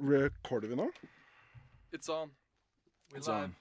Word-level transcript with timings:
Recorder 0.00 0.68
vi 0.68 0.76
nå? 0.76 0.90
It's 1.92 2.08
on. 2.08 2.28
We 3.12 3.18
It's 3.18 3.28
live. 3.28 3.44
on. 3.44 3.54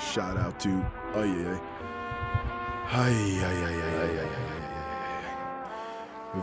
Shout 0.00 0.36
out 0.36 0.60
to 0.60 0.68
Ai, 1.14 1.22
ai, 1.22 1.46
ai. 1.46 1.58
Hei, 2.88 3.12
hei, 3.12 3.54
hei, 3.54 4.16
hei. 4.16 4.28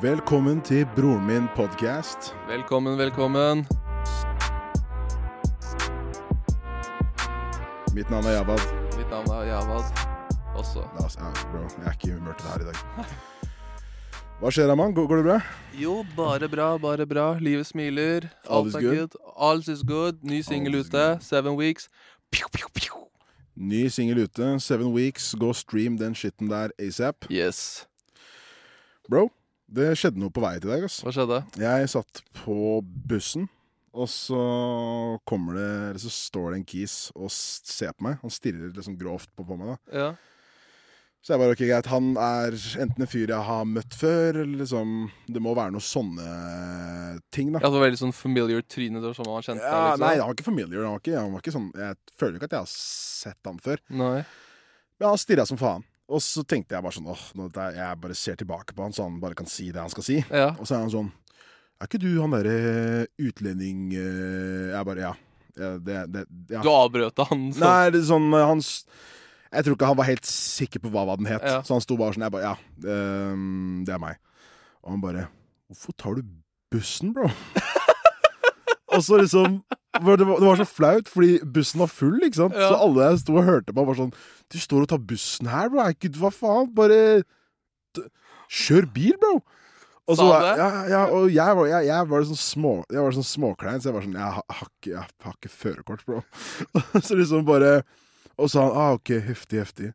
Velkommen 0.01 0.61
til 0.61 0.87
Broren 0.95 1.25
min 1.27 1.47
podcast. 1.55 2.35
Velkommen, 2.47 2.97
velkommen. 2.97 3.65
Mitt 7.93 8.09
navn 8.09 8.25
er 8.25 8.31
Javad. 8.31 8.59
Mitt 8.97 9.09
navn 9.09 9.27
er 9.29 9.43
Javad. 9.43 9.83
Også. 10.55 10.83
Altså, 11.03 11.19
bro, 11.51 11.59
jeg 11.59 11.87
er 11.87 11.91
ikke 11.91 12.07
i 12.07 12.11
humør 12.13 12.33
til 12.33 12.47
det 12.47 12.53
her 12.53 12.61
i 12.61 12.71
dag. 12.71 13.05
Hva 14.39 14.47
skjer, 14.55 14.69
Amand? 14.71 14.95
Går, 14.95 15.07
går 15.09 15.19
det 15.19 15.25
bra? 15.27 15.37
Jo, 15.75 15.93
bare 16.15 16.47
bra, 16.51 16.69
bare 16.79 17.05
bra. 17.09 17.25
Livet 17.43 17.67
smiler. 17.67 18.29
All 18.47 18.63
Alt 18.63 18.69
is 18.71 18.75
er 18.77 18.85
good? 18.85 19.17
Alt 19.35 19.67
is 19.73 19.81
good. 19.83 20.21
Ny 20.23 20.39
singel 20.47 20.77
ute. 20.79 21.03
Seven 21.25 21.57
weeks. 21.59 21.89
Pew, 22.31 22.47
pew, 22.53 22.69
pew. 22.73 23.01
Ny 23.59 23.89
singel 23.91 24.21
ute. 24.23 24.47
Seven 24.63 24.93
weeks. 24.95 25.33
Gå 25.39 25.51
stream 25.59 25.97
den 25.99 26.15
shitten 26.15 26.47
der 26.51 26.71
asap. 26.79 27.27
Yes. 27.29 27.85
Bro, 29.11 29.27
det 29.67 29.91
skjedde 29.99 30.21
noe 30.23 30.31
på 30.31 30.43
vei 30.45 30.55
til 30.63 30.71
deg, 30.71 30.87
ass. 30.87 31.01
Hva 31.03 31.11
skjedde? 31.15 31.41
Jeg 31.59 31.91
satt 31.91 32.23
på 32.45 32.79
bussen, 33.09 33.49
og 33.91 34.07
så 34.13 34.39
kommer 35.27 35.57
det 35.57 35.67
Eller 35.89 36.01
så 36.05 36.11
står 36.13 36.51
det 36.53 36.59
en 36.61 36.67
kis 36.71 36.97
og 37.17 37.27
ser 37.35 37.91
på 37.97 38.07
meg. 38.07 38.19
Han 38.23 38.31
stirrer 38.31 38.71
liksom 38.71 38.95
grovt 39.01 39.31
på, 39.35 39.43
på 39.43 39.59
meg. 39.59 39.75
da 39.91 39.99
Ja. 40.05 40.09
Så 41.19 41.33
jeg 41.33 41.41
bare, 41.41 41.51
ok, 41.51 41.61
greit, 41.67 41.87
han 41.91 42.05
er 42.15 42.55
enten 42.79 43.03
en 43.03 43.09
fyr 43.11 43.27
jeg 43.33 43.43
har 43.43 43.65
møtt 43.67 43.95
før, 43.99 44.37
eller 44.39 44.61
liksom 44.61 44.93
Det 45.27 45.41
må 45.43 45.51
være 45.57 45.73
noen 45.75 45.83
sånne 45.83 46.27
ting, 47.35 47.49
da. 47.51 47.59
ja, 47.59 47.67
det 47.67 47.75
var 47.75 47.83
veldig 47.89 47.99
sånn 47.99 48.13
familiar 48.15 48.63
tryne. 48.71 49.01
Sånn 49.13 49.27
man 49.27 49.43
kjente 49.43 49.65
Ja, 49.65 49.81
liksom. 49.91 50.05
Nei, 50.05 50.13
han 50.15 50.27
var 50.29 50.37
ikke 50.37 50.47
familiar. 50.47 50.83
Han 50.87 50.95
var 50.95 51.03
ikke, 51.03 51.17
han 51.19 51.33
var 51.35 51.43
ikke 51.43 51.55
sånn 51.57 51.69
Jeg 51.75 51.99
føler 52.21 52.39
ikke 52.39 52.49
at 52.49 52.55
jeg 52.55 52.63
har 52.63 52.71
sett 52.71 53.49
han 53.51 53.59
før. 53.67 53.83
Nei. 53.99 54.17
Men 54.99 55.09
han 55.11 55.19
stirra 55.21 55.45
som 55.49 55.59
faen. 55.59 55.83
Og 56.09 56.23
så 56.25 56.41
tenkte 56.47 56.73
jeg 56.73 56.81
bare 56.87 56.95
sånn 56.95 57.11
åh, 57.11 57.25
nå, 57.37 57.49
jeg 57.53 57.99
bare 58.01 58.15
ser 58.17 58.39
tilbake 58.39 58.73
på 58.73 58.81
han, 58.87 58.95
så 58.95 59.03
han 59.05 59.19
bare 59.21 59.35
kan 59.37 59.45
si 59.51 59.67
det 59.75 59.83
han 59.83 59.91
skal 59.93 60.07
si. 60.07 60.21
Ja. 60.31 60.53
Og 60.57 60.65
så 60.65 60.77
er 60.79 60.85
han 60.87 60.93
sånn 60.95 61.11
Er 61.79 61.87
ikke 61.87 61.99
du 62.01 62.09
han 62.21 62.31
derre 62.33 63.05
utlending 63.21 63.91
eh?» 63.93 64.71
Jeg 64.73 64.87
bare 64.87 65.03
Ja. 65.03 65.13
det, 65.83 65.99
det, 66.15 66.23
ja. 66.49 66.63
Du 66.63 66.69
avbrøt 66.71 67.19
han. 67.27 67.49
Så. 67.53 67.59
Nei, 67.59 67.89
det 67.91 67.99
er 68.01 68.07
sånn 68.09 68.31
hans 68.31 68.47
han 68.49 68.63
s- 68.63 68.85
Jeg 69.49 69.65
tror 69.65 69.75
ikke 69.75 69.89
han 69.89 69.97
var 69.97 70.09
helt 70.09 70.29
sikker 70.29 70.83
på 70.83 70.91
hva, 70.93 71.05
hva 71.09 71.17
den 71.17 71.29
het. 71.29 71.45
Ja. 71.45 71.61
Så 71.65 71.73
han 71.73 71.83
sto 71.83 71.97
bare 71.97 72.13
sånn 72.13 72.27
Jeg 72.27 72.35
bare 72.35 72.45
Ja, 72.45 72.55
øh, 72.85 73.41
det 73.87 73.95
er 73.95 74.01
meg. 74.01 74.19
Og 74.83 74.93
han 74.93 75.03
bare 75.03 75.27
Hvorfor 75.69 75.95
tar 75.97 76.17
du 76.17 76.23
bussen, 76.73 77.13
bro? 77.13 77.29
og 78.93 79.03
så 79.05 79.19
liksom 79.21 79.61
det 79.99 80.05
var, 80.05 80.17
det 80.21 80.45
var 80.45 80.59
så 80.59 80.65
flaut, 80.69 81.07
fordi 81.09 81.39
bussen 81.53 81.81
var 81.81 81.89
full, 81.89 82.19
ikke 82.23 82.37
sant? 82.37 82.53
Ja. 82.55 82.69
Så 82.69 82.77
alle 82.77 83.07
jeg 83.09 83.21
sto 83.23 83.35
og 83.35 83.47
hørte 83.47 83.73
på. 83.73 83.85
Var 83.87 83.97
sånn 83.97 84.13
Du 84.53 84.57
står 84.61 84.85
og 84.85 84.91
tar 84.91 85.01
bussen 85.01 85.49
her, 85.49 85.71
bro. 85.73 85.87
Ikke, 85.91 86.11
hva 86.21 86.29
faen? 86.33 86.69
Bare 86.77 86.99
Kjør 88.49 88.87
bil, 88.93 89.17
bro! 89.21 89.39
Og 90.09 90.17
så, 90.17 90.25
Ja, 90.57 90.69
ja, 90.89 91.01
og 91.13 91.29
jeg 91.29 91.57
var, 91.57 91.67
jeg, 91.69 91.85
jeg 91.89 92.09
var 92.09 92.23
sånn 92.25 92.41
små 92.41 92.73
Jeg 92.89 93.03
var 93.05 93.17
sånn 93.17 93.27
småklein, 93.29 93.81
så 93.81 93.89
jeg 93.89 93.97
var 93.97 94.05
sånn 94.07 94.17
Jeg 94.17 94.37
har, 94.37 94.45
har 94.57 94.69
ikke, 94.71 94.93
jeg 94.93 95.25
har 95.25 95.35
ikke 95.35 95.51
førerkort, 95.53 96.05
bro. 96.07 96.21
så 97.05 97.17
liksom 97.17 97.45
bare 97.49 97.73
Og 98.39 98.47
så 98.49 98.55
sa 98.57 98.67
han 98.69 98.77
ah, 98.79 98.93
OK, 98.97 99.11
heftig, 99.27 99.59
heftig. 99.63 99.89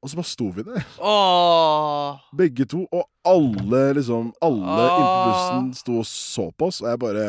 Og 0.00 0.08
så 0.08 0.16
bare 0.16 0.30
sto 0.30 0.46
vi 0.56 0.62
der, 0.64 0.84
Åh. 1.04 2.20
begge 2.38 2.64
to. 2.70 2.86
Og 2.88 3.02
alle 3.28 3.80
liksom 3.98 4.30
Alle 4.40 4.84
inne 4.86 5.08
på 5.10 5.24
bussen 5.26 5.66
sto 5.76 5.98
og 6.00 6.06
så 6.08 6.46
på 6.56 6.70
oss, 6.70 6.78
og 6.80 6.88
jeg 6.88 7.00
bare 7.02 7.24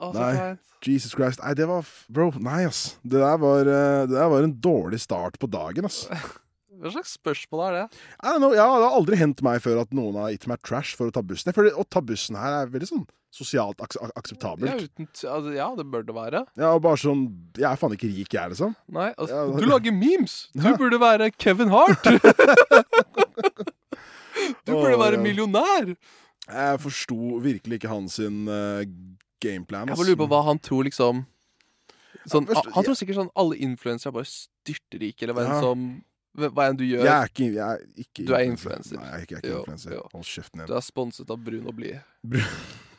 Åh, 0.00 0.12
så 0.12 0.18
Nei. 0.20 0.34
kleint. 0.36 0.66
Jesus 0.86 1.12
Christ. 1.12 1.42
Nei, 1.44 1.52
det 1.58 1.66
var 1.68 1.82
f- 1.84 2.06
Bro, 2.08 2.30
nei, 2.40 2.62
ass. 2.64 2.94
Det 3.02 3.18
der 3.20 3.36
var, 3.42 3.58
eh, 3.68 4.06
det 4.08 4.14
der 4.16 4.30
var 4.32 4.46
en 4.46 4.54
dårlig 4.64 5.00
start 5.02 5.36
på 5.42 5.50
dagen, 5.50 5.84
ass. 5.84 6.06
Hva 6.80 6.88
slags 6.94 7.12
spørsmål 7.18 7.66
er 7.66 7.74
det? 7.76 7.98
I 8.24 8.30
don't 8.30 8.40
know, 8.40 8.54
ja, 8.56 8.64
det 8.64 8.86
har 8.86 8.94
aldri 8.96 9.18
hendt 9.20 9.42
meg 9.44 9.58
før 9.60 9.82
at 9.82 9.90
noen 9.92 10.16
har 10.16 10.30
gitt 10.32 10.46
meg 10.48 10.62
trash 10.64 10.94
for 10.96 11.10
å 11.10 11.12
ta 11.12 11.20
bussen. 11.20 11.50
Jeg 11.50 11.58
føler 11.58 11.76
Å 11.76 11.84
ta 11.84 12.00
bussen 12.00 12.38
her 12.40 12.62
er 12.62 12.70
veldig 12.72 12.88
sånn 12.88 13.02
sosialt 13.30 13.78
ak 13.84 13.94
akseptabelt. 14.18 14.66
Ja, 14.66 14.76
uten, 14.88 15.06
altså, 15.30 15.52
ja, 15.54 15.68
det 15.78 15.84
bør 15.86 16.02
det 16.06 16.14
være. 16.16 16.40
Ja, 16.58 16.72
og 16.74 16.82
bare 16.82 16.98
sånn 16.98 17.20
Jeg 17.56 17.68
er 17.70 17.76
faen 17.78 17.92
ikke 17.94 18.10
rik, 18.10 18.32
jeg, 18.34 18.50
liksom. 18.54 18.74
Nei, 18.90 19.12
altså, 19.16 19.36
Ja, 19.36 19.60
du 19.60 19.66
lager 19.70 19.92
memes! 19.94 20.48
Du 20.54 20.66
Ja. 20.66 20.76
burde 20.76 20.98
være 21.00 21.30
Kevin 21.38 21.68
Hart! 21.70 22.02
du 24.66 24.72
burde 24.72 24.94
Åh, 24.96 25.00
være 25.04 25.20
millionær! 25.22 25.94
Jeg 26.50 26.80
forsto 26.82 27.38
virkelig 27.44 27.78
ikke 27.78 27.88
hans 27.92 28.16
sin 28.18 28.48
eh, 28.50 28.82
gameplan. 29.42 29.86
Jeg 29.88 29.96
bare 30.00 30.08
lurer 30.10 30.18
på 30.24 30.30
hva 30.32 30.40
han 30.48 30.58
tror, 30.58 30.82
liksom 30.88 31.24
sånn, 32.26 32.46
først- 32.50 32.72
Han 32.74 32.84
tror 32.84 32.94
sikkert 32.98 33.20
sånn 33.22 33.30
alle 33.38 33.56
influensere 33.62 34.10
er 34.10 34.16
bare 34.18 34.26
styrtrike, 34.32 35.22
eller 35.22 35.34
hva 35.38 35.46
enn 35.46 35.60
som 35.62 35.88
Hva 36.40 36.66
enn 36.70 36.76
du 36.78 36.84
gjør. 36.86 37.02
Jeg 37.06 37.14
er 37.14 37.30
ikke, 37.30 37.46
jeg 37.54 37.62
er 37.62 37.78
ikke 38.04 38.26
Du 38.26 38.34
er 38.34 38.44
influenser. 38.46 38.96
Nei, 38.98 39.06
jeg 39.06 39.14
er 39.14 39.22
ikke, 39.24 39.34
jeg 39.34 39.38
er 39.38 39.46
ikke 39.46 39.54
Jo, 39.54 39.62
influencer. 39.64 39.90
Hold 40.14 40.24
kjeften 40.34 40.66
Du 40.66 40.74
er 40.74 40.80
sponset 40.86 41.30
av 41.30 41.38
Brun 41.46 41.66
og 41.66 41.74
blid. 41.78 41.98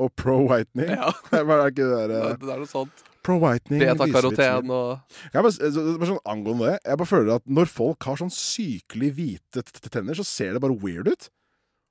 Og 0.00 0.12
pro 0.18 0.38
whitening. 0.48 0.90
Ja. 0.94 1.10
det 1.30 1.42
er 1.42 1.66
ikke 1.70 1.88
det 1.88 1.98
der 1.98 2.14
eh, 2.14 2.38
Det 2.40 2.54
er 2.54 2.62
noe 2.62 2.70
sånt. 2.70 3.04
Pro 3.24 3.38
whitening 3.40 3.80
Beta-karoten 3.80 4.72
og 4.74 5.14
Jeg 5.32 5.44
bare, 5.46 5.70
bare 5.96 6.08
sånn 6.10 6.18
Angående 6.28 6.74
det, 6.74 6.80
jeg 6.84 7.00
bare 7.00 7.08
føler 7.08 7.30
at 7.38 7.46
når 7.58 7.70
folk 7.72 8.08
har 8.10 8.20
sånn 8.20 8.32
sykelig 8.34 9.14
hvite 9.16 9.64
tenner, 9.88 10.18
så 10.18 10.26
ser 10.28 10.56
det 10.56 10.62
bare 10.64 10.76
weird 10.82 11.08
ut. 11.08 11.30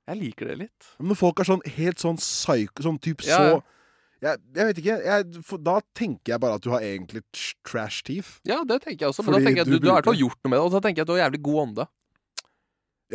Jeg 0.04 0.20
liker 0.20 0.52
det 0.52 0.58
litt. 0.66 0.90
Men 1.00 1.10
når 1.12 1.18
folk 1.18 1.40
er 1.40 1.48
sånn 1.48 1.64
helt 1.78 2.02
sånn 2.02 2.20
psycho, 2.20 2.84
sånn 2.86 3.00
type 3.02 3.26
Ja, 3.26 3.40
så 3.40 3.62
jeg, 4.24 4.40
jeg 4.56 4.68
vet 4.68 4.78
ikke. 4.80 4.94
Jeg, 5.04 5.42
for, 5.44 5.60
da 5.60 5.74
tenker 5.96 6.34
jeg 6.34 6.40
bare 6.40 6.56
at 6.56 6.64
du 6.64 6.70
har 6.72 6.84
egentlig 6.84 7.20
trash 7.66 8.04
teeth. 8.06 8.38
Ja, 8.48 8.62
det 8.64 8.80
tenker 8.84 9.04
jeg 9.04 9.12
også, 9.12 9.24
men 9.24 9.34
Fordi 9.34 9.42
da 9.42 9.48
tenker 9.48 9.60
jeg 9.60 9.66
at 9.66 9.72
du 9.72 9.76
du, 9.76 9.84
du 9.84 9.92
har 9.92 10.20
gjort 10.22 10.38
noe 10.40 10.52
med 10.52 10.58
det. 10.58 10.64
Og 10.64 10.72
så 10.72 10.80
tenker 10.84 11.02
jeg 11.02 11.04
at 11.04 11.10
du 11.10 11.14
har 11.16 11.22
jævlig 11.26 11.42
god 11.44 11.60
ånde. 11.64 11.86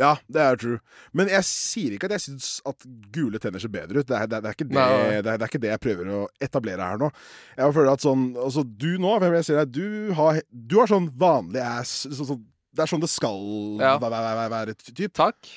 Ja, 0.00 0.14
det 0.32 0.40
er 0.40 0.58
true. 0.60 0.78
Men 1.16 1.28
jeg 1.28 1.44
sier 1.46 1.94
ikke 1.94 2.08
at 2.08 2.16
jeg 2.16 2.24
syns 2.24 2.48
at 2.68 2.86
gule 3.12 3.40
tenner 3.42 3.60
ser 3.62 3.72
bedre 3.72 4.00
ut. 4.00 4.08
Det 4.08 4.16
er, 4.16 4.28
det 4.30 4.40
det 4.40 4.48
er, 4.50 4.56
ikke, 4.56 4.68
det, 4.70 4.84
det, 5.26 5.32
er, 5.34 5.40
det 5.42 5.48
ikke 5.50 5.62
det 5.62 5.72
jeg 5.74 5.82
prøver 5.84 6.12
å 6.16 6.20
etablere 6.40 6.86
her 6.88 7.00
nå. 7.02 7.10
Jeg 7.58 7.76
føler 7.76 7.92
at 7.92 8.04
sånn 8.04 8.28
Altså, 8.40 8.64
du 8.64 8.94
nå, 9.02 9.16
deg, 9.20 9.74
du 9.74 10.14
har, 10.16 10.40
du 10.50 10.78
har 10.80 10.90
sånn 10.90 11.10
vanlig 11.20 11.60
ass 11.64 12.06
så, 12.08 12.24
så, 12.32 12.38
Det 12.72 12.84
er 12.84 12.92
sånn 12.92 13.02
det 13.02 13.10
skal 13.12 13.42
Ja. 13.82 13.96
være, 14.00 14.48
være, 14.54 14.78
typ. 14.88 15.12
Takk. 15.16 15.52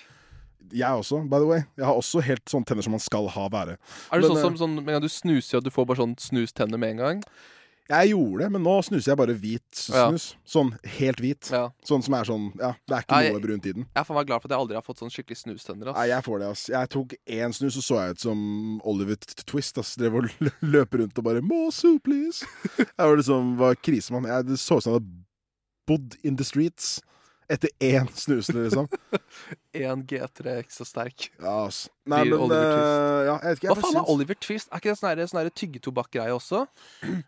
Jeg 0.74 0.90
også, 0.90 1.22
by 1.30 1.38
the 1.38 1.48
way. 1.48 1.64
Jeg 1.78 1.86
har 1.86 1.98
også 2.00 2.22
helt 2.26 2.46
sånne 2.50 2.66
tenner 2.66 2.86
som 2.86 2.96
man 2.96 3.04
skal 3.04 3.28
ha 3.30 3.48
være. 3.52 3.78
Er 4.12 4.22
du 4.22 4.28
sånn 4.28 4.40
som 4.42 4.56
eh, 4.56 4.62
sånn, 4.64 4.78
en 4.82 4.94
gang 4.96 5.04
du 5.04 5.12
snuser, 5.12 5.60
og 5.60 5.68
du 5.68 5.70
får 5.74 5.86
bare 5.90 6.02
sånn 6.02 6.16
snustenner 6.20 6.82
med 6.82 6.96
en 6.96 7.04
gang? 7.04 7.24
Jeg 7.92 8.14
gjorde 8.14 8.44
det, 8.46 8.48
men 8.54 8.64
nå 8.64 8.74
snuser 8.88 9.12
jeg 9.12 9.20
bare 9.20 9.34
hvit 9.36 9.66
snus. 9.76 10.26
Ja. 10.32 10.40
Sånn 10.48 10.70
helt 10.96 11.20
hvit. 11.20 11.50
Ja. 11.52 11.66
Sånn 11.84 12.04
som 12.06 12.16
er 12.16 12.28
sånn 12.30 12.46
Ja, 12.56 12.70
det 12.88 12.96
er 12.96 13.04
ikke 13.04 13.18
Nei, 13.20 13.32
noe 13.36 13.44
brunt 13.44 13.68
i 13.68 13.74
den. 13.76 13.88
Jeg 13.90 14.00
er 14.00 14.08
faen 14.08 14.20
meg 14.20 14.30
glad 14.30 14.44
for 14.44 14.48
at 14.48 14.56
jeg 14.56 14.64
aldri 14.64 14.78
har 14.80 14.86
fått 14.86 15.04
sånn 15.04 15.12
skikkelig 15.12 15.42
snustenner. 15.42 15.92
Nei, 15.92 16.06
jeg 16.14 16.24
får 16.24 16.40
det, 16.40 16.52
ass. 16.56 16.66
Jeg 16.72 16.92
tok 16.96 17.16
én 17.40 17.56
snus, 17.58 17.80
og 17.82 17.88
så 17.88 18.00
jeg 18.00 18.16
ut 18.16 18.24
som 18.24 18.46
Oliver 18.88 19.20
Twist. 19.44 19.82
ass. 19.84 19.96
Drev 20.00 20.22
og 20.22 20.30
løp 20.74 20.96
rundt 21.00 21.20
og 21.20 21.28
bare 21.28 21.44
'More 21.44 21.72
soup, 21.76 22.08
please'. 22.08 22.48
Jeg 22.80 23.04
var 23.04 23.18
liksom 23.20 23.58
var 23.60 23.76
krisemann. 23.76 24.30
Jeg, 24.32 24.48
det 24.48 24.60
så 24.60 24.78
ut 24.78 24.84
som 24.84 24.94
jeg 24.94 25.02
hadde 25.02 25.24
bodd 25.88 26.16
in 26.24 26.38
the 26.40 26.48
streets 26.48 27.02
etter 27.54 27.72
én 27.84 28.08
snusende, 28.18 28.66
liksom. 28.66 28.88
Én 29.78 30.04
G3 30.10 30.56
ekstra 30.60 30.86
sterk. 30.86 31.28
Ja, 31.40 31.66
ass. 31.68 31.86
Nei, 32.10 32.24
men 32.28 32.36
Oliver 32.38 32.70
Twist. 32.70 32.92
eh, 32.94 33.22
ja, 33.28 33.36
jeg 33.36 33.50
vet 33.50 33.60
ikke. 33.62 33.68
Hva 33.70 33.76
jeg 33.76 33.84
faen 33.86 34.00
er 34.02 34.12
Oliver 34.14 34.40
Twist? 34.46 34.70
Er 34.70 34.82
ikke 34.82 34.94
det 34.94 35.00
sånn 35.02 35.32
sånn 35.32 35.52
tyggetobakk-greie 35.62 36.36
også? 36.36 36.64
Uh, 37.06 37.20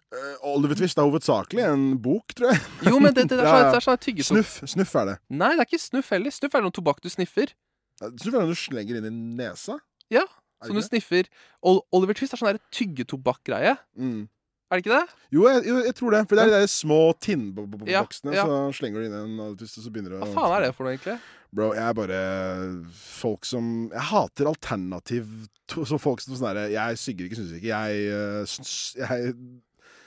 Oliver 0.54 0.80
Twist 0.80 1.01
er 1.01 1.10
hovedsakelig 1.10 1.66
en 1.66 1.86
bok, 2.06 2.36
tror 2.38 2.54
jeg. 2.54 2.63
Jo, 2.89 3.01
men 3.01 3.16
det, 3.18 3.27
det, 3.31 3.39
Ja, 3.45 3.51
sånn, 3.51 3.69
det 3.72 3.81
er 3.81 3.88
sånn 3.88 3.95
her 3.98 4.04
tyggetobakk 4.07 4.48
Snuff. 4.50 4.74
Snuff 4.75 4.95
er 5.01 5.12
det. 5.12 5.18
Nei, 5.44 5.51
det 5.56 5.66
er 5.66 5.69
ikke 5.69 5.83
snuff 5.86 6.13
heller. 6.16 6.38
Snuff 6.38 6.57
er 6.57 6.66
noe 6.66 6.75
tobakk 6.75 7.04
du 7.06 7.12
sniffer. 7.13 7.54
Snuff 8.01 8.33
er 8.33 8.42
det 8.42 8.48
du 8.51 8.60
slenger 8.60 9.01
inn 9.01 9.10
i 9.10 9.13
nesa. 9.42 9.80
Ja, 10.13 10.25
som 10.66 10.77
du 10.77 10.86
sniffer. 10.86 11.30
Oliver 11.66 12.18
Twist 12.18 12.36
er 12.36 12.42
sånn 12.42 12.62
tyggetobakk-greie. 12.75 13.75
Mm. 13.98 14.25
Er 14.65 14.79
det 14.79 14.81
ikke 14.85 14.97
det? 14.97 15.17
Jo, 15.35 15.44
jeg, 15.45 15.62
jo, 15.69 15.75
jeg 15.85 15.95
tror 15.95 16.15
det. 16.15 16.21
For 16.25 16.39
det 16.39 16.44
er 16.44 16.50
de 16.50 16.59
der 16.63 16.69
små 16.71 17.00
tinnboksene. 17.21 18.33
Ja, 18.33 18.41
ja. 18.41 18.45
Så 18.45 18.79
slenger 18.79 19.03
du 19.03 19.07
inn 19.07 19.17
en 19.17 19.35
Oliver 19.38 19.59
Twist, 19.59 19.77
og 19.77 19.85
så 19.85 19.91
begynner 19.94 20.15
du 20.15 20.21
Hva 20.23 20.29
faen 20.33 20.56
er 20.56 20.65
det 20.65 20.71
for 20.77 20.88
noe, 20.88 20.95
egentlig? 20.95 21.17
Bro, 21.56 21.67
jeg 21.77 21.85
er 21.85 21.94
bare 21.95 22.21
folk 22.97 23.45
som 23.47 23.67
Jeg 23.94 24.03
hater 24.09 24.50
alternativ 24.50 25.29
Så 25.71 26.00
folk 26.01 26.19
som 26.19 26.35
sånn 26.35 26.50
herre 26.50 26.65
Jeg 26.73 26.97
sygger 27.00 27.29
ikke, 27.29 27.38
syns 27.39 27.53
ikke. 27.59 27.69
Jeg, 27.69 28.09
eh, 28.12 28.57
jeg 29.03 29.35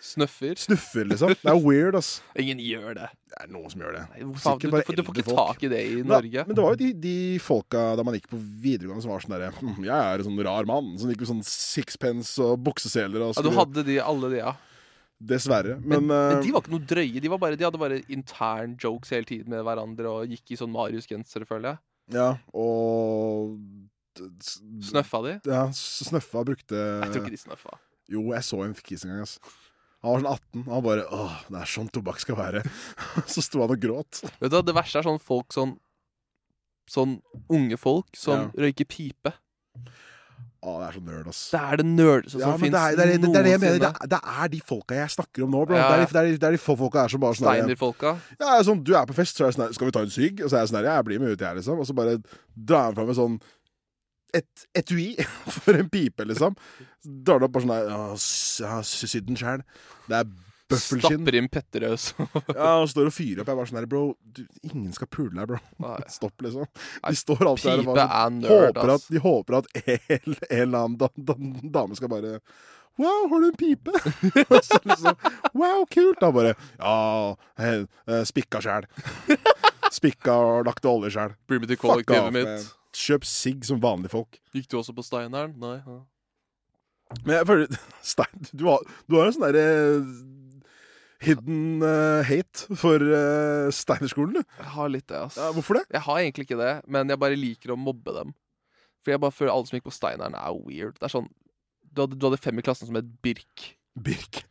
Snøffer? 0.09 0.55
snuffer, 0.61 1.05
liksom. 1.11 1.33
Det 1.37 1.51
er 1.53 1.59
weird, 1.61 1.97
ass. 1.99 2.11
Ingen 2.43 2.61
gjør 2.65 2.95
det. 2.97 3.09
Det 3.29 3.41
er 3.45 3.51
noen 3.53 3.73
som 3.73 3.83
gjør 3.85 3.97
det. 3.99 4.05
Nei, 4.15 4.21
faen, 4.41 4.61
du, 4.63 4.69
du, 4.69 4.77
får- 4.79 4.97
du 4.99 5.03
får 5.05 5.19
ikke 5.21 5.37
tak 5.37 5.65
i 5.67 5.71
det 5.73 5.81
i 5.85 5.99
Norge. 6.07 6.45
Men 6.49 6.57
det 6.59 6.65
var 6.65 6.77
jo 6.77 6.81
de, 6.81 6.89
de 7.05 7.17
folka 7.45 7.83
da 7.99 8.07
man 8.07 8.17
gikk 8.17 8.31
på 8.33 8.39
videregående 8.41 9.05
som 9.05 9.13
var 9.13 9.25
sånn 9.25 9.35
derre 9.37 9.51
hm, 9.59 9.83
Jeg 9.85 9.97
er 9.99 10.23
en 10.23 10.29
sånn 10.31 10.41
rar 10.49 10.69
mann 10.71 10.95
som 11.01 11.13
gikk 11.13 11.21
med 11.25 11.31
sånn 11.35 11.45
sixpence 11.49 12.39
og 12.43 12.57
bukseseler 12.71 13.27
og 13.27 13.37
Ja, 13.37 13.45
du 13.45 13.53
hadde 13.59 13.85
de, 13.91 13.99
alle 14.01 14.33
de, 14.33 14.41
ja. 14.41 14.55
Dessverre. 15.19 15.77
Men, 15.83 16.07
Men, 16.07 16.09
men, 16.15 16.41
de 16.45 16.49
eh, 16.49 16.55
var 16.55 16.63
ikke 16.63 16.75
noe 16.77 16.87
drøye. 16.95 17.21
De, 17.21 17.31
var 17.33 17.41
bare, 17.43 17.59
de 17.59 17.67
hadde 17.67 17.81
bare 17.83 18.01
intern 18.15 18.77
jokes 18.79 19.11
hele 19.15 19.27
tiden 19.29 19.51
med 19.53 19.65
hverandre 19.67 20.13
og 20.15 20.33
gikk 20.35 20.55
i 20.55 20.59
sånn 20.61 20.71
Marius-gensere, 20.73 21.49
føler 21.49 21.73
jeg. 21.75 21.83
Ja, 22.15 22.29
og 22.57 23.59
Snøffa 24.83 25.21
de? 25.27 25.35
Ja, 25.47 25.67
snøffa 25.75 26.41
brukte 26.47 26.75
Jeg 26.79 27.11
tror 27.13 27.21
ikke 27.23 27.35
de 27.37 27.41
snøffa. 27.43 27.77
Jo, 28.11 28.23
jeg 28.33 28.47
så 28.47 28.63
en 28.65 28.73
kis 28.79 29.05
en 29.05 29.13
gang, 29.13 29.21
ass. 29.27 29.37
Han 30.05 30.15
var 30.15 30.23
sånn 30.23 30.31
18, 30.31 30.63
og 30.63 30.73
han 30.77 30.87
bare 30.87 31.05
Åh, 31.15 31.37
det 31.49 31.61
er 31.61 31.71
sånn 31.73 31.91
tobakk 31.91 32.23
skal 32.23 32.39
være. 32.39 32.63
så 33.33 33.43
sto 33.45 33.65
han 33.65 33.75
og 33.75 33.83
gråt. 33.83 34.23
Vet 34.39 34.53
du, 34.53 34.57
hva, 34.57 34.65
Det 34.67 34.77
verste 34.77 35.03
er 35.03 35.09
sånn 35.11 35.23
folk 35.23 35.55
sånn 35.57 35.77
Sånn 36.89 37.19
unge 37.53 37.77
folk 37.77 38.17
som 38.17 38.47
røyker 38.57 38.87
pipe. 38.89 39.35
Å, 40.59 40.73
det 40.81 40.87
er 40.89 40.95
så 40.97 41.01
nerd, 41.07 41.27
ass. 41.31 41.41
Det 41.53 41.59
er 41.61 41.79
det 41.79 41.85
nerd 41.87 42.31
som 42.33 42.41
ja, 42.43 42.49
fins 42.59 42.73
det 42.75 42.81
er, 42.81 42.97
det, 42.97 43.05
er, 43.05 43.21
det, 43.23 43.43
jeg 43.53 43.61
mener. 43.63 43.83
Det 43.83 43.91
er, 43.91 44.09
det 44.11 44.19
er 44.43 44.49
de 44.51 44.61
folka 44.67 44.97
jeg 44.97 45.13
snakker 45.15 45.45
om 45.45 45.53
nå, 45.55 45.61
bro. 45.69 45.77
Ja. 45.79 45.85
Det, 45.87 45.99
er 45.99 46.01
de, 46.01 46.09
det, 46.09 46.23
er 46.33 46.41
det 46.41 46.49
er 46.49 46.57
de 46.57 46.61
få 46.63 46.75
folka 46.81 47.05
her 47.05 47.13
som 47.13 47.23
bare 47.23 47.39
sånn 47.39 47.47
Steiner-folka. 47.47 48.15
Ja, 48.41 48.57
sånn, 48.67 48.81
Du 48.83 48.91
er 48.99 49.07
på 49.07 49.15
fest, 49.15 49.39
så 49.39 49.45
er 49.45 49.53
jeg 49.53 49.59
sånn 49.59 49.77
Skal 49.77 49.91
vi 49.91 49.95
ta 49.95 50.03
en 50.03 50.11
sigg? 50.17 50.43
Og 50.43 50.51
så 50.51 50.59
er 50.59 50.65
jeg 50.65 50.73
sånn 50.73 50.81
her, 50.81 50.89
ja, 50.91 50.97
jeg 50.99 51.09
blir 51.11 51.23
med 51.23 51.37
ut, 51.37 51.45
jeg, 51.47 51.61
liksom. 51.61 51.79
Og 51.79 51.87
så 51.87 51.95
bare 52.01 52.17
drar 52.73 52.89
han 52.89 52.99
fram 52.99 53.13
en 53.13 53.19
sånn 53.21 53.39
et 54.37 54.67
etui 54.77 55.15
for 55.61 55.79
en 55.79 55.89
pipe, 55.93 56.27
liksom. 56.29 56.59
Så 57.05 57.15
drar 57.25 57.41
det 57.41 57.49
opp 57.49 57.57
bare 57.57 57.67
sånn 57.67 57.75
der 57.77 57.89
Ja, 57.93 58.69
har 58.75 58.85
sydd 58.87 59.29
den 59.31 59.41
sjæl. 59.41 59.65
Det 60.09 60.21
er 60.21 60.31
bøffelskinn. 60.69 61.21
Stapper 61.21 61.39
inn 61.39 61.51
petterøs. 61.53 62.09
Ja, 62.59 62.73
og 62.83 62.89
står 62.93 63.11
og 63.11 63.15
fyrer 63.17 63.43
opp. 63.43 63.51
Jeg 63.51 63.61
bare 63.61 63.71
sånn 63.71 63.81
her, 63.81 63.89
bro 63.91 64.03
du, 64.23 64.43
Ingen 64.71 64.95
skal 64.97 65.11
pule 65.13 65.35
deg, 65.35 65.47
bro. 65.51 65.61
Nei. 65.85 65.99
Stopp, 66.19 66.35
liksom. 66.45 66.69
De 67.05 67.21
står 67.23 67.45
alltid 67.53 67.71
der 67.71 67.85
og 67.85 67.93
bare 67.93 68.09
sånn, 68.09 68.41
håper 68.49 68.95
at. 68.97 69.07
De 69.13 69.23
håper 69.25 69.61
at 69.61 69.71
en, 69.85 70.35
eller 70.49 70.83
annen 70.83 70.99
da, 71.01 71.13
da, 71.17 71.39
dame 71.79 71.99
skal 71.99 72.13
bare 72.13 72.41
Wow, 72.99 73.29
har 73.31 73.45
du 73.45 73.47
en 73.47 73.55
pipe? 73.55 73.93
Så 74.67 74.81
liksom, 74.83 75.15
wow, 75.55 75.85
kult. 75.87 76.19
Da 76.19 76.33
bare 76.35 76.57
Ja, 76.81 77.37
eh, 77.63 77.85
spikka 78.27 78.59
sjæl. 78.65 78.89
Spikka 79.95 80.35
og 80.35 80.67
lagt 80.67 80.89
olje 80.91 81.13
sjæl. 81.15 81.37
Off, 81.39 81.77
kollektivet 81.79 82.35
mitt. 82.35 82.67
Kjøp 82.99 83.27
sigg 83.29 83.67
som 83.69 83.83
vanlige 83.83 84.15
folk. 84.17 84.41
Gikk 84.57 84.71
du 84.73 84.79
også 84.81 84.95
på 84.97 85.05
Steineren? 85.07 85.55
Nei. 85.61 85.77
Ja. 85.85 86.01
Men 87.23 87.39
jeg 87.39 87.49
føler 87.49 87.79
Stein, 88.15 88.51
du 88.53 88.67
har, 88.69 88.83
du 89.09 89.17
har 89.19 89.29
en 89.29 89.37
sånn 89.37 89.47
derre 89.49 89.69
hidden 91.25 91.83
uh, 91.83 92.23
hate 92.27 92.77
for 92.79 93.03
uh, 93.03 93.71
Steinerskolen, 93.75 94.39
du. 94.39 94.59
Jeg 94.61 94.73
har 94.75 94.93
litt 94.93 95.09
det, 95.11 95.23
ass. 95.29 95.39
Ja, 95.41 95.51
hvorfor 95.55 95.81
det? 95.81 95.87
Jeg 95.95 96.05
har 96.07 96.21
egentlig 96.21 96.47
ikke 96.47 96.61
det, 96.61 96.75
men 96.87 97.11
jeg 97.11 97.21
bare 97.23 97.39
liker 97.39 97.75
å 97.75 97.81
mobbe 97.81 98.15
dem. 98.15 98.35
For 99.03 99.15
jeg 99.15 99.23
bare 99.23 99.35
føler 99.35 99.55
alle 99.55 99.71
som 99.71 99.79
gikk 99.79 99.89
på 99.89 99.95
Steineren, 99.95 100.37
er 100.39 100.61
weird. 100.63 100.99
Det 100.99 101.09
er 101.09 101.15
sånn 101.15 101.31
Du 101.89 102.05
hadde, 102.05 102.19
du 102.19 102.29
hadde 102.29 102.43
fem 102.43 102.61
i 102.61 102.65
klassen 102.67 102.91
som 102.91 102.99
het 102.99 103.09
Birk. 103.25 103.73
Birk. 103.99 104.45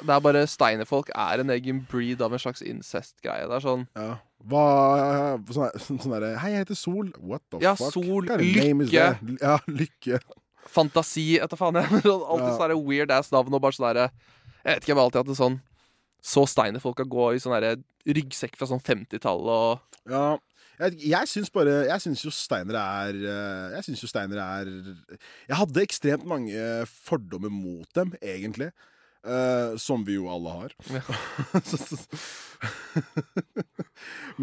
Det 0.00 0.12
er 0.14 0.20
bare 0.24 0.46
Steinerfolk 0.50 1.10
er 1.14 1.42
en 1.42 1.50
egen 1.54 1.80
breed 1.90 2.22
av 2.22 2.32
en 2.36 2.42
slags 2.42 2.62
incest-greie. 2.62 3.46
Det 3.50 3.56
er 3.58 3.64
sånn 3.64 3.86
Ja. 3.96 4.16
Hva 4.46 4.64
Sånn 5.50 5.98
sånn 5.98 6.12
derre 6.12 6.34
Hei, 6.38 6.52
jeg 6.54 6.64
heter 6.66 6.78
Sol. 6.78 7.08
What 7.18 7.42
the 7.50 7.58
Ja, 7.64 7.74
fuck? 7.78 7.92
Sol, 7.96 8.26
Lykke. 8.28 8.90
Ja, 9.40 9.58
Lykke. 9.66 10.20
fantasi 10.70 11.38
etter 11.42 11.56
faen. 11.58 11.74
Jeg. 11.82 12.02
Sånn 12.04 12.24
Alltid 12.26 12.50
Ja. 12.52 12.58
sånne 12.60 12.80
weird 12.86 13.10
ass 13.14 13.32
navn 13.34 13.54
og 13.54 13.62
bare 13.64 13.72
sånn 13.76 13.88
derre 13.92 14.08
Jeg 14.66 14.74
vet 14.74 14.82
ikke, 14.82 14.92
jeg 14.92 14.96
har 14.98 15.04
alltid 15.06 15.22
hatt 15.22 15.30
det 15.32 15.38
sånn 15.40 15.60
Så 16.26 16.46
Steinerfolka 16.50 17.04
gå 17.06 17.30
i 17.34 17.40
sånn 17.42 17.54
derre 17.56 17.76
ryggsekk 18.06 18.56
fra 18.58 18.66
sånn 18.70 18.82
50-tallet 18.82 19.56
og 19.56 19.80
Ja. 20.10 20.36
Jeg, 20.78 20.98
jeg 21.08 21.28
syns 21.30 21.48
bare 21.54 21.86
Jeg 21.88 22.02
syns 22.04 22.20
jo 22.26 22.30
Steiner 22.34 22.76
er 22.76 23.16
eh, 23.16 23.76
Jeg 23.78 23.86
syns 23.86 24.02
jo 24.04 24.10
Steiner 24.10 24.42
er 24.44 24.68
Jeg 25.48 25.56
hadde 25.56 25.80
ekstremt 25.86 26.26
mange 26.28 26.58
fordommer 27.08 27.48
mot 27.48 27.88
dem, 27.96 28.12
egentlig. 28.20 28.68
Eh, 29.26 29.74
som 29.82 30.04
vi 30.06 30.14
jo 30.14 30.28
alle 30.30 30.52
har. 30.54 30.70
Ja. 30.94 31.00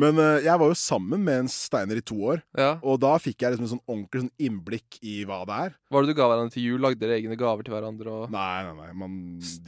Men 0.02 0.18
uh, 0.20 0.42
jeg 0.44 0.60
var 0.60 0.68
jo 0.70 0.76
sammen 0.78 1.22
med 1.24 1.38
en 1.44 1.50
Steiner 1.52 1.98
i 2.02 2.04
to 2.04 2.18
år, 2.34 2.42
Ja. 2.58 2.74
og 2.84 3.00
da 3.02 3.14
fikk 3.22 3.42
jeg 3.46 3.54
liksom 3.54 3.68
en 3.68 3.72
sånn 3.76 3.86
ordentlig 3.88 4.22
sånn 4.26 4.34
innblikk 4.44 4.98
i 5.06 5.22
hva 5.30 5.40
det 5.48 5.56
er. 5.68 5.72
Var 5.94 6.00
det 6.04 6.10
du 6.12 6.18
ga 6.18 6.28
hverandre 6.28 6.54
til 6.56 6.66
jul? 6.68 6.80
Lagde 6.84 7.00
dere 7.00 7.16
egne 7.20 7.38
gaver 7.40 7.64
til 7.64 7.74
hverandre? 7.76 8.08
Og... 8.12 8.24
Nei, 8.34 8.60
nei, 8.68 8.74
nei. 8.82 8.90
Man, 9.00 9.12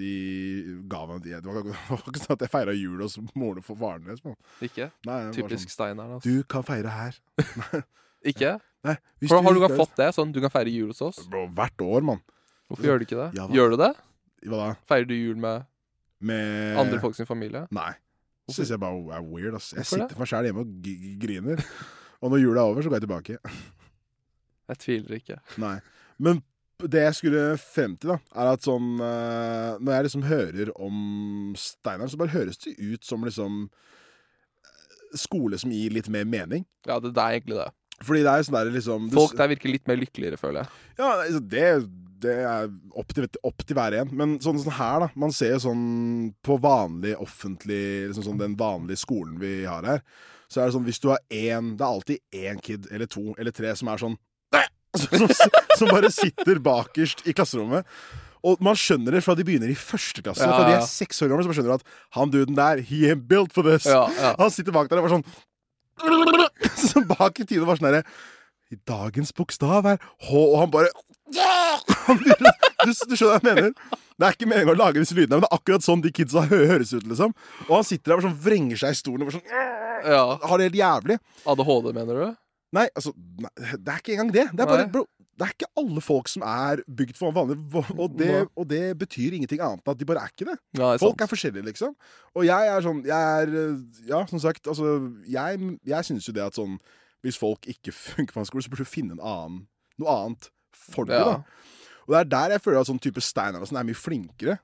de 0.02 0.14
ga 0.92 1.02
meg 1.10 1.18
de, 1.24 1.30
Det 1.46 1.56
var 1.56 2.04
ikke 2.04 2.24
sånn 2.26 2.36
at 2.36 2.44
jeg 2.48 2.54
feira 2.58 2.74
jul 2.76 3.00
hos 3.06 3.16
moren 3.38 3.64
og 3.64 3.68
faren 3.72 4.04
man. 4.26 4.36
Ikke? 4.66 4.86
Nei, 5.08 5.20
var 5.30 5.36
Typisk. 5.38 5.68
Sånn, 5.72 6.00
Altså. 6.06 6.24
du 6.28 6.44
kan 6.50 6.64
feire 6.68 6.92
her. 6.92 7.14
Ikke? 8.26 8.56
Nei, 8.86 8.96
For, 9.30 9.38
har 9.42 9.54
du 9.54 9.60
ikke 9.62 9.78
fått 9.78 9.96
det? 10.00 10.08
Sånn, 10.18 10.32
du 10.34 10.40
kan 10.42 10.50
feire 10.54 10.72
jul 10.74 10.90
hos 10.90 11.02
oss? 11.06 11.20
Bro, 11.30 11.46
hvert 11.58 11.80
år, 11.86 12.02
mann. 12.06 12.22
Hvorfor 12.70 12.88
gjør 12.90 13.02
du 13.02 13.06
ikke 13.06 13.18
det? 13.20 13.28
Ja. 13.38 13.46
Gjør 13.54 13.76
du 13.76 13.78
det? 13.82 13.92
Hva 14.46 14.62
da? 14.62 14.72
Feirer 14.90 15.08
du 15.10 15.16
jul 15.16 15.38
med 15.42 15.66
Med 16.26 16.78
andre 16.80 17.00
folk 17.04 17.18
sin 17.18 17.28
familie? 17.30 17.66
Nei. 17.76 17.92
Det 18.46 18.56
Syns 18.56 18.70
jeg 18.76 18.80
bare 18.82 19.18
er 19.18 19.24
weird. 19.26 19.56
ass 19.58 19.72
Jeg 19.74 19.86
sitter 19.90 20.14
for 20.14 20.22
meg 20.22 20.30
sjæl 20.30 20.48
hjemme 20.50 20.64
og 20.66 20.90
griner. 21.22 21.64
Og 22.22 22.32
når 22.32 22.44
jula 22.44 22.62
er 22.62 22.72
over, 22.72 22.82
så 22.86 22.92
går 22.92 23.00
jeg 23.00 23.08
tilbake. 23.08 23.38
Jeg 24.70 24.82
tviler 24.82 25.18
ikke. 25.20 25.40
Nei. 25.62 25.76
Men 26.22 26.44
det 26.84 27.02
jeg 27.06 27.16
skulle 27.20 27.44
frem 27.62 27.96
til, 28.02 28.12
da, 28.14 28.18
er 28.36 28.52
at 28.52 28.66
sånn 28.66 28.98
eh, 29.00 29.78
Når 29.80 29.94
jeg 29.96 30.06
liksom 30.10 30.26
hører 30.28 30.72
om 30.76 30.98
Steinar, 31.60 32.10
så 32.12 32.20
bare 32.20 32.34
høres 32.34 32.60
det 32.66 32.76
ut 32.82 33.06
som 33.08 33.24
liksom 33.26 33.62
eh, 33.70 35.16
skole 35.22 35.60
som 35.62 35.72
gir 35.74 35.96
litt 35.96 36.10
mer 36.12 36.28
mening. 36.28 36.66
Ja, 36.88 37.00
det, 37.00 37.14
er 37.16 37.38
egentlig 37.40 37.60
det. 37.62 37.70
Fordi 38.04 38.26
det 38.26 38.32
er 38.34 38.48
sånn 38.48 38.58
der 38.60 38.74
liksom 38.76 39.08
du- 39.10 39.16
Folk 39.16 39.38
der 39.40 39.54
virker 39.54 39.72
litt 39.72 39.88
mer 39.88 40.02
lykkeligere, 40.02 40.40
føler 40.42 40.64
jeg. 40.64 40.74
Ja, 41.00 41.12
altså, 41.24 41.42
det, 41.56 41.66
det 42.26 42.36
er 42.42 42.70
opp 42.98 43.14
til, 43.16 43.28
opp 43.46 43.64
til 43.66 43.78
hver 43.78 43.96
en. 44.02 44.12
Men 44.18 44.36
sånn, 44.44 44.60
sånn 44.62 44.76
her, 44.78 45.06
da. 45.06 45.10
Man 45.22 45.34
ser 45.36 45.56
jo 45.56 45.64
sånn 45.70 45.86
på 46.46 46.58
vanlig 46.64 47.16
offentlig 47.22 47.82
liksom 48.10 48.28
sånn 48.28 48.42
Den 48.42 48.58
vanlige 48.60 49.02
skolen 49.06 49.38
vi 49.42 49.58
har 49.70 49.86
her. 49.88 50.04
Så 50.52 50.62
er 50.62 50.68
det 50.70 50.76
sånn 50.76 50.86
hvis 50.86 51.02
du 51.02 51.10
har 51.10 51.24
én 51.34 51.72
Det 51.74 51.86
er 51.86 51.90
alltid 51.90 52.44
én 52.46 52.60
kid 52.62 52.86
eller 52.94 53.10
to 53.10 53.32
eller 53.34 53.56
tre 53.56 53.72
som 53.78 53.90
er 53.90 54.02
sånn 54.04 54.18
som, 54.96 55.26
som 55.76 55.90
bare 55.92 56.08
sitter 56.14 56.62
bakerst 56.64 57.26
i 57.28 57.34
klasserommet. 57.36 57.84
Og 58.46 58.62
man 58.64 58.78
skjønner 58.78 59.18
det 59.18 59.24
fra 59.26 59.34
de 59.36 59.44
begynner 59.44 59.72
i 59.74 59.78
første 59.78 60.22
klasse. 60.24 60.46
Ja, 60.46 60.54
Fra 60.54 60.70
de 60.70 60.78
er 60.78 60.86
seks 60.88 61.20
år 61.26 61.32
gamle, 61.32 61.44
så 61.44 61.52
man 61.52 61.58
skjønner 61.58 61.80
at 61.80 61.88
han 62.16 62.32
duden 62.34 62.58
der, 62.58 62.82
he 62.86 63.02
ain't 63.10 63.26
built 63.30 63.56
for 63.56 63.66
this. 63.66 63.88
Ja, 63.90 64.06
ja. 64.14 64.36
Han 64.40 64.54
sitter 64.54 64.76
bak 64.76 64.92
der 64.92 65.02
og 65.02 65.08
bare 65.08 65.18
sånn 65.18 65.28
Så 66.92 67.02
bak 67.08 67.40
i 67.40 67.46
tiden 67.48 67.66
var 67.68 67.80
sånn 67.80 67.88
herre 67.88 68.04
I 68.74 68.78
dagens 68.88 69.32
bokstav 69.36 69.88
er 69.88 70.00
H, 70.02 70.32
og 70.36 70.58
han 70.60 70.74
bare 70.74 70.92
Begynner- 71.26 72.60
du, 72.86 72.92
du 72.94 73.16
skjønner 73.18 73.32
hva 73.32 73.40
jeg 73.40 73.46
mener? 73.50 73.72
Det 74.16 74.28
er 74.30 74.36
ikke 74.38 74.48
meningen 74.48 74.72
å 74.72 74.78
lage 74.80 75.02
disse 75.02 75.16
lydene, 75.18 75.36
men 75.40 75.44
det 75.44 75.50
er 75.52 75.58
akkurat 75.58 75.84
sånn 75.84 76.04
de 76.06 76.12
kidsa 76.16 76.46
hø 76.48 76.60
høres 76.70 76.94
ut, 76.96 77.04
liksom. 77.10 77.34
Og 77.66 77.74
han 77.76 77.84
sitter 77.88 78.14
der 78.14 78.22
og 78.22 78.26
sånn 78.30 78.38
vrenger 78.46 78.80
seg 78.80 78.94
i 78.96 79.00
stolen 79.02 79.26
og 79.28 79.34
sånn 79.36 79.50
Ja. 80.06 80.22
Har 80.46 80.62
det 80.62 80.70
helt 80.70 80.78
jævlig. 80.80 81.18
ADHD, 81.52 81.90
mener 81.98 82.22
du? 82.22 82.38
Nei, 82.76 82.86
altså 82.96 83.12
nei, 83.42 83.52
Det 83.76 83.92
er 83.92 84.00
ikke 84.02 84.16
engang 84.16 84.32
det. 84.36 84.46
Det 84.54 84.64
er 84.64 84.70
bare 84.72 84.88
bro, 84.92 85.04
Det 85.36 85.44
er 85.50 85.52
ikke 85.58 85.70
alle 85.82 86.02
folk 86.06 86.30
som 86.32 86.46
er 86.48 86.82
bygd 86.88 87.18
for 87.20 87.36
vanlig 87.36 87.58
og 88.00 88.16
det, 88.20 88.32
og 88.56 88.68
det 88.72 88.82
betyr 89.02 89.36
ingenting 89.36 89.60
annet 89.66 89.84
enn 89.84 89.92
at 89.96 90.00
de 90.00 90.08
bare 90.08 90.24
er 90.24 90.32
ikke 90.32 90.48
det. 90.48 90.56
Ja, 90.78 90.94
det 90.94 90.96
er 90.96 91.04
Folk 91.04 91.18
sant. 91.18 91.26
er 91.28 91.32
forskjellige, 91.34 91.66
liksom. 91.74 91.96
Og 92.40 92.48
jeg 92.48 92.72
er 92.72 92.86
sånn 92.88 93.02
Jeg 93.04 93.42
er 93.44 93.52
øh, 93.66 93.78
Ja, 94.08 94.22
som 94.32 94.40
sagt, 94.40 94.68
altså 94.72 94.96
Jeg, 95.28 95.60
jeg 95.92 96.08
syns 96.08 96.28
jo 96.30 96.36
det 96.38 96.46
at 96.46 96.56
sånn 96.56 96.78
Hvis 97.26 97.40
folk 97.42 97.68
ikke 97.68 97.92
funker 97.96 98.32
på 98.38 98.40
en 98.44 98.48
skole, 98.48 98.64
så 98.64 98.72
burde 98.72 98.88
du 98.88 98.94
finne 98.96 99.18
en 99.18 99.24
annen 99.24 99.66
noe 100.00 100.12
annet 100.12 100.50
for 100.76 101.06
dem. 101.10 101.16
Ja. 101.20 101.24
da 101.40 101.44
Og 102.06 102.14
det 102.14 102.20
er 102.20 102.30
der 102.36 102.50
jeg 102.56 102.62
føler 102.62 102.80
at 102.84 102.88
sånn 102.92 103.02
type 103.02 103.22
Steinar 103.24 103.64
sånn 103.66 103.80
er 103.80 103.88
mye 103.88 103.98
flinkere. 103.98 104.60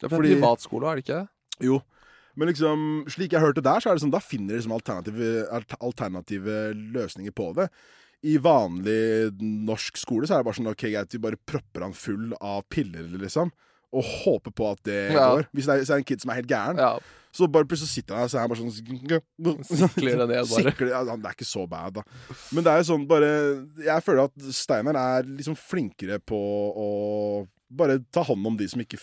Det 0.00 0.06
er 0.06 0.08
for 0.08 0.18
Fordi- 0.22 0.34
privatskole, 0.36 0.88
er 0.90 0.96
det 0.96 1.04
ikke? 1.04 1.28
Jo. 1.60 1.82
Men 2.36 2.48
liksom, 2.48 3.04
slik 3.08 3.32
jeg 3.32 3.40
hørte 3.40 3.62
der, 3.64 3.80
så 3.80 3.90
er 3.90 3.94
det 3.96 4.02
sånn, 4.04 4.12
da 4.12 4.20
finner 4.20 4.52
de 4.52 4.60
liksom 4.60 4.72
alternative, 4.76 5.46
alternative 5.80 6.56
løsninger 6.92 7.32
på 7.32 7.54
det. 7.56 7.70
I 8.24 8.36
vanlig 8.38 9.32
norsk 9.40 9.96
skole 9.96 10.26
så 10.26 10.36
er 10.36 10.42
det 10.42 10.48
bare 10.48 10.58
sånn 10.58 10.70
OK, 10.70 10.84
greit, 10.92 11.12
vi 11.12 11.18
bare 11.18 11.36
propper 11.46 11.82
han 11.82 11.92
full 11.96 12.34
av 12.40 12.64
piller, 12.68 13.08
liksom. 13.20 13.52
Og 13.96 14.04
håper 14.04 14.52
på 14.52 14.70
at 14.74 14.82
det 14.84 14.98
Ja. 15.14 15.30
går. 15.32 15.46
Hvis 15.56 15.66
det 15.68 15.72
er, 15.74 15.78
hvis 15.80 15.88
det 15.88 15.94
er 15.94 16.02
en 16.02 16.08
kid 16.10 16.20
som 16.24 16.30
er 16.34 16.40
helt 16.42 16.50
gæren, 16.50 16.76
Ja. 16.82 16.98
så 17.32 17.48
bare 17.52 17.64
plutselig 17.68 17.88
sitter 17.94 18.14
han 18.16 18.24
der, 18.26 18.28
så 18.32 18.36
er 18.36 18.44
han 18.44 18.50
bare 18.52 18.60
sånn 18.60 18.72
Sikler 19.64 20.16
det 20.22 20.28
ned, 20.28 20.46
bare. 20.48 20.62
Sikler, 20.70 20.88
ja, 20.92 21.02
det 21.04 21.24
er 21.30 21.36
ikke 21.36 21.48
så 21.48 21.66
bad, 21.68 21.94
da. 21.98 22.02
Men 22.52 22.64
det 22.64 22.72
er 22.72 22.82
jo 22.82 22.88
sånn 22.92 23.06
bare 23.08 23.30
Jeg 23.84 24.04
føler 24.06 24.24
at 24.28 24.48
Steinar 24.56 24.96
er 25.00 25.22
liksom 25.28 25.56
flinkere 25.56 26.18
på 26.20 26.36
å 26.38 26.88
bare 27.70 27.98
ta 28.12 28.22
hånd 28.22 28.46
om 28.46 28.56
de 28.56 28.68
som 28.70 28.80
ikke 28.80 28.98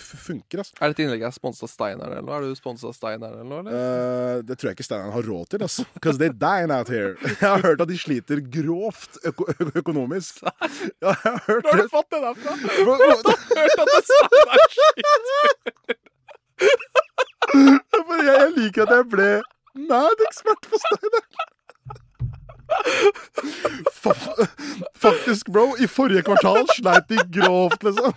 funker, 0.00 0.58
altså. 0.62 0.72
Er 0.80 0.92
dette 0.92 1.02
innlegget 1.04 1.34
sponset 1.36 1.66
av 1.66 1.70
Steinar 1.72 2.12
eller 2.12 2.24
noe? 2.24 2.36
Er 2.38 2.46
du 2.48 2.56
sponset 2.56 2.88
av 2.88 2.94
Steinar 2.96 3.34
eller 3.34 3.44
noe? 3.48 3.60
Eller? 3.60 3.72
Uh, 3.76 4.42
det 4.48 4.56
tror 4.58 4.70
jeg 4.70 4.78
ikke 4.78 4.86
Steinar 4.86 5.12
har 5.12 5.26
råd 5.28 5.46
til, 5.52 5.64
altså. 5.66 5.84
Because 5.94 6.18
they 6.22 6.30
dine 6.32 6.72
out 6.72 6.88
here. 6.88 7.16
Jeg 7.42 7.48
har 7.48 7.60
hørt 7.66 7.80
at 7.84 7.90
de 7.90 7.98
sliter 7.98 8.40
grovt 8.56 9.18
øko 9.28 9.48
økonomisk. 9.82 10.42
Ja, 10.42 11.12
jeg 11.12 11.14
har 11.24 11.42
hørt 11.46 11.64
Hvor 11.66 11.72
har 11.74 11.82
du 11.82 11.88
fått 11.92 12.10
det 12.14 12.20
derfra? 12.22 12.50
Jeg 12.62 12.84
har 12.86 12.96
Hørt 13.02 13.78
at 13.78 13.88
det 13.88 13.98
er 13.98 14.04
Steinar 14.10 14.58
shit. 14.76 14.96
Jeg, 17.52 18.24
jeg 18.28 18.52
liker 18.56 18.82
at 18.86 18.94
jeg 18.96 19.08
ble 19.12 19.30
mad-ekspert 19.90 20.70
på 20.70 20.80
Steinar. 20.86 21.26
Faktisk, 24.94 25.52
bro. 25.52 25.74
I 25.76 25.86
forrige 25.90 26.22
kvartal 26.22 26.64
sleit 26.76 27.08
de 27.12 27.18
grovt, 27.40 27.82
liksom. 27.82 28.12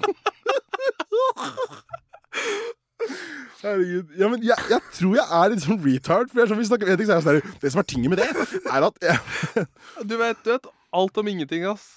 Herregud. 3.62 4.14
Ja, 4.20 4.30
men 4.30 4.44
jeg, 4.46 4.58
jeg 4.70 4.82
tror 4.94 5.16
jeg 5.18 5.26
er 5.26 5.52
litt 5.52 5.64
sånn 5.66 5.82
retard. 5.84 6.32
For 6.32 6.42
jeg 6.42 6.46
er 6.46 6.52
sånn, 6.54 6.62
vi 6.62 6.68
snakker, 6.70 6.92
jeg 6.92 7.02
tenker, 7.02 7.22
så 7.22 7.34
er 7.34 7.42
sånn, 7.42 7.60
det 7.62 7.72
som 7.74 7.82
er 7.82 7.88
tinget 7.90 8.14
med 8.14 8.22
det, 8.22 8.30
er 8.72 8.88
at 8.90 8.96
jeg, 9.04 9.68
Du 10.10 10.16
vet, 10.22 10.42
du 10.46 10.52
vet 10.54 10.70
alt 10.96 11.18
om 11.20 11.28
ingenting, 11.28 11.66
ass. 11.68 11.90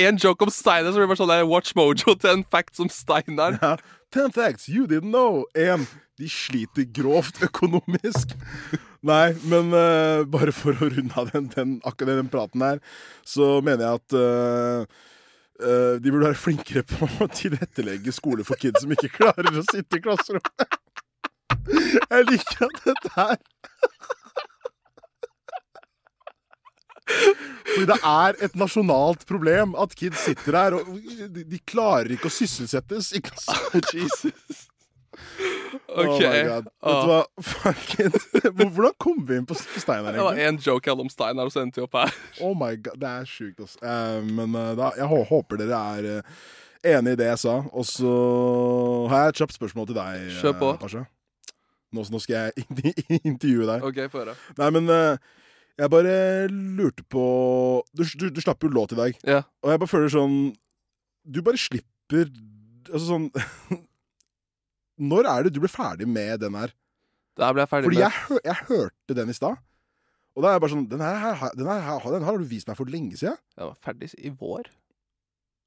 En 0.00 0.16
joke 0.20 0.46
om 0.46 0.52
Steinar, 0.52 0.94
som 0.94 1.02
blir 1.02 1.10
bare 1.10 1.20
sånn 1.20 1.32
der 1.32 1.44
Watch 1.48 1.74
Mojo 1.76 2.14
til 2.16 2.30
en 2.30 2.46
fact 2.50 2.78
som 2.78 2.88
Steinar. 2.92 3.58
ja, 3.60 3.74
Ten 4.14 4.30
facts 4.32 4.68
you 4.70 4.86
didn't 4.86 5.10
know. 5.12 5.42
En, 5.58 5.84
de 6.20 6.28
sliter 6.30 6.86
grovt 6.94 7.42
økonomisk. 7.44 8.36
Nei, 9.04 9.34
men 9.50 9.74
uh, 9.74 10.22
bare 10.30 10.54
for 10.56 10.78
å 10.78 10.88
runde 10.88 11.18
av 11.20 11.32
den, 11.34 11.50
den, 11.52 11.74
akkurat 11.84 12.22
den 12.22 12.30
praten 12.32 12.64
her, 12.64 12.78
så 13.26 13.58
mener 13.64 13.84
jeg 13.84 14.00
at 14.00 14.16
eh, 14.16 15.02
eh, 15.64 15.96
de 16.02 16.12
burde 16.12 16.30
være 16.30 16.40
flinkere 16.40 16.84
på 16.88 17.08
å 17.24 17.28
tilrettelegge 17.32 18.14
skole 18.14 18.46
for 18.46 18.60
kids 18.60 18.84
som 18.84 18.94
ikke 18.94 19.12
klarer 19.18 19.50
å 19.50 19.64
sitte 19.70 20.00
i 20.00 20.04
klasserommet. 20.04 20.80
Jeg 21.64 22.26
liker 22.28 22.66
at 22.66 22.80
dette 22.84 23.10
her 23.14 23.38
Fordi 27.04 27.86
det 27.88 27.96
er 28.10 28.36
et 28.44 28.54
nasjonalt 28.58 29.24
problem 29.28 29.74
at 29.80 29.94
kids 29.96 30.26
sitter 30.26 30.58
her 30.58 30.76
og 30.76 30.92
de, 31.32 31.58
klarer 31.66 32.14
ikke 32.14 32.28
å 32.30 32.34
sysselsettes 32.34 33.12
i 33.16 33.22
klasserommet. 33.24 33.90
Jesus. 34.02 34.68
OK. 36.00 36.08
Oh. 36.08 36.18
Vet 36.20 36.64
du 36.64 36.70
Ah. 36.82 37.06
hva? 37.08 37.18
Fuck 37.50 37.94
it. 38.04 38.16
Hvordan 38.74 38.94
kom 39.02 39.22
vi 39.28 39.38
inn 39.40 39.46
på 39.48 39.56
Steinar, 39.58 40.12
Det 40.14 40.20
var 40.24 40.34
egentlig? 40.36 40.46
én 40.48 40.60
joke 40.66 40.86
jeg 40.88 40.94
hadde 40.94 41.06
om 41.06 41.12
Steinar, 41.12 41.48
og 41.48 41.54
så 41.54 41.62
endte 41.64 41.80
vi 41.80 41.86
opp 41.86 41.96
her. 41.98 42.14
Oh 42.44 42.54
my 42.58 42.74
God, 42.76 42.98
Det 43.02 43.10
er 43.10 43.24
sjukt, 43.30 43.60
altså. 43.64 43.80
Uh, 43.82 44.20
men 44.28 44.54
uh, 44.58 44.72
da, 44.78 44.90
jeg 44.98 45.24
håper 45.30 45.60
dere 45.62 45.80
er 45.98 46.08
uh, 46.18 46.48
enig 46.94 47.14
i 47.16 47.20
det 47.22 47.30
jeg 47.32 47.42
sa. 47.46 47.56
Og 47.72 47.86
så 47.88 48.14
har 49.12 49.26
jeg 49.28 49.34
et 49.34 49.40
kjapt 49.42 49.56
spørsmål 49.58 49.88
til 49.90 49.98
deg, 50.00 50.26
Kjøp 50.34 50.42
Kjør 50.42 50.58
på. 50.60 50.72
Pasha. 50.84 51.04
Nå, 51.94 52.02
nå 52.10 52.18
skal 52.22 52.34
jeg 52.50 52.66
intervjue 53.24 53.66
deg. 53.70 53.84
OK, 53.86 54.02
få 54.12 54.24
høre. 54.24 54.34
Nei, 54.58 54.68
men 54.74 54.90
jeg 55.78 55.90
bare 55.90 56.14
lurte 56.50 57.02
på 57.10 57.22
du, 57.94 58.04
du, 58.18 58.28
du 58.34 58.40
slapp 58.42 58.62
jo 58.62 58.70
låt 58.70 58.92
i 58.94 58.98
dag, 58.98 59.16
Yeah. 59.26 59.46
og 59.64 59.72
jeg 59.72 59.80
bare 59.82 59.90
føler 59.90 60.12
sånn 60.12 60.36
Du 61.26 61.40
bare 61.42 61.58
slipper 61.58 62.28
Altså 62.92 63.06
sånn 63.08 63.24
Når 64.98 65.26
er 65.30 65.42
det 65.46 65.54
du 65.56 65.60
ble 65.64 65.68
ferdig 65.72 66.06
med 66.08 66.40
den 66.44 66.54
her? 66.54 66.72
Der 67.36 67.52
ble 67.52 67.64
jeg 67.64 67.68
ferdig 67.72 67.88
Fordi 67.88 67.98
med 67.98 68.04
jeg, 68.06 68.40
jeg 68.44 68.58
hørte 68.68 69.16
den 69.18 69.30
i 69.32 69.36
stad. 69.36 69.56
Og 70.34 70.42
da 70.42 70.48
er 70.50 70.56
jeg 70.56 70.62
bare 70.64 70.72
sånn 70.74 70.88
Den 70.90 71.02
her, 71.02 71.34
her, 71.40 71.50
den 71.58 71.66
her, 71.70 71.80
her, 71.86 72.10
den 72.14 72.26
har 72.26 72.38
du 72.38 72.44
vist 72.50 72.66
meg 72.70 72.76
for 72.78 72.90
lenge 72.90 73.16
siden. 73.18 73.38
Jeg 73.56 73.66
var 73.70 73.76
ferdig 73.82 74.10
i 74.18 74.30
vår. 74.40 74.70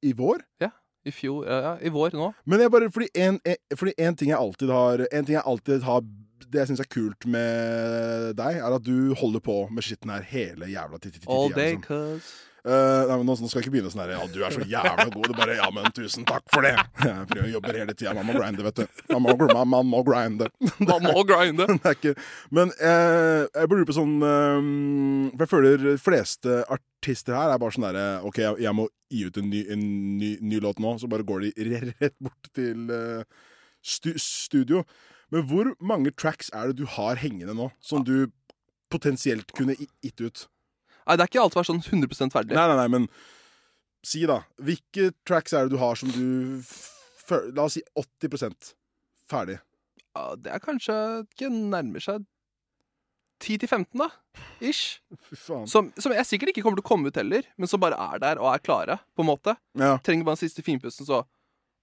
I 0.04 0.14
vår. 0.16 0.44
Ja. 0.64 0.72
I 1.08 1.12
fjor 1.16 1.46
Ja, 1.48 1.58
ja 1.64 1.74
i 1.88 1.92
vår 1.94 2.16
nå. 2.20 2.32
Men 2.46 2.60
jeg 2.64 2.72
bare, 2.74 2.90
fordi 2.92 3.08
en, 3.16 3.38
en, 3.48 3.60
fordi 3.80 3.94
en 4.04 4.16
ting 4.20 4.32
jeg 4.34 4.40
alltid 4.40 4.72
har 4.76 5.06
En 5.12 5.26
ting 5.28 5.38
jeg 5.38 5.44
alltid 5.48 5.86
har 5.88 6.02
Det 6.48 6.60
jeg 6.62 6.68
syns 6.72 6.82
er 6.84 6.90
kult 6.92 7.26
med 7.28 8.34
deg, 8.40 8.60
er 8.60 8.76
at 8.76 8.84
du 8.84 9.14
holder 9.20 9.44
på 9.44 9.56
med 9.72 9.84
skitten 9.88 10.12
her 10.14 10.24
hele 10.28 10.68
jævla 10.72 11.00
tida. 11.04 11.20
All 11.28 11.50
day, 11.56 11.76
Liksom. 11.76 11.84
cuz. 11.88 12.28
Eh, 12.68 13.02
nei, 13.08 13.16
men 13.16 13.30
nå, 13.30 13.36
skal 13.38 13.62
jeg 13.62 13.68
ikke 13.68 13.74
begynne 13.78 13.90
sånn 13.94 14.02
her 14.04 14.10
Ja, 14.18 14.24
du 14.28 14.42
er 14.44 14.52
så 14.52 14.66
jævla 14.68 15.06
god. 15.14 15.28
Du 15.30 15.36
bare 15.38 15.56
Ja, 15.56 15.68
men 15.72 15.88
tusen 15.96 16.26
takk 16.28 16.44
for 16.52 16.66
det. 16.68 16.74
Jeg 17.00 17.28
prøver 17.30 17.46
å 17.46 17.52
jobbe 17.54 17.76
hele 17.78 17.94
tida. 17.96 18.16
Man 18.18 18.28
må 18.28 18.36
grinde, 18.36 18.66
vet 18.66 18.82
du. 18.82 19.04
Man 19.14 19.24
må, 19.24 19.36
man, 19.40 19.70
man 19.72 19.88
må 19.88 20.02
grinde. 20.08 20.50
Man 20.82 21.06
må 21.06 21.24
grinde. 21.30 21.68
det 21.72 21.78
er 21.88 21.96
ikke 21.96 22.14
Men 22.52 22.74
uh, 22.82 23.46
jeg 23.46 23.72
lurer 23.72 23.88
på 23.88 23.96
sånn 23.96 24.18
um, 24.20 25.30
For 25.32 25.46
jeg 25.46 25.52
føler 25.54 25.86
de 25.86 25.94
fleste 26.02 26.58
artister 26.74 27.38
her 27.38 27.54
er 27.54 27.62
bare 27.62 27.78
sånn 27.78 27.88
derre 27.88 28.08
OK, 28.28 28.42
jeg, 28.44 28.60
jeg 28.66 28.76
må 28.76 28.90
gi 29.14 29.24
ut 29.30 29.40
en 29.40 29.48
ny, 29.54 29.64
en 29.72 29.88
ny, 30.20 30.34
ny 30.44 30.60
låt 30.66 30.82
nå, 30.84 30.98
så 31.00 31.08
bare 31.12 31.24
går 31.28 31.48
de 31.48 31.70
rett 32.02 32.18
bort 32.20 32.52
til 32.58 32.92
uh, 32.92 33.24
stu, 33.80 34.12
studio. 34.20 34.84
Men 35.32 35.48
hvor 35.48 35.72
mange 35.80 36.12
tracks 36.20 36.52
er 36.52 36.72
det 36.72 36.82
du 36.82 36.86
har 36.98 37.20
hengende 37.24 37.56
nå, 37.56 37.72
som 37.80 38.04
du 38.04 38.28
potensielt 38.92 39.56
kunne 39.56 39.80
gitt 39.80 40.20
ut? 40.20 40.48
Nei, 41.08 41.16
det 41.16 41.24
er 41.24 41.32
ikke 41.32 41.44
alt 41.46 41.56
som 41.56 41.64
er 41.64 41.70
sånn 41.70 41.84
100 41.86 42.34
ferdig. 42.34 42.56
Nei, 42.58 42.68
nei, 42.68 42.78
nei, 42.82 42.88
men 42.92 43.08
si 44.06 44.26
da. 44.30 44.42
Hvilke 44.60 45.12
tracks 45.28 45.56
er 45.56 45.68
det 45.68 45.76
du 45.76 45.82
har 45.82 46.00
som 46.00 46.12
du 46.14 46.62
La 47.28 47.66
oss 47.66 47.76
si 47.76 47.82
80% 48.00 48.70
ferdig. 49.28 49.58
Ja, 50.16 50.30
det 50.40 50.54
er 50.56 50.62
kanskje 50.64 50.94
ikke 51.26 51.50
nærmer 51.52 52.00
seg 52.00 52.24
10-15, 53.44 53.90
da. 54.00 54.08
Ish. 54.64 55.02
Som, 55.70 55.92
som 56.00 56.16
jeg 56.16 56.26
sikkert 56.26 56.54
ikke 56.54 56.64
kommer 56.66 56.80
til 56.80 56.86
å 56.86 56.88
komme 56.88 57.12
ut 57.12 57.20
heller, 57.20 57.46
men 57.60 57.70
som 57.70 57.82
bare 57.84 58.00
er 58.16 58.24
der 58.24 58.42
og 58.42 58.50
er 58.54 58.64
klare, 58.64 58.98
på 59.14 59.26
en 59.26 59.30
måte. 59.30 59.58
Ja. 59.78 59.98
Trenger 60.06 60.26
bare 60.26 60.40
den 60.40 60.48
siste 60.48 60.64
finpussen, 60.66 61.06
så 61.06 61.22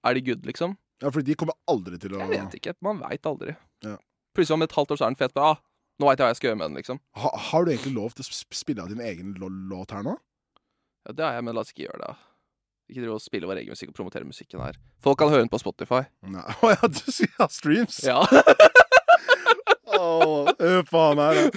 er 0.04 0.16
de 0.16 0.24
good, 0.24 0.48
liksom. 0.48 0.74
ja, 1.04 1.12
for 1.12 1.24
de 1.24 1.36
kommer 1.38 1.56
aldri 1.70 2.00
til 2.00 2.16
å 2.16 2.24
Jeg 2.24 2.32
vet 2.32 2.58
ikke. 2.58 2.74
Man 2.84 3.04
veit 3.04 3.28
aldri. 3.28 3.54
Ja. 3.86 3.98
Plutselig 4.34 4.58
om 4.58 4.66
et 4.66 4.74
halvt 4.74 4.96
år 4.96 5.00
så 5.00 5.06
er 5.06 5.14
den 5.14 5.20
fet. 5.20 5.36
Bare, 5.36 5.54
ah, 5.54 5.62
nå 6.00 6.08
veit 6.08 6.18
jeg 6.18 6.26
hva 6.26 6.32
jeg 6.32 6.40
skal 6.40 6.48
gjøre 6.50 6.60
med 6.60 6.70
den, 6.70 6.78
liksom. 6.80 7.00
ha, 7.22 7.32
Har 7.50 7.64
du 7.64 7.72
egentlig 7.72 7.94
lov 7.94 8.14
til 8.18 8.26
å 8.26 8.38
spille 8.56 8.82
av 8.82 8.90
din 8.90 9.02
egen 9.04 9.34
låt 9.70 9.94
her 9.94 10.06
nå? 10.06 10.16
Ja, 11.04 11.12
det 11.12 11.26
har 11.26 11.36
jeg, 11.36 11.44
men 11.46 11.56
la 11.56 11.62
oss 11.62 11.74
ikke 11.74 11.86
gjøre 11.86 12.00
det. 12.02 12.14
Ikke 12.90 13.00
drive 13.00 13.16
og 13.16 13.24
spille 13.24 13.48
vår 13.48 13.60
egen 13.62 13.72
musikk 13.76 13.92
og 13.92 13.96
promotere 13.96 14.28
musikken 14.28 14.60
her. 14.64 14.76
Folk 15.04 15.20
kan 15.20 15.30
høre 15.32 15.44
den 15.44 15.52
på 15.52 15.60
Spotify. 15.62 16.02
Å 16.24 16.44
oh, 16.60 16.72
ja, 16.72 16.90
du 16.90 17.04
sier 17.06 17.30
ja, 17.38 17.48
streams? 17.52 18.00
Ja. 18.04 18.24
Hør 19.94 20.82
faen 20.90 21.20
her. 21.22 21.38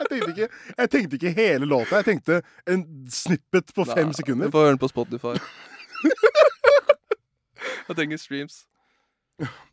Jeg 0.00 0.08
tenkte, 0.08 0.30
ikke, 0.32 0.46
jeg 0.78 0.90
tenkte 0.90 1.16
ikke 1.18 1.30
hele 1.36 1.66
låta. 1.68 2.00
Jeg 2.00 2.06
tenkte 2.08 2.38
en 2.66 2.80
snippet 3.12 3.68
på 3.76 3.84
fem 3.84 4.08
Nei, 4.08 4.16
sekunder. 4.16 4.48
Du 4.48 4.54
får 4.56 4.64
høre 4.64 4.72
den 4.72 4.80
på 4.80 4.88
Spotify. 4.90 5.34
jeg 7.86 7.98
trenger 7.98 8.18
streams. 8.18 8.56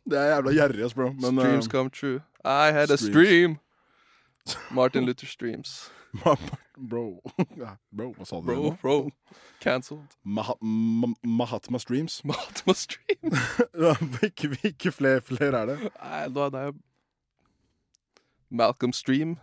Det 0.08 0.18
er 0.18 0.34
jævla 0.34 0.52
gjerrig, 0.56 0.84
ass, 0.84 0.94
bro. 0.94 1.10
Men 1.12 1.40
streams 1.40 1.66
eh, 1.66 1.70
come 1.70 1.90
true. 1.90 2.20
I 2.44 2.72
had 2.72 2.90
a 2.90 2.96
stream. 2.96 3.58
Martin 4.70 5.04
Luther 5.04 5.26
streams. 5.26 5.90
Bro. 6.78 7.20
Bro, 7.96 8.12
hva 8.16 8.24
sa 8.24 8.38
du? 8.38 8.46
Bro, 8.46 8.76
bro. 8.82 9.10
Cancelled. 9.60 10.14
Maha 10.24 10.54
Ma 10.62 11.08
Mahatma 11.22 11.78
Streams? 11.78 12.22
Mahatma 12.24 12.72
Streams? 12.72 14.22
ikke 14.22 14.48
hvilke 14.48 14.92
flere, 14.92 15.20
flere 15.20 15.58
er 15.62 15.72
det? 15.72 15.78
Nei, 15.82 16.22
da 16.32 16.46
det 16.54 16.60
er 16.60 16.70
jo 16.70 16.76
Malcolm 18.48 18.94
stream. 18.96 19.36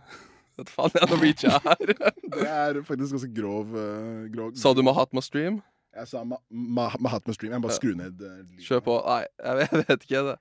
Vet 0.58 0.72
faen 0.72 0.90
jeg, 0.96 1.06
nå 1.10 1.18
reacher 1.20 1.60
her. 1.62 1.82
Det 1.86 2.48
er 2.48 2.80
faktisk 2.82 3.14
ganske 3.14 3.30
grov, 3.36 3.68
uh, 3.76 4.24
grov 4.32 4.56
Sa 4.58 4.72
du 4.74 4.82
Mahatma 4.82 5.22
stream? 5.22 5.60
Jeg 5.96 6.08
sa 6.10 6.22
ma 6.28 6.36
ma 6.50 6.90
Mahatma 7.00 7.32
Stream. 7.36 7.52
Jeg 7.56 7.60
må 7.62 7.68
bare 7.68 7.78
skru 7.78 7.94
ned. 7.96 8.20
eh, 8.20 8.38
lyden. 8.44 8.62
Kjør 8.66 8.82
på. 8.86 8.96
Nei, 9.06 9.22
jeg 9.44 9.60
vet, 9.62 9.72
jeg 9.80 9.86
vet 9.90 10.06
ikke 10.10 10.24
det. 10.30 10.36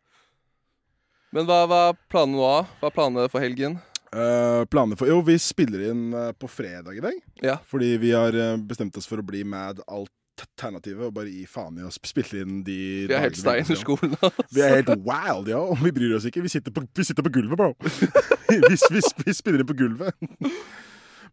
Men 1.36 1.48
hva, 1.50 1.62
hva 1.68 1.80
er 1.90 1.98
planene 2.12 2.40
nå? 2.40 2.52
Hva 2.80 2.90
er 2.92 2.96
planene 2.96 3.30
for 3.32 3.44
helgen? 3.44 3.80
Uh, 4.16 4.62
planene 4.72 4.96
for 4.96 5.10
Jo, 5.10 5.18
vi 5.28 5.34
spiller 5.42 5.90
inn 5.90 6.06
eh, 6.16 6.30
på 6.40 6.48
fredag 6.48 6.96
i 6.96 7.02
dag. 7.04 7.18
Ja. 7.44 7.58
Fordi 7.68 7.90
vi 8.00 8.14
har 8.16 8.32
eh, 8.40 8.54
bestemt 8.64 8.96
oss 9.02 9.08
for 9.10 9.20
å 9.20 9.26
bli 9.28 9.42
mad 9.44 9.82
alternativet 9.92 11.10
og 11.10 11.14
bare 11.18 11.34
gi 11.34 11.44
faen 11.52 11.82
i 11.82 11.84
å 11.84 11.92
sp- 11.92 12.08
spille 12.14 12.46
inn 12.46 12.62
de 12.68 12.78
Vi 13.10 13.16
er 13.18 13.26
helt 13.26 13.36
Steiner-skolen. 13.42 14.16
Vi 14.56 14.64
er 14.64 14.78
helt 14.78 14.94
wild, 15.04 15.52
ja. 15.52 15.60
Og 15.60 15.84
vi 15.84 15.92
bryr 15.98 16.16
oss 16.16 16.30
ikke. 16.30 16.46
Vi 16.46 16.54
sitter 16.56 16.72
på, 16.76 16.86
vi 16.96 17.08
sitter 17.10 17.28
på 17.28 17.34
gulvet, 17.36 17.60
bro. 17.60 17.74
vi, 18.48 18.62
vi, 18.96 19.04
vi 19.26 19.36
spiller 19.36 19.66
inn 19.66 19.70
på 19.74 19.76
gulvet. 19.84 20.16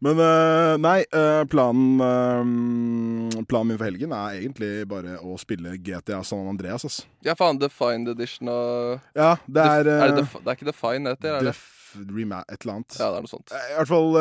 Men 0.03 0.19
eh, 0.19 0.77
nei, 0.83 1.05
eh, 1.15 1.45
planen 1.51 2.01
eh, 2.03 3.43
Planen 3.47 3.69
min 3.71 3.79
for 3.79 3.87
helgen 3.87 4.15
er 4.17 4.41
egentlig 4.41 4.71
bare 4.91 5.15
å 5.23 5.37
spille 5.39 5.77
GTA 5.79 6.23
San 6.27 6.49
Andreas, 6.51 6.83
ass. 6.89 6.97
Ja, 7.23 7.37
faen. 7.39 7.61
Defined 7.63 8.11
edition 8.11 8.51
og 8.51 8.99
Ja, 9.15 9.37
det 9.47 9.63
er, 9.63 9.93
er 9.93 10.17
det, 10.17 10.25
det 10.33 10.43
er 10.43 10.59
ikke 10.59 10.71
Define 10.73 11.15
heter? 11.15 11.39
Er 11.39 11.49
det? 11.53 11.55
Et 11.93 12.65
eller 12.65 12.79
annet. 12.79 12.97
Ja, 12.97 13.11
det 13.13 13.19
er 13.21 13.25
noe 13.27 13.31
sånt. 13.31 13.53
I 13.53 13.75
hvert 13.77 13.91
fall 13.91 14.15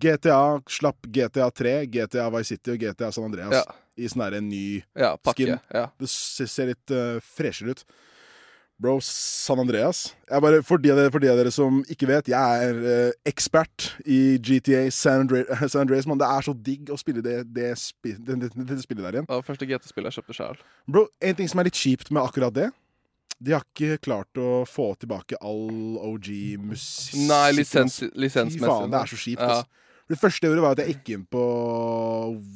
GTA 0.00 0.40
slapp 0.70 1.08
GTA 1.10 1.48
3, 1.58 1.72
GTA 1.90 2.28
Vice 2.36 2.54
City 2.54 2.76
og 2.76 2.84
GTA 2.84 3.08
San 3.12 3.26
Andreas 3.26 3.56
Ja. 3.58 3.64
i 3.98 4.08
sånn 4.08 4.22
en 4.38 4.46
ny 4.48 4.62
Ja, 4.94 5.16
pakke. 5.18 5.42
Skin. 5.42 5.58
Ja. 5.74 5.88
Det 5.98 6.08
ser 6.08 6.70
litt 6.70 6.94
uh, 6.94 7.18
freshere 7.34 7.74
ut. 7.74 7.82
Bro, 8.80 8.96
San 9.04 9.60
Andreas 9.60 10.14
jeg 10.30 10.42
bare, 10.42 10.62
for, 10.64 10.80
de 10.80 10.94
for 11.12 11.20
de 11.20 11.28
av 11.28 11.38
dere 11.40 11.50
som 11.52 11.80
ikke 11.90 12.06
vet, 12.08 12.30
jeg 12.32 12.66
er 12.66 12.76
eh, 12.92 13.16
ekspert 13.28 13.90
i 14.08 14.38
GTA 14.40 14.86
San, 14.94 15.26
Andre 15.26 15.42
San 15.72 15.82
Andreas. 15.82 16.06
Man. 16.08 16.20
Det 16.20 16.28
er 16.28 16.46
så 16.46 16.54
digg 16.54 16.92
å 16.92 16.98
spille 17.00 17.24
det, 17.24 17.42
det, 17.52 17.72
spi 17.80 18.14
det, 18.16 18.38
det, 18.54 18.78
spillet 18.84 19.04
der 19.04 19.18
igjen. 19.18 19.26
Var 19.28 19.42
første 19.46 19.68
GT-spillet 19.68 20.10
jeg 20.12 20.20
kjøpte 20.20 20.38
sjøl. 20.38 20.62
Bro, 20.86 21.08
En 21.20 21.36
ting 21.36 21.50
som 21.50 21.60
er 21.60 21.68
litt 21.68 21.80
kjipt 21.80 22.12
med 22.14 22.22
akkurat 22.22 22.54
det 22.56 22.70
De 23.40 23.56
har 23.56 23.66
ikke 23.66 23.98
klart 24.06 24.40
å 24.40 24.62
få 24.68 24.92
tilbake 25.02 25.38
all 25.42 25.98
OG-musikk. 26.12 27.20
Nei, 27.26 27.50
lisens, 27.58 28.00
Fy 28.06 28.62
faen, 28.62 28.90
det 28.92 29.02
er 29.02 29.12
så 29.12 29.20
kjipt. 29.20 29.44
Ja. 29.44 29.60
ass. 29.60 29.89
Det 30.10 30.18
første 30.18 30.42
jeg 30.42 30.50
gjorde, 30.50 30.62
var 30.64 30.72
at 30.74 30.80
jeg 30.82 30.96
gikk 30.96 31.08
inn 31.14 31.24
på 31.30 31.42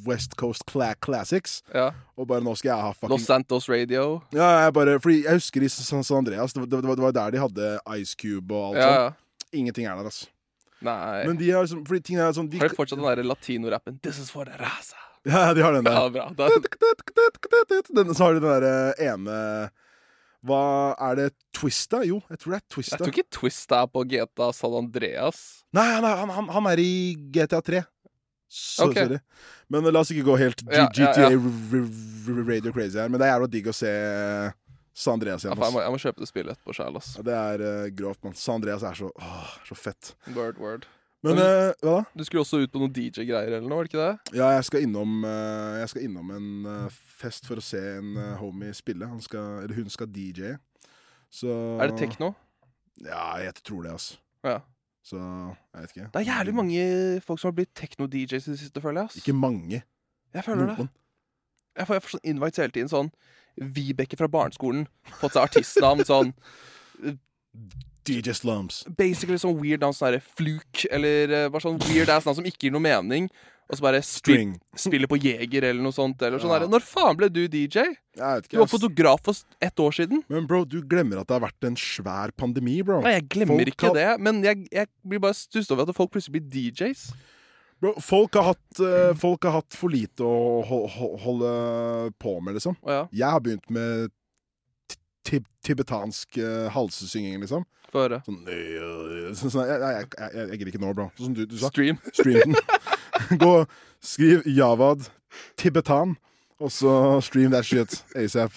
West 0.08 0.34
Coast 0.40 0.64
Classics. 1.04 1.61
Ja. 1.75 1.92
Og 2.18 2.26
bare 2.26 2.42
nå 2.42 2.54
skal 2.58 2.73
jeg 2.75 2.82
ha 2.82 2.92
fucking 2.92 3.12
Los 3.14 3.26
Santos 3.28 3.68
Radio. 3.70 4.23
Ja, 4.34 4.64
jeg 4.64 4.75
bare, 4.75 4.96
fordi 5.02 5.20
jeg 5.25 5.38
husker 5.38 5.62
i 5.62 5.68
San 5.70 6.02
Andreas, 6.18 6.52
det 6.52 6.64
var, 6.64 6.66
det 6.66 6.82
var- 6.88 6.96
det 6.99 7.04
var 7.06 7.12
der 7.12 7.30
de 7.30 7.38
hadde 7.44 7.78
Ice 8.00 8.16
Cube 8.18 8.50
og 8.52 8.75
alt 8.75 8.82
Ja, 8.82 8.90
sånt. 9.08 9.14
Ingenting 9.54 9.87
er 9.87 9.94
der, 9.94 10.04
altså. 10.11 10.26
Nei. 10.82 11.26
Men 11.26 11.37
de 11.38 11.50
har 11.50 11.62
liksom 11.62 11.87
Fordi 11.87 12.00
ting 12.02 12.18
er 12.18 12.32
sånn 12.32 12.50
de, 12.50 12.58
Har 12.58 12.68
de 12.68 12.75
fortsatt 12.76 12.99
den 12.99 13.06
der 13.06 13.23
latino-rappen? 13.23 14.00
This 14.02 14.18
is 14.18 14.30
for 14.30 14.44
the 14.44 14.52
raza. 14.58 14.99
Ja, 15.25 15.54
de 15.54 15.62
har 15.62 15.73
den 15.73 15.84
der. 15.84 15.92
Ja, 15.92 16.08
bra. 16.11 16.26
Den, 17.94 18.14
så 18.14 18.25
har 18.26 18.34
de 18.34 18.40
den 18.40 18.50
derre 18.50 18.94
ene 19.00 19.70
Hva 20.44 20.60
er 21.10 21.16
det? 21.16 21.26
Twista? 21.56 22.02
Jo, 22.04 22.18
jeg 22.28 22.40
tror 22.42 22.54
det 22.54 22.60
er 22.60 22.64
Twista. 22.74 22.96
jeg 22.98 23.00
tror 23.00 23.12
ikke 23.14 23.30
Twista 23.38 23.80
er 23.84 23.90
på 23.94 24.02
GTA 24.10 24.48
San 24.52 24.74
Andreas. 24.76 25.38
Nei, 25.74 25.86
han 25.96 26.04
er, 26.04 26.24
han, 26.28 26.50
han, 26.52 26.66
er 26.72 26.82
i 26.82 26.90
GTA 27.32 27.62
3. 27.64 27.80
Så, 28.54 28.90
okay. 28.90 29.06
Sorry. 29.08 29.18
Men 29.72 29.88
la 29.88 30.02
oss 30.04 30.12
ikke 30.12 30.26
gå 30.28 30.34
helt 30.38 30.60
Ja, 30.68 30.84
ja, 30.84 30.88
GTA 30.92 31.30
ja. 31.32 31.38
r- 31.38 32.44
Radio 32.46 32.74
Crazy 32.76 33.00
her. 33.00 33.08
Men 33.10 33.18
det 33.18 33.26
er 33.26 33.32
jævla 33.32 33.48
digg 33.50 33.70
å 33.72 33.74
se 33.74 33.92
San 34.94 35.16
Andreas 35.16 35.42
igjen. 35.42 35.56
jeg, 35.58 35.74
må, 35.74 35.80
jeg 35.82 35.94
må 35.96 35.98
kjøpe 36.04 36.22
det 36.22 36.28
spillet 36.30 36.54
etterpå 36.54 36.76
sjæl. 36.76 37.00
Ja, 37.00 37.24
det 37.26 37.38
er 37.40 37.64
uh, 37.64 37.88
grovt, 37.98 38.20
mann. 38.22 38.36
San 38.38 38.60
Andreas 38.60 38.84
er 38.86 39.00
så, 39.00 39.08
åh, 39.10 39.56
så 39.66 39.74
fett. 39.78 40.12
Word, 40.36 40.60
word. 40.62 40.86
Men 41.24 41.38
Men- 41.40 41.42
uh, 41.42 41.72
hva 41.82 41.96
da? 41.96 42.04
Du 42.14 42.22
skulle 42.28 42.44
også 42.44 42.60
ut 42.62 42.70
på 42.70 42.78
noen 42.82 42.92
DJ-greier 42.94 43.48
eller 43.56 43.64
noe, 43.66 43.80
var 43.80 43.88
det 43.88 43.94
ikke 43.94 44.04
det? 44.04 44.36
Ja, 44.38 44.52
jeg 44.54 44.68
skal 44.68 44.84
innom, 44.86 45.16
uh, 45.24 45.80
jeg 45.80 45.90
skal 45.94 46.04
innom 46.06 46.30
en 46.36 46.48
eh, 46.68 46.98
fest 47.25 47.49
for 47.49 47.61
å 47.61 47.64
se 47.64 47.81
en 47.99 48.14
eh, 48.21 48.37
homie 48.40 48.75
spille. 48.76 49.09
Han 49.09 49.23
skal, 49.25 49.64
eller 49.64 49.81
hun 49.81 49.90
skal 49.93 50.11
DJ. 50.12 50.54
Så 51.33 51.50
Er 51.83 51.90
det 51.90 51.99
tekno? 51.99 52.35
Ja, 53.02 53.35
jeg 53.43 53.57
tror 53.64 53.83
det, 53.87 53.97
altså. 53.97 54.21
Ja. 54.45 54.61
Så 55.04 55.19
jeg 55.19 55.81
vet 55.81 55.90
ikke. 55.97 56.11
Det 56.14 56.21
er 56.23 56.28
jævlig 56.31 56.54
mange 56.57 56.85
folk 57.25 57.40
som 57.40 57.50
har 57.50 57.57
blitt 57.59 57.75
tekno-DJs 57.76 58.47
i 58.49 58.54
det 58.54 58.61
siste, 58.62 58.81
føler 58.81 59.02
jeg. 59.02 59.11
Altså. 59.11 59.23
Ikke 59.25 59.37
mange. 59.37 59.83
Jeg 60.35 60.45
føler 60.45 60.71
det. 60.71 60.76
Jeg 61.76 61.87
får, 61.87 61.95
jeg 61.99 62.04
får 62.04 62.14
sånn 62.14 62.28
invites 62.33 62.62
hele 62.62 62.75
tiden. 62.76 62.93
Sånn 62.93 63.11
Vibeke 63.75 64.16
fra 64.19 64.31
barneskolen. 64.31 64.87
Fått 65.21 65.37
seg 65.37 65.45
artistnavn. 65.45 66.04
Sånn 66.11 66.33
DJ 68.04 68.35
Slums. 68.37 68.83
basically 68.99 69.38
sånn 69.40 69.57
weird 69.61 69.85
navn. 69.85 69.95
Sånn 69.97 70.11
derre 70.11 70.25
Fluke. 70.25 70.88
Eller 70.93 71.31
eh, 71.31 71.47
bare 71.52 71.64
sånn 71.64 71.78
weird 71.87 72.11
ass 72.12 72.26
navn 72.26 72.40
som 72.40 72.49
ikke 72.49 72.66
gir 72.66 72.75
noe 72.75 72.85
mening. 72.85 73.28
Og 73.64 73.78
så 73.78 73.80
bare 73.80 74.00
spil, 74.04 74.50
spiller 74.76 75.09
på 75.09 75.16
Jeger 75.16 75.64
eller 75.71 75.80
noe 75.83 75.94
sånt. 75.97 76.21
Eller 76.23 76.38
sånn 76.42 76.52
Ja. 76.52 76.66
Når 76.68 76.83
faen 76.85 77.16
ble 77.16 77.30
du 77.33 77.47
DJ? 77.49 77.78
Jeg 77.80 77.94
vet 78.42 78.49
Du 78.52 78.59
var 78.61 78.66
fotograf 78.68 79.23
for 79.25 79.35
ett 79.61 79.76
år 79.80 79.90
siden. 79.97 80.23
Men 80.28 80.47
bro, 80.47 80.64
du 80.68 80.83
glemmer 80.83 81.21
at 81.23 81.26
det 81.28 81.38
har 81.40 81.47
vært 81.49 81.64
en 81.71 81.76
svær 81.80 82.30
pandemi, 82.37 82.83
bro. 82.85 83.00
Nei, 83.00 83.14
jeg 83.16 83.28
glemmer 83.28 83.56
Folk 83.64 83.73
ikke 83.73 83.88
har- 83.88 83.94
det. 83.94 84.21
Men 84.21 84.42
jeg, 84.44 84.68
jeg 84.71 84.87
blir 85.06 85.18
bare 85.18 85.33
stusset 85.35 85.73
over 85.73 85.88
at 85.88 85.97
folk 85.97 86.12
plutselig 86.12 86.37
blir 86.42 86.73
DJs. 86.73 87.06
Bro, 87.80 87.94
folk, 88.00 88.35
har 88.35 88.52
hatt, 88.54 88.80
uh, 88.80 89.14
folk 89.14 89.42
har 89.44 89.52
hatt 89.61 89.75
for 89.75 89.88
lite 89.90 90.21
å 90.25 90.62
ho 90.64 90.87
ho 90.87 91.09
holde 91.25 92.12
på 92.21 92.40
med, 92.42 92.54
liksom. 92.54 92.76
Ja, 92.87 93.09
Jeg 93.12 93.30
har 93.30 93.40
begynt 93.40 93.68
med 93.68 94.10
tib 95.25 95.45
tibetansk 95.65 96.36
uh, 96.38 96.69
halsesynging, 96.71 97.41
liksom. 97.41 97.65
få 97.93 98.04
høre. 98.08 98.23
Sånn, 98.26 98.41
øh, 98.49 99.32
sånn, 99.38 99.50
sånn 99.54 99.69
jeg, 99.69 99.80
jeg, 99.80 100.08
jeg, 100.19 100.49
jeg 100.50 100.58
gidder 100.58 100.73
ikke 100.73 100.82
nå, 100.82 100.95
bro. 100.95 101.06
Sånn 101.17 101.26
som 101.30 101.34
du, 101.34 101.45
du 101.47 101.56
sa. 101.60 101.71
Stream. 101.73 101.99
Stream 102.12 102.41
den. 102.43 102.54
Gå, 103.42 103.54
skriv 104.04 104.42
Javad 104.46 105.06
tibetan, 105.60 106.16
og 106.62 106.70
så 106.72 107.20
stream 107.24 107.50
that 107.54 107.66
shit 107.66 108.00
asap. 108.16 108.52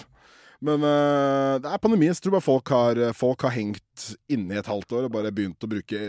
Men 0.62 0.82
uh, 0.82 1.60
det 1.62 1.70
er 1.70 1.82
pandemien, 1.82 2.10
jeg 2.16 2.18
tror 2.26 2.34
bare 2.40 2.46
folk 2.48 2.70
har, 2.74 3.00
folk 3.14 3.44
har 3.46 3.54
hengt 3.54 4.06
inne 4.34 4.56
i 4.56 4.58
et 4.58 4.70
halvt 4.70 4.96
år 4.98 5.06
og 5.06 5.12
bare 5.14 5.30
begynt 5.32 5.62
å 5.62 5.70
bruke 5.70 6.00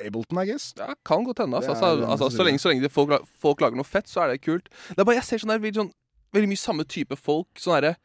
Ableton, 0.00 0.40
I 0.40 0.46
guess. 0.48 0.70
Ja, 0.78 0.94
kan 1.04 1.26
godt 1.26 1.42
hende. 1.42 1.58
Altså, 1.60 1.74
altså, 1.76 2.06
altså, 2.08 2.30
så 2.32 2.46
lenge, 2.48 2.62
så 2.62 2.72
lenge 2.72 2.88
folk, 2.92 3.12
folk 3.42 3.60
lager 3.60 3.76
noe 3.76 3.84
fett, 3.88 4.08
så 4.08 4.22
er 4.24 4.32
det 4.32 4.40
kult. 4.46 4.70
Det 4.94 5.02
er 5.02 5.04
bare, 5.04 5.18
Jeg 5.20 5.28
ser 5.28 5.42
sånn 5.44 5.52
der, 5.52 5.60
veldig, 5.60 5.82
sånn, 5.82 5.90
veldig 6.36 6.48
mye 6.54 6.60
samme 6.62 6.86
type 6.88 7.18
folk. 7.20 7.48
Sånn 7.60 7.76
derre 7.76 7.96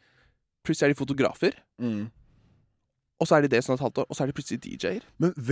Plutselig 0.64 0.90
er 0.90 0.94
de 0.94 1.00
fotografer, 1.00 1.56
Mm. 1.84 2.06
og 3.20 3.28
så 3.28 3.36
er 3.36 3.42
de 3.44 3.50
det 3.52 3.60
sånn 3.66 3.76
et 3.76 3.82
halvt 3.84 3.98
år, 4.00 4.06
og 4.08 4.16
så 4.16 4.24
er 4.24 4.30
de 4.30 4.36
plutselig 4.38 4.62
DJ-er. 4.64 5.04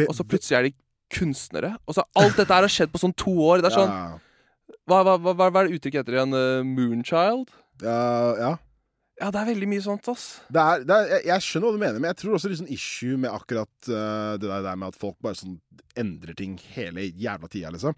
Og 0.08 0.14
så 0.16 0.24
plutselig 0.24 0.56
er 0.58 0.64
de 0.70 0.72
kunstnere. 1.14 1.76
Og 1.88 1.98
så 1.98 2.06
Alt 2.20 2.40
dette 2.40 2.54
her 2.56 2.66
har 2.68 2.72
skjedd 2.72 2.92
på 2.94 3.02
sånn 3.02 3.16
to 3.20 3.34
år. 3.46 3.62
Det 3.64 3.72
er 3.72 3.78
sånn 3.78 3.92
ja, 3.92 4.76
Hva, 4.90 5.02
hva, 5.06 5.16
hva, 5.22 5.36
hva 5.38 5.62
er 5.62 5.70
det 5.70 5.78
uttrykket 5.80 6.02
heter 6.04 6.18
igjen? 6.20 6.36
Uh, 6.36 6.68
Moonchild? 6.68 7.56
ja, 7.86 8.04
ja. 8.40 8.52
Ja, 9.22 9.28
det 9.30 9.38
er 9.38 9.50
veldig 9.52 9.68
mye 9.70 9.82
sånt, 9.86 10.08
ass. 10.10 10.24
Det 10.50 10.58
er, 10.58 10.84
det 10.88 10.96
er, 10.96 11.10
jeg, 11.12 11.24
jeg 11.30 11.44
skjønner 11.46 11.68
hva 11.70 11.76
du 11.76 11.82
mener, 11.84 12.02
men 12.02 12.10
jeg 12.10 12.18
tror 12.24 12.34
også 12.34 12.50
det 12.50 12.56
er 12.56 12.60
sånn 12.64 12.72
issue 12.74 13.18
med 13.22 13.30
akkurat 13.30 13.90
uh, 13.92 14.32
det 14.42 14.48
der, 14.48 14.64
der 14.66 14.80
med 14.82 14.88
at 14.90 14.98
folk 14.98 15.20
bare 15.22 15.38
sånn 15.38 15.60
endrer 16.02 16.34
ting 16.40 16.56
hele 16.74 17.04
jævla 17.06 17.50
tida, 17.52 17.70
liksom. 17.76 17.94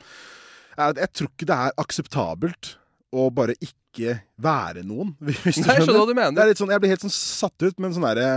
Jeg, 0.74 0.98
jeg 1.00 1.12
tror 1.16 1.30
ikke 1.32 1.48
det 1.48 1.60
er 1.64 1.78
akseptabelt 1.86 2.74
å 3.16 3.30
bare 3.32 3.56
ikke 3.64 4.18
være 4.44 4.84
noen, 4.90 5.14
hvis 5.24 5.62
du 5.62 5.64
Nei, 5.64 5.78
jeg 5.78 5.86
skjønner 5.86 6.02
hva 6.02 6.10
du 6.10 6.12
Det 6.12 6.18
er 6.18 6.22
mener. 6.34 6.54
sånn, 6.60 6.76
Jeg 6.76 6.84
blir 6.84 6.94
helt 6.98 7.06
sånn 7.08 7.16
satt 7.16 7.68
ut, 7.70 7.80
men 7.80 7.96
sånn 7.96 8.08
derre 8.10 8.28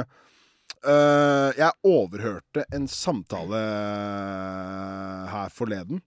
øh, 0.84 1.50
Jeg 1.56 1.72
overhørte 1.84 2.64
en 2.74 2.88
samtale 2.88 3.62
her 5.32 5.48
forleden. 5.48 6.02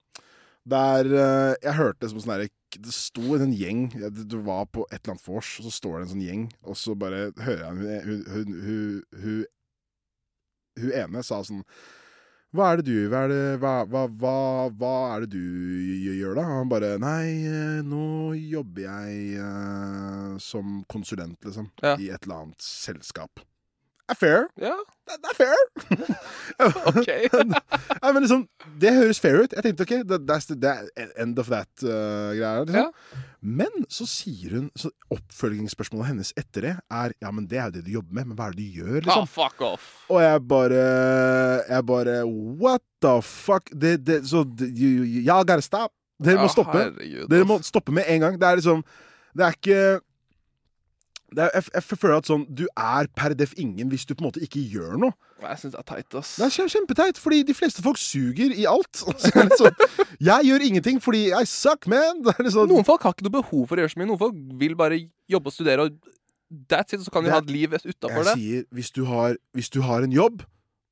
Der 0.69 1.05
uh, 1.05 1.53
jeg 1.63 1.75
hørte 1.77 2.09
som 2.09 2.19
sånn 2.21 2.33
derre 2.35 2.49
Det 2.75 2.93
sto 2.93 3.37
en 3.37 3.53
gjeng 3.55 3.87
Du 4.29 4.35
var 4.45 4.67
på 4.69 4.83
et 4.91 4.99
eller 4.99 5.15
annet 5.15 5.27
vors, 5.27 5.53
og 5.57 5.65
så 5.65 5.71
står 5.73 5.95
det 5.95 6.01
en 6.03 6.11
sånn 6.11 6.25
gjeng, 6.25 6.43
og 6.61 6.77
så 6.77 6.95
bare 6.99 7.29
hører 7.39 7.63
jeg 7.63 7.71
hun, 7.79 7.87
hun, 8.03 8.19
hun, 8.33 8.51
hun, 8.65 9.23
hun, 9.23 9.47
hun 10.83 10.93
ene 10.99 11.23
sa 11.25 11.41
sånn 11.47 11.63
hva 12.49 12.71
er 12.71 12.79
det 12.79 12.89
du 12.89 13.09
hva 13.11 13.27
er 13.27 13.29
det, 13.29 13.41
hva, 13.61 13.73
hva, 13.85 14.07
hva, 14.09 14.37
hva 14.73 14.93
er 15.13 15.25
det 15.27 15.35
du 15.35 15.99
gjør 16.01 16.39
da? 16.39 16.47
Han 16.49 16.71
bare 16.71 16.95
Nei, 16.97 17.45
eh, 17.45 17.81
nå 17.85 18.31
jobber 18.41 18.87
jeg 18.87 19.37
uh, 19.37 20.33
som 20.41 20.79
konsulent, 20.89 21.37
liksom. 21.45 21.69
Ja. 21.85 21.93
I 22.01 22.09
et 22.09 22.25
eller 22.25 22.47
annet 22.47 22.65
selskap. 22.65 23.43
Er 24.09 24.17
fair. 24.17 24.47
Ja, 24.57 24.73
Det, 25.09 25.15
det 25.23 25.29
er 25.31 25.37
fair. 25.37 25.61
OK. 26.89 27.07
Nei, 28.03 28.11
men 28.13 28.21
liksom, 28.23 28.43
det 28.81 28.91
høres 28.93 29.19
fair 29.21 29.39
ut. 29.43 29.53
Jeg 29.57 29.65
tenkte 29.65 29.85
OK, 29.87 29.93
the 30.09 30.19
that, 30.61 30.89
end 31.17 31.39
of 31.41 31.49
that 31.49 31.69
uh, 31.85 32.33
liksom. 32.37 32.69
ja. 32.73 32.87
Men 33.41 33.85
så 33.87 34.03
sier 34.09 34.57
hun 34.57 34.65
så 34.75 34.89
Oppfølgingsspørsmålet 35.15 36.09
hennes 36.11 36.33
etter 36.37 36.65
det 36.67 36.73
er 36.91 37.13
Ja, 37.23 37.29
men 37.31 37.45
det 37.47 37.57
er 37.61 37.69
jo 37.69 37.75
det 37.77 37.83
du 37.85 37.91
jobber 37.93 38.17
med, 38.17 38.27
men 38.31 38.35
hva 38.37 38.49
er 38.49 38.57
det 38.57 38.65
du 38.65 38.81
gjør, 38.81 38.97
liksom? 39.05 39.23
Oh, 39.23 39.29
fuck 39.31 39.61
off. 39.63 39.85
Og 40.11 40.19
jeg 40.25 40.41
bare 40.51 40.81
Jeg 41.69 41.85
bare 41.87 42.17
What 42.59 42.83
the 43.01 43.13
fuck? 43.23 43.71
Det, 43.71 43.95
det, 44.05 44.19
så 44.27 44.43
det- 44.43 44.73
Y'all 44.75 45.45
gotta 45.47 45.61
stop. 45.63 45.93
Dere 46.19 46.35
må 46.41 46.49
Ja, 46.49 46.51
stoppe. 46.51 46.75
herregud, 46.83 47.29
Dere 47.31 47.47
må 47.47 47.61
stoppe 47.63 47.95
med 47.95 48.03
en 48.11 48.19
gang. 48.25 48.35
Det 48.41 48.47
er 48.49 48.59
liksom 48.59 48.83
Det 49.37 49.45
er 49.47 49.55
ikke 49.55 49.79
det 49.79 50.01
er, 51.37 51.51
jeg, 51.53 51.63
jeg 51.75 51.83
føler 51.99 52.15
at 52.17 52.25
sånn 52.25 52.45
Du 52.49 52.63
er 52.73 53.07
per 53.15 53.35
def 53.37 53.51
ingen 53.61 53.89
hvis 53.91 54.05
du 54.09 54.15
på 54.15 54.23
en 54.23 54.27
måte 54.31 54.41
ikke 54.41 54.63
gjør 54.73 54.95
noe. 54.97 55.13
Jeg 55.43 55.59
syns 55.61 55.75
det 55.75 55.79
er 55.79 55.87
teit, 55.87 56.15
ass. 56.19 56.31
Det 56.39 56.45
er 56.47 56.53
kjem- 56.55 56.71
kjempeteit, 56.73 57.19
fordi 57.21 57.43
de 57.47 57.53
fleste 57.53 57.83
folk 57.85 57.97
suger 58.01 58.51
i 58.55 58.65
alt. 58.67 58.89
Så 58.99 59.13
sånn, 59.61 59.75
jeg 60.19 60.49
gjør 60.49 60.65
ingenting 60.65 60.97
fordi 61.03 61.27
I 61.31 61.43
suck, 61.47 61.85
man. 61.91 62.23
Sånn, 62.55 62.67
Noen 62.73 62.87
folk 62.87 63.05
har 63.05 63.13
ikke 63.15 63.27
noe 63.29 63.37
behov 63.37 63.67
for 63.69 63.77
å 63.77 63.85
gjøre 63.85 63.93
så 63.93 64.01
mye. 64.01 64.09
Noen 64.09 64.19
folk 64.25 64.39
vil 64.63 64.73
bare 64.79 64.97
jobbe 65.31 65.51
og 65.53 65.55
studere, 65.55 65.85
og 65.87 66.15
that's 66.71 66.95
it. 66.97 67.05
Så 67.05 67.13
kan 67.13 67.23
de 67.23 67.31
ha 67.31 67.39
et 67.43 67.51
liv 67.53 67.77
utafor 67.77 68.23
jeg 68.23 68.25
det. 68.31 68.35
sier 68.39 68.65
hvis 68.75 68.89
du, 68.95 69.03
har, 69.07 69.37
hvis 69.53 69.69
du 69.69 69.79
har 69.85 70.03
en 70.07 70.11
jobb, 70.15 70.41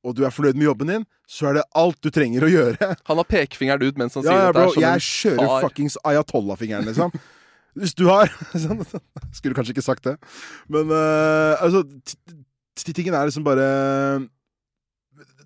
og 0.06 0.14
du 0.14 0.22
er 0.24 0.30
fornøyd 0.32 0.54
med 0.56 0.68
jobben 0.70 0.92
din, 0.94 1.04
så 1.28 1.48
er 1.50 1.58
det 1.58 1.64
alt 1.76 1.98
du 2.00 2.08
trenger 2.14 2.46
å 2.46 2.48
gjøre. 2.52 2.92
Han 3.10 3.18
har 3.18 3.26
pekefingeren 3.28 3.82
ut 3.90 3.98
mens 3.98 4.14
han 4.16 4.22
Ja, 4.24 4.30
sier 4.30 4.44
ja, 4.46 4.52
dette. 4.54 4.68
bro, 4.70 4.78
er 4.78 4.84
jeg 4.94 5.02
kjører 5.08 5.50
far. 5.50 5.64
fuckings 5.66 5.98
ayatollah-fingeren, 6.06 6.86
liksom. 6.88 7.10
Hvis 7.76 7.94
du 7.98 8.06
har 8.08 8.30
sånn, 8.64 8.82
Skulle 9.36 9.56
kanskje 9.58 9.76
ikke 9.76 9.86
sagt 9.86 10.08
det. 10.08 10.16
Men 10.72 10.90
uh, 10.92 11.58
altså 11.60 11.84
Tingen 12.78 13.14
er 13.14 13.26
liksom 13.26 13.44
bare 13.44 13.64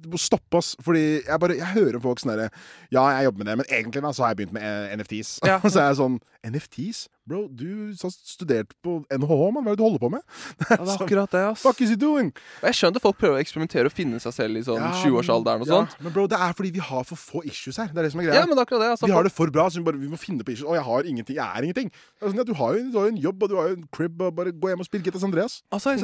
det 0.03 0.11
må 0.11 0.19
stoppe 0.21 0.59
oss. 0.59 0.73
Fordi 0.83 1.03
jeg 1.23 1.41
bare 1.41 1.57
Jeg 1.59 1.75
hører 1.77 2.03
folk 2.03 2.23
sånn 2.23 2.35
herre 2.35 2.49
Ja, 2.93 3.05
jeg 3.17 3.29
jobber 3.29 3.43
med 3.43 3.51
det, 3.51 3.57
men 3.61 3.71
egentlig 3.71 4.03
da 4.05 4.13
så 4.13 4.27
har 4.27 4.33
jeg 4.33 4.43
begynt 4.43 4.57
med 4.57 4.67
eh, 4.67 4.95
NFTs. 4.99 5.33
Ja. 5.47 5.59
så 5.73 5.79
er 5.79 5.91
jeg 5.91 6.01
sånn 6.01 6.19
NFTs? 6.49 7.05
Bro, 7.23 7.45
du 7.55 7.95
har 7.95 8.11
studert 8.11 8.73
på 8.83 8.97
NHH, 9.07 9.43
mann. 9.55 9.63
Hva 9.63 9.71
er 9.71 9.77
det 9.77 9.79
du 9.79 9.85
holder 9.87 10.01
på 10.03 10.09
med? 10.11 10.23
Ja, 10.73 10.77
det 10.81 10.89
er 10.91 11.03
akkurat 11.05 11.31
det, 11.31 11.43
ass. 11.53 11.63
Fuck 11.63 11.79
is 11.85 11.93
he 11.93 11.97
doing? 12.01 12.33
Og 12.59 12.67
Jeg 12.67 12.79
skjønner 12.81 13.03
folk 13.05 13.19
prøver 13.21 13.39
å 13.39 13.43
eksperimentere 13.45 13.87
og 13.87 13.95
finne 13.95 14.19
seg 14.23 14.35
selv 14.35 14.59
i 14.59 14.63
sånn 14.67 14.81
Ja, 14.83 14.89
20-årsalderen 15.05 15.63
og 15.63 15.71
ja, 15.71 15.77
sånt. 15.85 15.95
Men 16.03 16.15
bro, 16.17 16.25
det 16.33 16.41
er 16.43 16.57
fordi 16.59 16.73
vi 16.75 16.83
har 16.83 17.07
for 17.07 17.21
få 17.21 17.45
issues 17.47 17.79
her. 17.79 17.93
Det 17.95 18.03
er 18.03 18.09
det 18.09 18.13
som 18.15 18.23
er 18.25 18.27
greia. 18.27 18.41
Ja, 18.41 18.49
men 18.51 18.59
akkurat 18.59 18.83
det. 18.83 18.89
Altså, 18.97 19.07
vi 19.07 19.15
har 19.15 19.29
det 19.29 19.33
for 19.37 19.53
bra, 19.55 19.69
så 19.71 19.79
vi, 19.79 19.85
bare, 19.87 20.01
vi 20.03 20.11
må 20.11 20.19
finne 20.19 20.43
på 20.43 20.55
issues. 20.57 20.67
Å, 20.67 20.75
jeg 20.81 20.87
har 20.89 21.11
ingenting. 21.13 21.39
Jeg 21.39 21.47
er 21.63 21.69
ingenting. 21.69 21.93
Det 21.95 22.27
er 22.27 22.33
sånn, 22.35 22.49
du, 22.51 22.55
har 22.59 22.75
jo, 22.79 22.83
du 22.91 22.99
har 22.99 23.07
jo 23.07 23.13
en 23.15 23.21
jobb, 23.29 23.45
og 23.47 23.53
du 23.53 23.57
har 23.61 23.71
jo 23.71 23.77
en 23.79 23.85
crib, 23.95 24.25
og 24.27 24.35
bare 24.41 24.55
gå 24.57 24.73
hjem 24.73 24.83
og 24.83 24.89
spill 24.91 25.05
Gittas 25.07 25.27
Andreas. 25.29 25.61
Altså, 25.71 25.95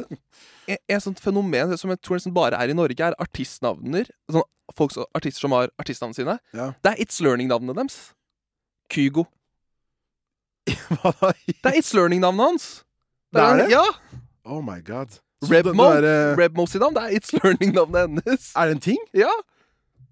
et, 0.70 0.78
et 0.94 1.02
sånt 1.02 1.18
fenomen 1.24 1.74
som 1.80 1.90
jeg 1.94 1.98
tror 2.04 2.20
nesten 2.20 2.36
bare 2.36 2.62
er 2.62 2.70
i 2.70 2.78
Norge, 2.78 3.10
er 3.10 3.18
artistnavner. 3.26 4.06
Sånn, 4.30 4.46
folk, 4.78 4.94
som- 4.94 5.10
artister 5.18 5.42
som 5.48 5.58
har 5.58 5.74
artistnavnene 5.82 6.20
sine. 6.22 6.38
Det 6.54 6.94
er 6.94 7.02
It's 7.02 7.18
Learning-navnet 7.24 7.74
deres. 7.82 7.98
Kygo. 8.94 9.26
Det 10.68 11.70
er 11.72 11.78
It's 11.80 11.94
Learning-navnet 11.96 12.44
hans. 12.52 12.66
Det 13.34 13.42
er 13.44 13.56
det? 13.62 13.68
Ja! 13.72 13.84
Oh 14.48 14.62
my 14.64 14.78
god. 14.84 15.18
Rebmo. 15.48 15.84
er, 15.94 16.34
Rebmo 16.38 16.64
sitt 16.66 16.80
navn. 16.82 16.94
Det 16.96 17.02
er 17.04 17.18
It's 17.20 17.34
Learning-navnet 17.36 18.00
hennes. 18.08 18.48
Er 18.56 18.66
det 18.70 18.76
en 18.78 18.84
ting? 18.88 18.98
Ja. 19.14 19.30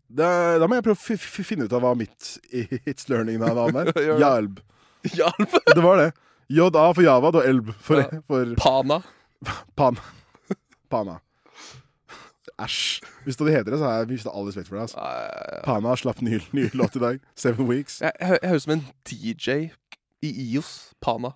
Da, 0.07 0.29
da 0.63 0.69
må 0.71 0.77
jeg 0.79 0.85
prøve 0.87 1.17
å 1.17 1.45
finne 1.49 1.67
ut 1.67 1.73
av 1.75 1.83
hva 1.83 1.95
mitt 1.99 2.37
It's 2.87 3.09
Learning-navn 3.11 3.81
er. 3.83 3.91
Jalb. 4.23 4.61
Jalb. 5.17 5.57
Det 5.77 5.83
var 5.83 6.03
det. 6.05 6.11
JA 6.49 6.71
for 6.95 7.03
Javad 7.03 7.35
og 7.41 7.47
Elb 7.49 7.73
for, 7.83 7.99
Ja. 8.05 8.21
for 8.27 8.53
Pana. 8.63 9.01
Pan. 9.79 9.97
Pana. 10.91 11.17
Æsj. 12.63 13.01
Hvis 13.27 13.37
det 13.37 13.51
heter 13.53 13.75
det, 13.75 13.79
så 13.81 13.85
har 13.89 13.99
jeg 13.99 14.09
mista 14.15 14.31
all 14.33 14.47
respekt 14.47 14.69
for 14.71 14.79
det. 14.79 14.87
Altså. 14.87 15.63
Pana 15.67 15.97
slapp 15.99 16.23
ny, 16.25 16.39
ny 16.57 16.69
låt 16.79 16.95
i 16.97 17.03
dag. 17.03 17.19
Seven 17.37 17.67
Weeks. 17.69 17.99
jeg, 18.01 18.13
jeg 18.21 18.39
høres 18.49 18.63
ut 18.63 18.69
som 18.69 18.73
en 18.79 18.85
DJ 19.11 19.57
i 20.27 20.47
IOS. 20.53 20.93
Pana. 21.01 21.35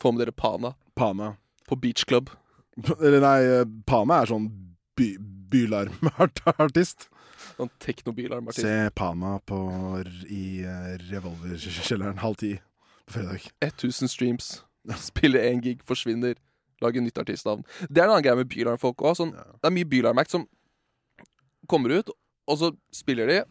Få 0.00 0.12
med 0.12 0.24
dere 0.24 0.34
Pana 0.34 0.74
Pana. 0.98 1.36
på 1.68 1.76
Beach 1.76 2.04
Club. 2.04 2.30
Eller 3.00 3.20
nei, 3.20 3.38
eh, 3.44 3.64
Pana 3.86 4.22
er 4.22 4.30
sånn 4.30 4.48
by, 4.98 5.08
bylarmartist. 5.52 7.08
Sånn 7.56 7.70
teknobilarmartist. 7.82 8.64
Se 8.64 8.90
Pana 8.96 9.36
på, 9.46 9.58
i 10.32 10.64
uh, 10.64 10.94
revolverkjelleren 11.10 12.22
halv 12.22 12.40
ti 12.40 12.54
på 13.06 13.18
fredag. 13.18 13.50
1000 13.64 14.10
streams. 14.10 14.52
Spiller 15.10 15.44
én 15.50 15.62
gig, 15.62 15.84
forsvinner. 15.86 16.38
Lager 16.82 17.04
nytt 17.04 17.20
artistnavn. 17.20 17.62
Det 17.86 18.00
er 18.00 18.08
en 18.08 18.16
annen 18.16 18.24
greie 18.26 18.40
med 18.40 18.50
bylarmfolk 18.50 19.04
òg. 19.06 19.18
Sånn, 19.20 19.34
Det 19.36 19.68
er 19.68 19.76
mye 19.76 19.88
bylarmact 19.88 20.32
som 20.34 20.48
kommer 21.70 21.94
ut, 22.00 22.10
og 22.50 22.58
så 22.58 22.72
spiller 22.94 23.30
de. 23.30 23.42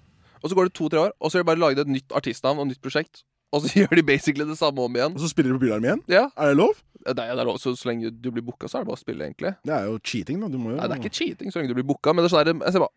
Og 0.41 0.49
så 0.49 0.57
går 0.57 0.67
det 0.67 0.75
to-tre 0.75 0.99
år, 1.05 1.13
og 1.21 1.29
så 1.29 1.37
har 1.37 1.45
de 1.45 1.51
bare 1.51 1.61
laget 1.61 1.85
et 1.85 1.93
nytt 1.93 2.15
artistnavn 2.17 2.59
og 2.59 2.67
nytt 2.67 2.81
prosjekt. 2.83 3.23
Og 3.51 3.61
så 3.65 3.71
gjør 3.81 3.95
de 3.99 4.03
basically 4.07 4.45
det 4.47 4.57
samme 4.59 4.79
om 4.85 4.95
igjen. 4.95 5.13
Og 5.17 5.19
så 5.23 5.27
spiller 5.31 5.51
de 5.51 5.57
på 5.59 5.65
Bylarm 5.65 5.83
igjen? 5.89 6.01
Ja, 6.11 6.29
Er 6.37 6.53
det 6.53 6.57
lov? 6.61 6.77
det 7.01 7.09
er, 7.17 7.33
det 7.33 7.41
er 7.41 7.47
lov, 7.49 7.57
så, 7.57 7.73
så 7.75 7.89
lenge 7.89 8.11
du 8.13 8.29
blir 8.31 8.43
booka, 8.45 8.67
så 8.69 8.77
er 8.77 8.83
det 8.85 8.91
bare 8.91 8.99
å 8.99 9.01
spille, 9.01 9.25
egentlig. 9.25 9.51
Det 9.65 9.73
er 9.73 9.87
jo 9.89 9.97
cheating, 10.05 10.39
da. 10.43 10.47
Jo 10.53 10.59
Nei, 10.61 10.85
det 10.87 10.95
er 10.95 11.01
ikke 11.01 11.15
cheating 11.17 11.49
så 11.51 11.59
lenge 11.59 11.73
du 11.73 11.77
blir 11.79 11.87
booka, 11.89 12.13
men 12.13 12.21
det 12.23 12.29
er 12.29 12.35
sånn 12.35 12.45
der, 12.45 12.59
jeg 12.67 12.75
ser 12.77 12.83
bare 12.85 12.95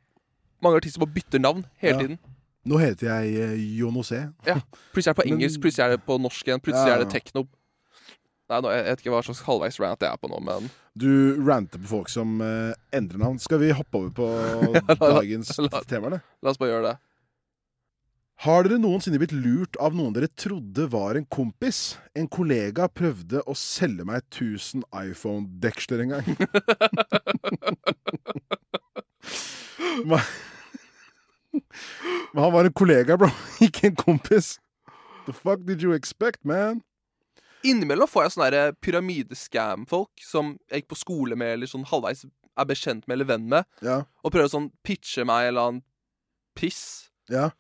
mange 0.66 0.78
artister 0.82 1.00
bare 1.02 1.14
bytter 1.16 1.40
navn 1.42 1.64
hele 1.82 1.94
Ja. 1.96 2.00
tiden. 2.04 2.18
Nå 2.64 2.78
heter 2.80 3.08
jeg 3.10 3.32
uh, 3.44 3.56
Jonosé. 3.80 4.20
Ja. 4.46 4.54
Plutselig 4.94 5.10
er 5.10 5.16
det 5.16 5.18
på 5.18 5.24
Men- 5.28 5.34
engelsk, 5.38 5.60
plutselig 5.64 5.84
er 5.84 5.94
det 5.96 6.02
på 6.06 6.16
norsk 6.20 6.48
igjen, 6.48 6.62
plutselig 6.64 6.92
Ja. 6.92 6.98
er 7.00 7.04
det 7.04 7.10
tekno. 7.16 7.46
Nei, 8.52 8.60
nå, 8.60 8.70
jeg 8.76 8.84
vet 8.90 9.00
ikke 9.02 9.12
hva 9.16 9.22
slags 9.24 9.40
halvveis 9.48 9.80
rant 9.80 10.04
jeg 10.04 10.12
er 10.12 10.20
på 10.20 10.28
nå, 10.28 10.38
men 10.44 10.68
Du 10.96 11.40
ranter 11.48 11.80
på 11.80 11.88
folk 11.96 12.08
som 12.12 12.36
uh, 12.44 12.72
endrer 12.92 13.18
navn. 13.24 13.40
Skal 13.40 13.58
vi 13.64 13.72
hoppe 13.74 13.98
over 14.04 14.12
på 14.20 14.28
dagens 15.00 15.48
tema, 15.88 16.06
eller? 16.12 16.20
la 16.44 16.52
oss 16.52 16.60
bare 16.60 16.74
gjøre 16.76 16.90
det. 16.92 16.96
Har 18.42 18.64
dere 18.66 18.78
noensinne 18.82 19.18
blitt 19.22 19.32
lurt 19.32 19.76
av 19.80 19.94
noen 19.94 20.12
dere 20.16 20.26
trodde 20.28 20.88
var 20.90 21.14
en 21.16 21.24
kompis? 21.30 21.96
En 22.18 22.26
kollega 22.28 22.88
prøvde 22.90 23.40
å 23.46 23.54
selge 23.56 24.04
meg 24.08 24.24
1000 24.34 24.82
iPhone-deksler 24.90 26.02
en 26.04 26.14
gang. 26.16 26.26
Men 32.34 32.42
han 32.42 32.52
var 32.52 32.64
en 32.66 32.72
kollega, 32.74 33.16
bro. 33.16 33.28
Ikke 33.62 33.86
en 33.92 33.96
kompis. 33.96 34.56
The 35.26 35.32
fuck 35.32 35.62
did 35.64 35.82
you 35.82 35.94
expect, 35.94 36.42
man? 36.44 36.82
Innimellom 37.64 38.10
får 38.10 38.26
jeg 38.26 38.32
sånne 38.34 38.50
der 38.52 38.74
pyramidescam-folk 38.84 40.20
som 40.26 40.56
jeg 40.68 40.82
gikk 40.82 40.90
på 40.92 40.98
skole 41.00 41.38
med, 41.40 41.54
eller 41.56 41.70
sånn 41.70 41.86
halvveis 41.88 42.26
er 42.60 42.66
bekjent 42.68 43.06
med 43.08 43.16
eller 43.16 43.30
venn 43.30 43.46
med, 43.50 43.64
Ja. 43.82 44.02
og 44.22 44.32
prøver 44.34 44.50
å 44.50 44.52
sånn 44.52 44.68
pitche 44.84 45.24
meg 45.26 45.48
eller 45.48 45.70
annen 45.70 45.82
piss. 46.58 46.82
Ja. 47.32 47.50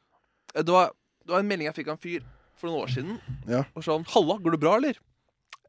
Det 0.54 0.70
var, 0.70 0.92
det 1.26 1.34
var 1.34 1.42
en 1.42 1.48
melding 1.50 1.66
jeg 1.66 1.78
fikk 1.80 1.90
av 1.90 1.96
en 1.96 2.04
fyr 2.04 2.22
for 2.54 2.70
noen 2.70 2.84
år 2.84 2.92
siden. 2.94 3.18
Ja. 3.50 3.64
Og 3.74 3.82
sånn 3.86 4.06
'Halla, 4.06 4.38
går 4.38 4.54
det 4.54 4.60
bra, 4.62 4.76
eller?' 4.78 4.98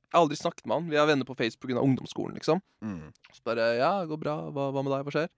Jeg 0.06 0.20
har 0.20 0.22
aldri 0.22 0.38
snakket 0.38 0.66
med 0.66 0.76
han. 0.78 0.90
Vi 0.90 0.96
er 0.96 1.08
venner 1.10 1.26
på 1.28 1.36
Facebook 1.36 1.72
pga. 1.72 1.82
ungdomsskolen, 1.82 2.36
liksom. 2.38 2.62
Mm. 2.82 3.12
Så 3.34 3.42
bare 3.44 3.78
'Ja, 3.78 4.02
det 4.02 4.10
går 4.10 4.20
bra. 4.22 4.36
Hva, 4.52 4.72
hva 4.72 4.84
med 4.84 4.94
deg? 4.94 5.06
Hva 5.06 5.12
skjer?' 5.12 5.30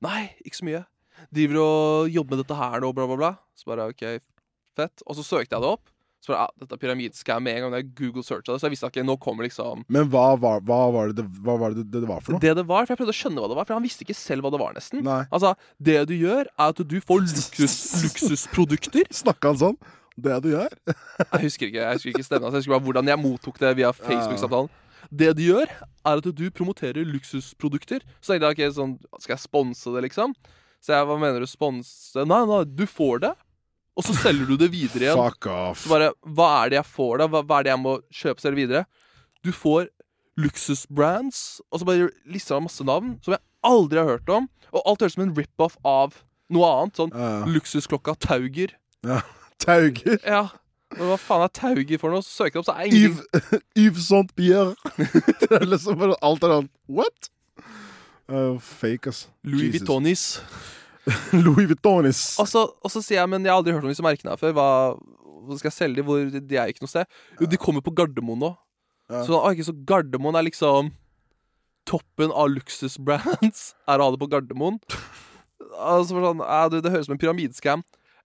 'Nei, 0.00 0.34
ikke 0.46 0.60
så 0.60 0.64
mye. 0.64 0.84
Driver 1.32 1.56
og 1.60 2.10
jobber 2.10 2.36
med 2.36 2.46
dette 2.46 2.56
her 2.56 2.80
nå, 2.80 2.92
bla, 2.94 3.06
bla, 3.06 3.16
bla.' 3.16 3.36
Så 3.54 3.66
bare 3.66 3.88
'OK, 3.90 4.20
fett'. 4.76 5.02
Og 5.06 5.16
så 5.16 5.24
søkte 5.26 5.56
jeg 5.56 5.62
det 5.62 5.72
opp. 5.74 5.90
Så 6.24 6.32
bare, 6.32 6.46
ja, 6.46 6.62
dette 6.62 6.72
er 6.72 6.80
pyramidescam 6.80 7.42
med 7.44 7.58
en 7.58 7.66
gang 7.66 7.74
jeg 7.76 7.90
Google 7.98 8.22
searcha 8.24 8.54
det. 8.54 8.60
Så 8.62 8.68
jeg 8.68 8.72
visste 8.72 8.88
ikke 8.88 9.04
Nå 9.04 9.18
kommer 9.20 9.44
liksom 9.44 9.82
Men 9.92 10.08
hva 10.12 10.30
var, 10.40 10.62
hva 10.64 10.78
var, 10.94 11.12
det, 11.12 11.26
hva 11.44 11.58
var 11.60 11.74
det, 11.76 11.84
det 11.92 12.00
det 12.00 12.08
var 12.08 12.22
for 12.24 12.32
noe? 12.34 12.40
Det 12.40 12.54
det 12.56 12.64
var, 12.64 12.86
for 12.86 12.94
jeg 12.94 13.00
prøvde 13.02 13.12
å 13.12 13.18
skjønne 13.18 13.44
hva 13.44 13.50
det 13.52 13.58
var, 13.58 13.68
for 13.68 13.76
han 13.76 13.84
visste 13.84 14.06
ikke 14.06 14.16
selv 14.16 14.46
hva 14.46 14.54
det 14.54 14.60
var, 14.62 14.72
nesten. 14.78 15.02
Nei. 15.04 15.20
Altså, 15.28 15.52
det 15.90 15.98
du 16.08 16.14
gjør, 16.16 16.48
er 16.48 16.72
at 16.72 16.80
du 16.80 16.96
får 17.04 17.26
luksus, 17.26 17.76
luksusprodukter. 18.06 19.10
Snakka 19.22 19.52
han 19.52 19.60
sånn? 19.66 19.78
Det 20.24 20.40
du 20.44 20.52
gjør? 20.52 20.72
Jeg 20.86 21.42
husker 21.42 21.68
ikke 21.68 21.82
jeg 21.82 21.98
husker 21.98 22.12
ikke 22.14 22.24
stemmen, 22.24 22.48
altså, 22.48 22.56
jeg 22.56 22.64
husker 22.64 22.76
bare 22.76 22.86
hvordan 22.88 23.12
jeg 23.12 23.20
mottok 23.20 23.60
det 23.60 23.76
via 23.82 23.92
Facebook-samtalen. 23.98 24.72
Det 25.14 25.30
du 25.36 25.42
gjør, 25.44 25.70
er 26.08 26.20
at 26.22 26.28
du 26.40 26.44
promoterer 26.54 27.04
luksusprodukter. 27.06 28.04
Så 28.24 28.32
tenkte 28.32 28.54
jeg, 28.54 28.70
ok, 28.70 28.76
sånn, 28.78 28.94
skal 29.20 29.36
jeg 29.36 29.44
sponse 29.44 29.92
det, 29.92 30.06
liksom? 30.08 30.32
Så 30.84 30.94
jeg, 30.94 31.08
hva 31.08 31.16
mener 31.20 31.44
du 31.44 31.48
sponse? 31.48 32.24
Nei, 32.28 32.40
nei, 32.48 32.62
du 32.68 32.84
får 32.88 33.22
det, 33.24 33.34
og 33.94 34.06
så 34.06 34.14
selger 34.18 34.48
du 34.50 34.56
det 34.58 34.70
videre 34.72 35.06
igjen. 35.06 35.18
Fuck 35.20 35.46
off. 35.52 35.84
Så 35.84 35.92
bare, 35.92 36.12
hva 36.36 36.48
er 36.64 36.72
det 36.72 36.80
jeg 36.80 36.90
får 36.90 37.20
da? 37.22 37.28
Hva, 37.30 37.42
hva 37.46 37.60
er 37.60 37.66
det 37.68 37.72
jeg 37.74 37.82
må 37.84 37.94
kjøpe 38.22 38.42
selv 38.42 38.58
videre? 38.58 38.84
Du 39.46 39.52
får 39.54 39.86
luksusbrands, 40.40 41.60
og 41.70 41.80
så 41.80 41.86
bare 41.86 42.08
lister 42.26 42.56
han 42.56 42.66
masse 42.66 42.84
navn 42.86 43.14
som 43.22 43.36
jeg 43.36 43.42
aldri 43.64 44.00
har 44.00 44.08
hørt 44.16 44.32
om. 44.34 44.48
Og 44.74 44.82
alt 44.82 45.04
høres 45.04 45.14
som 45.14 45.22
en 45.28 45.34
rip-off 45.36 45.76
av 45.86 46.16
noe 46.52 46.70
annet. 46.80 46.98
Sånn 46.98 47.14
Ja. 47.14 47.44
luksusklokka 47.46 48.16
Tauger. 48.18 48.74
Ja. 49.06 49.20
Tauger. 49.64 50.18
Ja. 50.26 50.48
Men 50.94 51.08
hva 51.10 51.18
faen 51.18 51.44
er 51.46 51.54
Tauger 51.54 51.98
for 52.02 52.10
noe? 52.14 52.22
Så 52.22 52.44
søker 52.44 52.58
jeg 52.58 52.64
opp, 52.64 52.68
så 52.68 52.74
er 52.74 52.90
ingen 52.90 53.14
Yves, 53.14 53.62
Yves 53.84 54.08
Saint 54.10 54.34
Pierre. 54.34 54.74
det 55.40 55.50
er 55.54 55.66
liksom 55.70 55.98
bare 56.02 56.18
alt 56.22 56.42
er 56.46 56.58
annet. 56.58 56.74
What? 56.90 57.30
Uh, 58.30 58.58
fake, 58.58 59.10
ass. 59.10 59.28
Louis 59.44 59.68
Jesus. 59.70 59.80
Vuittonis. 59.84 60.26
Louis 61.44 61.68
Vuittonis. 61.68 62.22
Og 62.40 62.48
så, 62.48 62.64
og 62.64 62.92
så 62.92 63.02
sier 63.04 63.20
jeg, 63.20 63.30
men 63.30 63.44
jeg 63.44 63.52
har 63.52 63.60
aldri 63.60 63.74
hørt 63.76 63.86
om 63.86 63.92
disse 63.92 64.04
merkene 64.04 64.34
her 64.34 64.40
før. 64.40 64.54
Hva, 64.56 64.68
hvor 65.44 65.60
skal 65.60 65.70
jeg 65.70 65.78
selge 65.78 66.00
de? 66.00 66.06
Hvor, 66.06 66.22
de 66.34 66.60
er 66.60 66.72
ikke 66.72 66.84
noe 66.84 66.92
sted. 66.92 67.08
Jo, 67.40 67.48
de 67.50 67.60
kommer 67.60 67.84
på 67.84 67.94
Gardermoen 67.96 68.40
nå. 68.40 68.52
Ja. 69.12 69.24
Så, 69.26 69.36
okay, 69.36 69.66
så 69.66 69.74
Gardermoen 69.86 70.38
er 70.38 70.46
liksom 70.46 70.94
Toppen 71.84 72.30
av 72.32 72.48
luksusbrands 72.48 73.74
er 73.90 74.00
å 74.00 74.06
ha 74.06 74.14
det 74.14 74.20
på 74.22 74.30
Gardermoen. 74.32 74.78
Altså, 75.74 76.16
sånn, 76.16 76.40
ja, 76.40 76.62
du, 76.72 76.78
det 76.80 76.92
høres 76.94 77.04
ut 77.04 77.10
som 77.10 77.16
en 77.18 77.20
pyramidescam. 77.20 77.84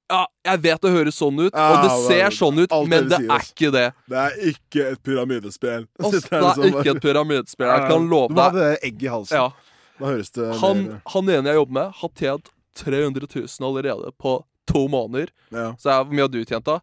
Ja, 0.10 0.24
jeg 0.48 0.62
vet 0.64 0.82
det 0.82 0.92
høres 0.94 1.20
sånn 1.20 1.38
ut, 1.38 1.54
og 1.54 1.84
det 1.84 1.90
ser 2.08 2.34
sånn 2.34 2.58
ut, 2.58 2.72
alt 2.74 2.90
men 2.90 3.10
det 3.12 3.20
sier, 3.20 3.34
er 3.36 3.50
ikke 3.52 3.72
det. 3.76 3.84
Det 4.10 4.22
er 4.22 4.38
ikke 4.50 4.86
et 4.96 5.02
pyramidespill. 5.06 5.84
Det 6.00 6.22
er 6.24 6.46
liksom 6.48 6.80
ikke 6.80 6.94
et 6.96 7.02
pyramidespill, 7.04 7.68
jeg 7.70 7.92
kan 7.92 8.08
love 8.10 8.32
Du 8.32 8.40
må 8.40 8.48
ha 8.48 8.56
det 8.56 8.70
egg 8.88 9.04
i 9.06 9.12
halsen. 9.12 9.44
Ja. 9.44 9.76
Da 10.00 10.08
høres 10.08 10.32
det 10.34 10.48
Han, 10.64 10.82
han 11.14 11.30
ene 11.36 11.52
jeg 11.52 11.60
jobber 11.60 11.78
med, 11.78 11.94
har 12.00 12.14
tjent 12.16 12.50
300 12.80 13.28
000 13.36 13.68
allerede 13.70 14.12
på 14.18 14.38
to 14.70 14.88
måneder. 14.92 15.32
ja. 15.52 15.72
Så 15.82 15.90
jeg, 15.92 16.06
hvor 16.06 16.14
mye 16.16 16.26
har 16.28 16.34
du 16.34 16.42
tjent 16.46 16.66
da? 16.68 16.80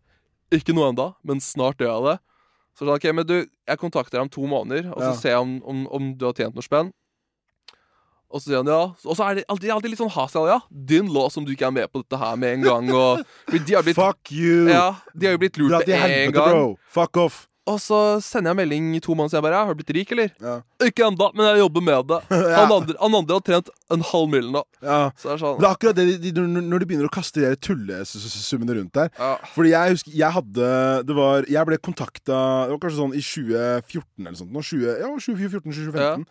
Ikke 0.54 0.74
noe 0.76 0.90
enda, 0.92 1.08
men 1.26 1.40
snart 1.42 1.78
gjør 1.82 1.92
jeg 1.94 2.04
det. 2.10 2.16
Så 2.76 2.84
sånn, 2.84 2.92
ok, 2.98 3.04
men 3.16 3.26
du, 3.26 3.36
jeg 3.66 3.78
kontakter 3.80 4.18
deg 4.18 4.26
om 4.26 4.30
to 4.34 4.44
måneder, 4.50 4.90
og 4.92 5.00
så 5.00 5.10
Ja. 5.10 5.16
ser 5.16 5.30
jeg 5.36 5.40
om, 5.42 5.54
om, 5.64 5.86
om 5.96 6.10
du 6.18 6.26
har 6.28 6.34
tjent 6.36 6.54
noe 6.54 6.62
spenn. 6.66 6.90
Og 8.26 8.42
så 8.42 8.50
sier 8.50 8.58
han 8.58 8.66
ja. 8.68 8.80
Og 9.06 9.14
så 9.16 9.22
er 9.30 9.38
det 9.38 9.44
alltid, 9.48 9.70
alltid 9.70 9.92
litt 9.92 10.00
sånn 10.02 10.10
hasel, 10.12 10.48
ja. 10.50 10.58
Din 10.68 11.06
lås 11.14 11.36
om 11.38 11.44
du 11.46 11.52
ikke 11.54 11.68
er 11.70 11.74
med 11.76 11.88
på 11.92 12.02
dette 12.02 12.18
her 12.20 12.36
med 12.36 12.56
en 12.58 12.64
gang. 12.66 12.88
Og, 12.92 13.22
de 13.54 13.74
har 13.76 13.84
blitt, 13.86 13.96
Fuck 13.96 14.32
you! 14.34 14.66
ja, 14.68 14.96
de 15.14 15.28
har 15.28 15.36
jo 15.36 15.40
blitt 15.44 15.56
lurt 15.62 15.76
med 15.86 15.94
en 15.94 16.34
gang. 16.34 16.50
bro! 16.50 16.64
Fuck 16.90 17.16
off! 17.22 17.44
Og 17.66 17.80
så 17.82 17.96
sender 18.22 18.52
jeg 18.52 18.56
melding 18.60 18.92
i 18.94 19.00
to 19.02 19.10
måneder, 19.18 19.32
siden. 19.32 19.40
jeg 19.40 19.46
bare 19.48 19.56
ja, 19.58 19.64
har 19.66 19.74
du 19.74 19.80
blitt 19.82 19.94
rik, 19.96 20.12
eller? 20.14 20.28
Ja. 20.40 20.52
Ikke 20.86 21.02
ennå, 21.08 21.26
men 21.34 21.46
jeg 21.48 21.58
jobber 21.64 21.82
med 21.82 22.06
det. 22.12 22.18
Ja. 22.46 22.60
Han, 22.62 22.72
andre, 22.76 22.94
han 23.00 23.14
andre 23.18 23.34
har 23.34 23.42
trent 23.48 23.70
en 23.90 24.04
halv 24.12 24.28
mill. 24.30 24.50
nå. 24.54 24.62
Ja. 24.82 25.00
Så 25.18 25.28
det 25.28 25.32
er 25.34 25.40
sånn 25.42 25.58
Det 25.58 25.66
er 25.66 25.74
akkurat 25.74 25.96
det 25.98 26.06
de, 26.22 26.30
de, 26.30 26.44
når- 26.46 26.78
de 26.84 26.86
begynner 26.92 27.08
å 27.10 27.14
kaste 27.16 27.42
de 27.42 27.50
tullesummene 27.56 28.76
rundt 28.78 28.92
der. 28.94 29.10
ja. 29.18 29.32
Fordi 29.54 29.72
jeg 29.74 29.96
husker 29.96 30.12
Jeg 30.14 30.30
hadde 30.36 30.68
Det 31.06 31.16
var 31.16 31.42
Jeg 31.50 31.66
ble 31.66 31.78
kontakta 31.78 32.38
Det 32.68 32.76
var 32.76 32.78
kanskje 32.86 33.00
sånn 33.02 33.14
i 33.18 33.22
2014 33.24 34.26
eller 34.26 34.38
sånt. 34.38 34.52
Nå, 34.54 34.62
20, 34.62 34.86
ja, 35.02 35.10
2014-2015. 35.26 36.26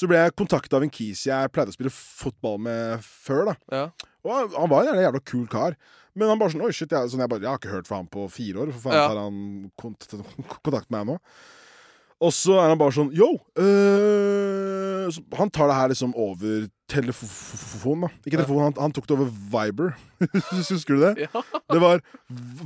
Så 0.00 0.08
ble 0.08 0.16
jeg 0.22 0.34
kontakta 0.38 0.78
av 0.78 0.82
en 0.86 0.90
kis 0.90 1.26
jeg 1.28 1.50
pleide 1.52 1.70
å 1.72 1.76
spille 1.76 1.92
fotball 1.92 2.58
med 2.66 3.02
før. 3.04 3.52
da 3.52 3.54
Ja. 3.70 3.86
Og 4.24 4.34
han, 4.34 4.50
han 4.56 4.70
var 4.72 4.90
en 4.90 5.00
jævla, 5.04 5.22
kul 5.24 5.46
kar. 5.52 5.76
Men 6.18 6.28
han 6.32 6.40
bare 6.40 6.52
sånn 6.52 6.64
Oi, 6.66 6.72
shit, 6.74 6.90
jeg, 6.90 7.12
sånn, 7.12 7.22
jeg, 7.22 7.30
bare, 7.30 7.44
jeg 7.46 7.52
har 7.52 7.60
ikke 7.62 7.74
hørt 7.76 7.88
fra 7.88 8.00
han 8.02 8.10
på 8.10 8.26
fire 8.32 8.64
år. 8.66 8.74
For 8.74 8.88
faen 8.88 8.98
Ja. 8.98 9.06
tar 9.08 9.22
han 9.22 9.70
kont 9.80 10.06
kontakt 10.66 10.90
med 10.90 10.98
meg 11.04 11.14
nå? 11.14 11.18
Og 12.20 12.34
så 12.36 12.58
er 12.60 12.68
han 12.68 12.80
bare 12.80 12.92
sånn 12.92 13.14
Yo! 13.16 13.30
øh, 13.56 15.06
så 15.10 15.22
han 15.38 15.48
tar 15.50 15.70
det 15.70 15.76
her 15.78 15.88
liksom 15.92 16.10
over 16.20 16.66
telefon, 16.90 18.02
da. 18.04 18.10
Ikke 18.26 18.36
telefon, 18.36 18.60
han, 18.66 18.74
han 18.76 18.92
tok 18.94 19.06
det 19.08 19.14
over 19.16 19.30
Viber. 19.54 19.94
Husker 20.68 20.98
du 20.98 21.04
det? 21.06 21.28
Ja. 21.28 21.42
Det 21.72 21.80
var, 21.82 22.02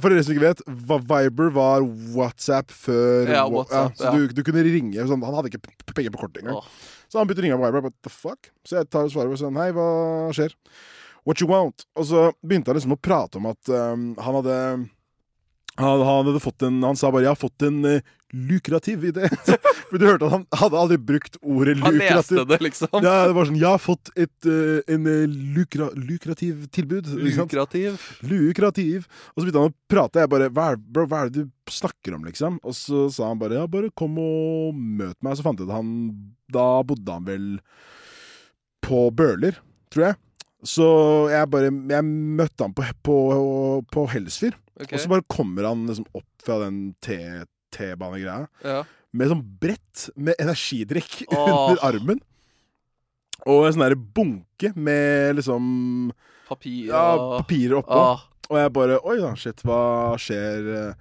For 0.01 0.11
dere 0.11 0.25
som 0.27 0.35
ikke 0.35 0.47
vet, 0.49 0.65
Viber 0.67 1.53
var 1.55 1.85
WhatsApp 2.17 2.73
før 2.75 3.31
Ja, 3.31 3.45
WhatsApp, 3.53 3.95
så 4.01 4.11
ja. 4.11 4.15
du, 4.17 4.35
du 4.35 4.43
kunne 4.47 4.65
ringe 4.67 5.07
sånn, 5.09 5.23
Han 5.25 5.37
hadde 5.39 5.53
ikke 5.53 5.63
penger 5.95 6.15
på 6.17 6.25
kortet 6.25 6.43
engang. 6.43 6.59
Oh. 6.65 6.91
Så 7.13 7.21
han 7.21 7.29
begynte 7.31 7.45
å 7.45 7.47
ringe 7.47 7.61
på 7.61 7.67
Viber. 7.69 7.87
What 7.87 7.97
the 8.03 8.13
fuck? 8.13 8.51
Så 8.67 8.81
jeg 8.81 8.91
tar 8.91 9.07
og 9.07 9.15
svarer 9.15 9.37
og 9.37 9.39
sånn 9.41 9.61
Hei, 9.61 9.69
hva 9.77 9.87
skjer? 10.35 10.57
What 11.25 11.41
you 11.41 11.49
want? 11.49 11.87
Og 11.97 12.09
så 12.11 12.27
begynte 12.45 12.71
han 12.71 12.79
liksom 12.79 12.97
å 12.97 13.01
prate 13.01 13.41
om 13.41 13.49
at 13.49 13.73
um, 13.73 14.13
han 14.21 14.39
hadde 14.41 14.59
han, 15.75 16.03
han 16.07 16.29
hadde 16.29 16.43
fått 16.43 16.63
en 16.63 16.83
Han 16.87 16.97
sa 16.97 17.11
bare 17.11 17.25
'jeg 17.25 17.35
har 17.35 17.41
fått 17.41 17.63
en 17.67 17.85
uh, 17.85 18.01
lukrativ 18.31 19.05
idé'. 19.11 19.27
For 19.91 19.99
du 19.99 20.07
hørte 20.07 20.27
at 20.27 20.35
han 20.35 20.45
hadde 20.55 20.79
aldri 20.79 20.99
brukt 20.99 21.39
ordet 21.43 21.79
Han 21.83 21.99
leste 21.99 22.45
det, 22.47 22.61
liksom. 22.63 22.93
Ja, 23.03 23.27
det 23.27 23.35
var 23.35 23.49
sånn 23.49 23.59
'Jeg 23.59 23.73
har 23.73 23.83
fått 23.83 24.13
et, 24.15 24.47
uh, 24.47 24.85
en 24.87 25.09
eh, 25.11 25.27
lukra, 25.27 25.91
lukrativ 25.99 26.69
tilbud'. 26.71 27.11
Lukrativ. 27.19 27.99
Lukrativ. 28.23 29.09
Og 29.35 29.43
så 29.43 29.47
begynte 29.47 29.65
han 29.65 29.75
å 29.75 29.79
prate. 29.91 30.23
Jeg 30.23 30.31
bare 30.31 30.51
hva 30.51 30.71
er, 30.75 30.79
bro, 30.79 31.07
hva 31.11 31.25
er 31.25 31.33
det 31.33 31.43
du 31.43 31.51
snakker 31.71 32.15
om, 32.15 32.25
liksom? 32.29 32.61
Og 32.63 32.77
så 32.79 33.09
sa 33.11 33.33
han 33.33 33.41
bare 33.43 33.59
ja, 33.59 33.67
bare 33.67 33.91
kom 33.97 34.15
og 34.23 34.75
møt 34.75 35.19
meg. 35.23 35.35
Så 35.35 35.47
fant 35.47 35.59
jeg 35.59 35.67
ut 35.67 35.75
at 35.75 35.81
han 35.81 35.91
Da 36.55 36.85
bodde 36.87 37.11
han 37.11 37.27
vel 37.27 37.49
på 38.85 39.09
Bøler, 39.11 39.59
tror 39.91 40.11
jeg. 40.11 40.21
Så 40.65 40.85
jeg 41.29 41.49
bare 41.53 41.69
Jeg 41.69 42.05
møtte 42.09 42.65
han 42.65 42.73
på, 42.77 42.85
på, 43.05 43.17
på 43.93 44.05
Helsfyr. 44.15 44.55
Ok. 44.81 44.93
Og 44.97 45.01
så 45.03 45.11
bare 45.13 45.27
kommer 45.31 45.69
han 45.69 45.85
liksom 45.87 46.07
opp 46.17 46.27
fra 46.45 46.57
den 46.65 46.79
T-banegreia 47.05 48.47
Ja. 48.65 48.83
med 49.15 49.31
sånn 49.31 49.43
brett 49.61 50.09
med 50.17 50.35
energidrikk 50.43 51.21
Åh. 51.31 51.45
under 51.45 51.83
armen. 51.87 52.21
Og 53.47 53.67
en 53.67 53.75
sånn 53.77 53.85
derre 53.85 53.99
bunke 54.17 54.73
med 54.77 55.37
liksom 55.39 56.13
Papir 56.49 56.89
ja, 56.91 57.05
papirer 57.39 57.79
oppå. 57.81 58.01
Ah. 58.01 58.25
Og 58.51 58.59
jeg 58.61 58.73
bare 58.77 58.99
Oi 59.09 59.17
da, 59.21 59.31
shit, 59.41 59.63
hva 59.65 60.15
skjer 60.21 60.67
eh, 60.77 60.99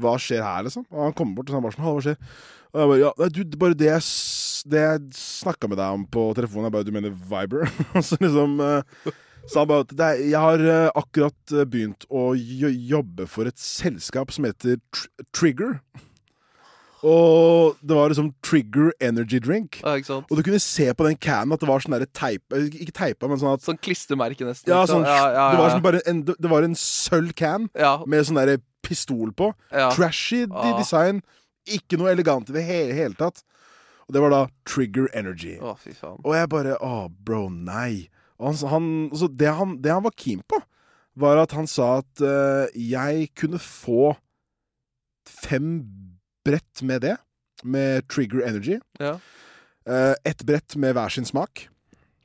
Hva 0.00 0.14
skjer 0.20 0.40
her, 0.44 0.62
liksom? 0.64 0.86
Og 0.88 1.02
han 1.08 1.12
kommer 1.16 1.36
bort 1.36 1.50
og 1.50 1.52
så 1.52 1.58
han 1.58 1.66
bare 1.66 1.76
sånn 1.76 1.88
hva 1.88 2.04
skjer? 2.06 2.16
Og 2.70 2.80
jeg 2.80 2.88
bare 2.92 3.00
Ja, 3.02 3.28
du, 3.36 3.58
bare 3.60 3.76
det 3.76 3.90
jeg, 3.90 4.06
det 4.68 4.80
jeg 4.84 5.00
snakka 5.16 5.68
med 5.70 5.78
deg 5.80 5.96
om 5.98 6.04
på 6.06 6.26
telefonen, 6.36 6.66
er 6.68 6.74
bare 6.74 6.84
Du 6.88 6.92
mener 6.92 7.10
Viber? 7.14 7.66
Så 8.06 8.18
liksom 8.20 8.58
uh, 8.60 8.82
sa 9.48 9.62
han 9.62 9.68
bare 9.70 9.86
at 9.86 9.94
det 9.96 10.06
er, 10.10 10.22
jeg 10.34 10.40
har 10.44 10.60
uh, 10.66 10.90
akkurat 11.00 11.54
eh, 11.56 11.64
begynt 11.66 12.04
å 12.12 12.30
jo- 12.36 12.70
jobbe 12.96 13.26
for 13.30 13.48
et 13.48 13.58
selskap 13.58 14.30
som 14.34 14.44
heter 14.48 14.76
Tr 14.92 15.06
Trigger. 15.32 15.78
Og 17.00 17.78
det 17.80 17.96
var 17.96 18.10
liksom 18.12 18.26
Trigger 18.44 18.90
Energy 19.00 19.38
Drink. 19.40 19.78
Ja? 19.80 19.94
Og 20.20 20.34
du 20.36 20.42
kunne 20.44 20.60
se 20.60 20.90
på 20.92 21.06
den 21.06 21.16
canen 21.16 21.54
at 21.56 21.62
det 21.62 21.68
var 21.70 21.80
sånn 21.80 21.94
derre 21.96 22.08
teip 22.12 22.52
eh, 22.52 22.66
Ikke 22.84 22.92
teipa, 22.98 23.30
men 23.30 23.40
sånn 23.40 23.54
at 23.56 23.64
Sånn 23.64 23.78
klistremerke, 23.80 24.44
nesten. 24.44 24.68
ja, 24.68 24.82
sånn, 24.88 25.06
ja, 25.08 25.30
ja, 25.32 25.46
Det 25.54 25.62
var 25.62 25.72
sånn 25.72 25.84
bare 25.86 26.02
en, 26.10 26.20
det 26.28 26.50
var 26.52 26.66
en 26.66 26.76
sølv 26.76 27.32
can 27.40 27.70
med 28.04 28.26
sånn 28.28 28.36
derre 28.42 28.58
pistol 28.84 29.32
på. 29.36 29.52
Trashy 29.96 30.42
Ah. 30.50 30.74
design. 30.78 31.22
Ikke 31.68 31.96
noe 32.00 32.12
elegant 32.12 32.48
i 32.50 32.56
det 32.56 32.62
hele, 32.68 32.92
hele 32.96 33.16
tatt. 33.16 33.42
Og 34.10 34.14
det 34.16 34.22
var 34.24 34.32
da 34.34 34.40
Trigger 34.66 35.06
Energy. 35.14 35.52
Å, 35.62 35.76
fy 35.78 35.92
faen. 35.94 36.18
Og 36.26 36.34
jeg 36.34 36.48
bare 36.50 36.74
Å, 36.82 37.04
bro, 37.14 37.44
nei. 37.46 38.08
Og 38.40 38.48
han, 38.48 38.56
han, 38.72 38.88
altså, 39.12 39.28
det, 39.30 39.52
han, 39.54 39.76
det 39.84 39.92
han 39.94 40.02
var 40.02 40.16
keen 40.18 40.40
på, 40.50 40.58
var 41.22 41.38
at 41.38 41.54
han 41.54 41.68
sa 41.70 42.00
at 42.00 42.22
uh, 42.24 42.66
jeg 42.74 43.28
kunne 43.38 43.60
få 43.62 44.16
fem 45.30 45.76
brett 46.42 46.82
med 46.82 47.06
det. 47.06 47.14
Med 47.62 48.08
Trigger 48.10 48.42
Energy. 48.48 48.80
Ja. 48.98 49.14
Uh, 49.86 50.16
Ett 50.26 50.42
brett 50.48 50.74
med 50.74 50.96
hver 50.98 51.14
sin 51.14 51.28
smak. 51.28 51.68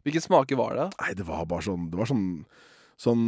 Hvilke 0.02 0.24
smaker 0.26 0.58
var 0.58 0.74
det? 0.80 0.88
Nei, 1.04 1.14
det 1.22 1.26
var 1.28 1.46
bare 1.50 1.66
sånn 1.66 1.88
Det 1.90 1.98
var 1.98 2.10
sånn 2.10 2.26
Sånn 3.02 3.24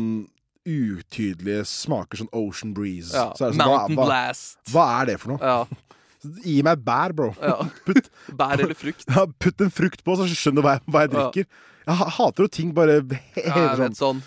utydelige 0.67 1.63
smaker, 1.67 2.21
sånn 2.21 2.29
Ocean 2.35 2.73
Breeze. 2.75 3.11
Ja. 3.11 3.33
Så 3.35 3.49
det 3.49 3.57
sånn, 3.57 3.63
Mountain 3.67 3.97
hva, 3.99 4.05
hva, 4.05 4.07
Blast. 4.07 4.59
hva 4.71 4.85
er 5.01 5.09
det 5.11 5.17
for 5.21 5.35
noe? 5.35 5.43
Ja. 5.43 5.83
Gi 6.43 6.57
meg 6.65 6.81
bær, 6.85 7.13
bro. 7.17 7.31
ja. 7.41 7.57
Putt, 7.87 8.09
Bær 8.37 8.59
eller 8.59 8.75
frukt. 8.77 9.05
ja, 9.07 9.25
putt 9.39 9.61
en 9.65 9.71
frukt 9.73 10.03
på, 10.05 10.15
så 10.19 10.27
skjønner 10.31 10.61
du 10.61 10.67
hva, 10.67 10.75
hva 10.87 11.05
jeg 11.05 11.13
drikker. 11.15 11.47
Jeg 11.87 12.11
hater 12.17 12.43
jo 12.43 12.51
ting 12.51 12.73
bare 12.75 12.99
he 13.07 13.45
Ja, 13.47 13.69
sånn. 13.79 13.95
sånn 13.95 14.21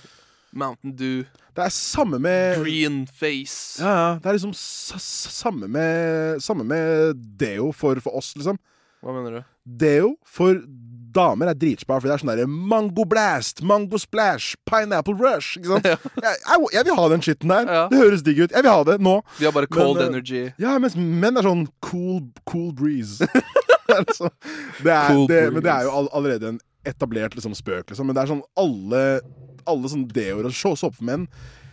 Mountain 0.57 0.95
Dew, 0.97 1.27
Det 1.55 1.63
er 1.67 1.71
samme 1.75 2.19
med 2.23 2.63
green 2.65 3.03
face. 3.07 3.79
Ja, 3.83 3.91
ja. 3.95 4.09
Det 4.19 4.27
er 4.31 4.39
liksom 4.39 4.55
samme 4.57 5.69
med 5.71 6.41
Samme 6.43 6.65
med 6.67 7.21
deo 7.39 7.71
for, 7.77 8.01
for 8.03 8.17
oss, 8.19 8.33
liksom. 8.39 8.59
Hva 9.05 9.15
mener 9.15 9.39
du? 9.39 9.45
Deo 9.85 10.15
for 10.27 10.59
damer 11.13 11.51
er 11.51 11.59
dritspar, 11.59 12.01
for 12.01 12.09
det 12.09 12.15
er 12.15 12.23
sånn 12.23 12.33
derre 12.33 12.47
Mango 12.51 13.05
blast, 13.09 13.63
mango 13.67 13.99
splash, 14.01 14.55
pineapple 14.69 15.17
rush. 15.19 15.57
Ikke 15.59 15.75
sant? 15.75 15.85
jeg, 16.25 16.39
jeg, 16.39 16.67
jeg 16.77 16.87
vil 16.89 16.99
ha 17.01 17.07
den 17.13 17.25
skitten 17.27 17.53
der. 17.55 17.69
Ja. 17.69 17.85
Det 17.93 18.01
høres 18.01 18.25
digg 18.27 18.43
ut. 18.45 18.55
Jeg 18.55 18.67
vil 18.67 18.73
ha 18.73 18.83
det 18.89 18.99
nå. 19.03 19.17
Vi 19.39 19.49
har 19.49 19.55
bare 19.57 19.71
cold 19.71 19.99
Men, 19.99 20.07
eh, 20.07 20.11
energy. 20.15 20.43
Ja, 20.63 20.77
mens 20.83 20.97
menn 20.97 21.39
er 21.41 21.47
sånn 21.47 21.67
cool, 21.87 22.21
cool 22.51 22.73
breeze. 22.77 23.27
altså, 23.99 24.31
det 24.85 24.93
er, 24.95 25.09
Cool 25.13 25.27
det, 25.31 25.45
men 25.55 25.65
det 25.67 25.73
er 25.75 25.89
jo 25.89 25.95
all, 26.01 26.11
allerede 26.17 26.55
en 26.55 26.61
etablert 26.87 27.35
liksom, 27.37 27.55
spøk, 27.59 27.91
liksom. 27.91 28.09
Men 28.09 28.17
det 28.17 28.25
er 28.25 28.35
sånn 28.35 28.45
alle 28.59 29.01
Alle 29.69 29.91
sånn 29.93 30.07
deoer 30.09 30.47
og 30.49 30.55
så- 30.57 30.77
såpemenn 30.79 31.27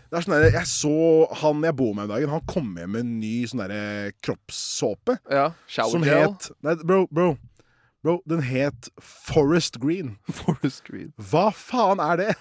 det 0.07 0.15
er 0.15 0.23
sånn 0.23 0.33
der, 0.37 0.53
Jeg 0.55 0.67
så 0.71 1.27
han 1.41 1.63
jeg 1.67 1.75
bor 1.75 1.93
med 1.95 2.05
om 2.07 2.11
dagen, 2.13 2.29
han 2.31 2.43
kom 2.47 2.69
hjem 2.79 2.93
med 2.95 3.01
en 3.03 3.19
ny 3.19 3.33
sånn 3.49 3.59
derre 3.59 4.13
kroppssåpe. 4.23 5.17
Ja. 5.27 5.49
Shower 5.67 5.91
Som 5.91 6.05
het 6.07 6.47
Nei, 6.63 6.75
bro, 6.79 7.01
bro. 7.11 7.33
Bro, 8.07 8.21
den 8.29 8.39
het 8.47 8.87
Forest 9.03 9.81
Green. 9.83 10.13
Forest 10.39 10.85
green. 10.87 11.09
Hva 11.19 11.49
faen 11.51 11.99
er 11.99 12.21
det? 12.21 12.35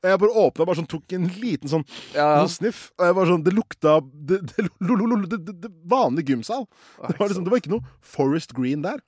Jeg 0.00 0.16
bare 0.22 0.32
åpna 0.40 0.64
bare 0.64 0.78
sånn, 0.78 0.86
tok 0.88 1.12
en 1.12 1.26
liten 1.42 1.68
sånn, 1.68 1.82
Ja. 2.14 2.38
sånn 2.40 2.48
sniff. 2.54 2.78
Og 2.96 3.04
jeg 3.04 3.16
bare 3.18 3.28
sånn, 3.28 3.42
Det 3.44 3.52
lukta 3.52 3.98
Det, 4.08 4.38
det, 4.48 4.64
det, 4.80 5.56
det, 5.66 5.70
vanlig 5.92 6.24
gymsal. 6.32 6.64
Det 6.96 7.18
var, 7.18 7.28
liksom, 7.28 7.44
det 7.44 7.52
var 7.52 7.60
ikke 7.60 7.74
noe 7.74 7.84
Forest 8.00 8.54
Green 8.56 8.80
der. 8.86 9.02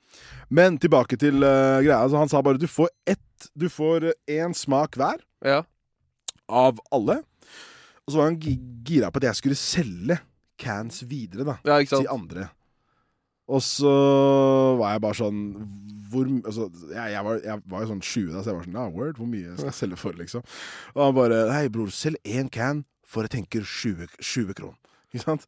Men 0.53 0.77
tilbake 0.83 1.17
til 1.17 1.41
uh, 1.41 1.81
greia. 1.81 2.03
Altså, 2.03 2.21
han 2.21 2.29
sa 2.29 2.43
bare 2.45 2.61
du 2.61 2.69
får 2.69 2.93
ett 3.09 3.49
Du 3.57 3.71
får 3.73 4.11
én 4.29 4.53
smak 4.55 5.01
hver 5.01 5.25
Ja. 5.43 5.63
av 6.53 6.77
alle. 6.93 7.23
Og 8.05 8.13
så 8.13 8.19
var 8.21 8.29
han 8.29 8.37
gi- 8.45 8.59
gira 8.85 9.09
på 9.11 9.23
at 9.23 9.31
jeg 9.31 9.41
skulle 9.41 9.57
selge 9.57 10.21
cans 10.61 11.01
videre, 11.09 11.49
da. 11.49 11.57
ja, 11.65 11.81
Til 11.89 12.05
andre. 12.13 12.51
Og 13.49 13.63
så 13.65 13.93
var 14.79 14.93
jeg 14.95 15.03
bare 15.03 15.19
sånn 15.19 15.41
hvor, 16.13 16.29
altså, 16.45 16.67
jeg, 16.93 17.13
jeg, 17.15 17.25
var, 17.25 17.39
jeg 17.41 17.63
var 17.73 17.81
jo 17.83 17.89
sånn 17.89 18.03
20 18.05 18.33
da, 18.35 18.43
så 18.45 18.51
jeg 18.53 18.57
var 18.59 18.67
sånn 18.67 18.77
Ja, 18.77 18.85
word, 18.93 19.17
hvor 19.17 19.29
mye 19.33 19.55
skal 19.57 19.71
jeg 19.71 19.79
selge 19.79 19.97
for, 20.01 20.13
liksom? 20.21 20.45
Og 20.95 21.01
han 21.07 21.15
bare 21.17 21.39
Hei, 21.55 21.67
bror, 21.73 21.89
selg 21.95 22.21
én 22.29 22.51
can 22.53 22.85
for 23.09 23.25
jeg 23.27 23.33
tenker 23.35 23.65
20, 23.65 24.07
20 24.21 24.55
kron. 24.57 24.77
Ikke 25.13 25.25
sant? 25.25 25.43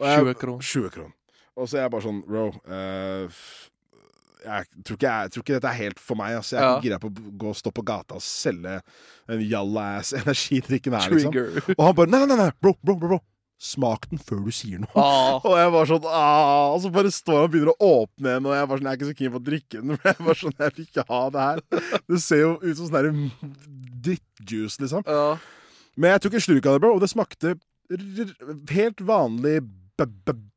Og 0.00 0.04
jeg- 0.08 0.24
20 0.24 0.34
kron. 0.40 0.58
20 0.60 0.90
kron. 0.92 1.12
Og 1.56 1.68
så 1.68 1.78
er 1.78 1.82
jeg 1.86 1.90
bare 1.94 2.04
sånn 2.04 2.18
Bro, 2.26 2.46
uh, 2.68 3.28
jeg, 4.46 4.66
tror 4.84 4.96
ikke 4.98 5.12
jeg 5.12 5.30
tror 5.32 5.42
ikke 5.44 5.54
dette 5.56 5.70
er 5.70 5.78
helt 5.80 5.98
for 6.02 6.14
meg. 6.20 6.34
Altså. 6.36 6.56
Jeg 6.56 6.64
er 6.64 6.68
Ja. 6.74 6.80
gira 6.80 6.98
på 7.00 7.08
å 7.12 7.36
gå 7.38 7.48
og 7.52 7.56
stå 7.56 7.72
på 7.72 7.84
gata 7.84 8.14
og 8.18 8.22
selge 8.22 8.80
den 9.28 9.40
jalla-ass 9.48 10.12
energidrikken 10.20 10.92
her, 10.96 11.08
liksom. 11.10 11.72
Og 11.78 11.84
han 11.86 11.94
bare 11.96 12.10
Nei, 12.12 12.24
nei, 12.26 12.36
nei, 12.36 12.50
bro, 12.60 12.74
bro, 12.84 12.96
bro, 12.96 13.08
bro. 13.16 13.20
Smak 13.56 14.04
den 14.10 14.20
før 14.20 14.42
du 14.44 14.52
sier 14.52 14.82
noe. 14.82 14.92
Ah. 15.00 15.38
Og 15.48 15.54
jeg 15.56 15.70
var 15.72 15.88
sånn 15.88 16.08
ah, 16.10 16.74
Og 16.74 16.82
så 16.84 16.90
bare 16.92 17.12
står 17.14 17.38
han 17.38 17.46
og 17.46 17.54
begynner 17.54 17.72
å 17.72 17.90
åpne 18.02 18.34
den, 18.34 18.48
og 18.50 18.52
jeg 18.56 18.68
var 18.68 18.80
sånn, 18.80 18.88
jeg 18.90 18.92
er 18.92 19.00
ikke 19.00 19.08
så 19.08 19.18
keen 19.20 19.32
på 19.32 19.40
å 19.40 19.46
drikke 19.46 19.78
den. 19.80 19.88
Men 19.94 20.10
jeg 20.10 20.26
var 20.28 20.40
sånn, 20.42 20.56
jeg 20.60 20.74
vil 20.76 20.88
ikke 20.90 21.06
ha 21.08 21.22
det 21.32 21.46
her. 21.46 21.62
Det 22.12 22.20
ser 22.24 22.42
jo 22.42 22.50
ut 22.60 22.82
som 22.82 22.90
sånn 22.92 23.22
drittjuice, 24.06 24.82
liksom. 24.84 25.08
Ja. 25.08 25.24
Men 25.96 26.12
jeg 26.12 26.26
tok 26.26 26.36
en 26.36 26.44
slurk 26.44 26.68
av 26.68 26.76
det, 26.76 26.84
bro, 26.84 26.92
og 26.98 27.02
det 27.02 27.08
smakte 27.10 27.56
helt 28.76 29.00
vanlig 29.08 29.60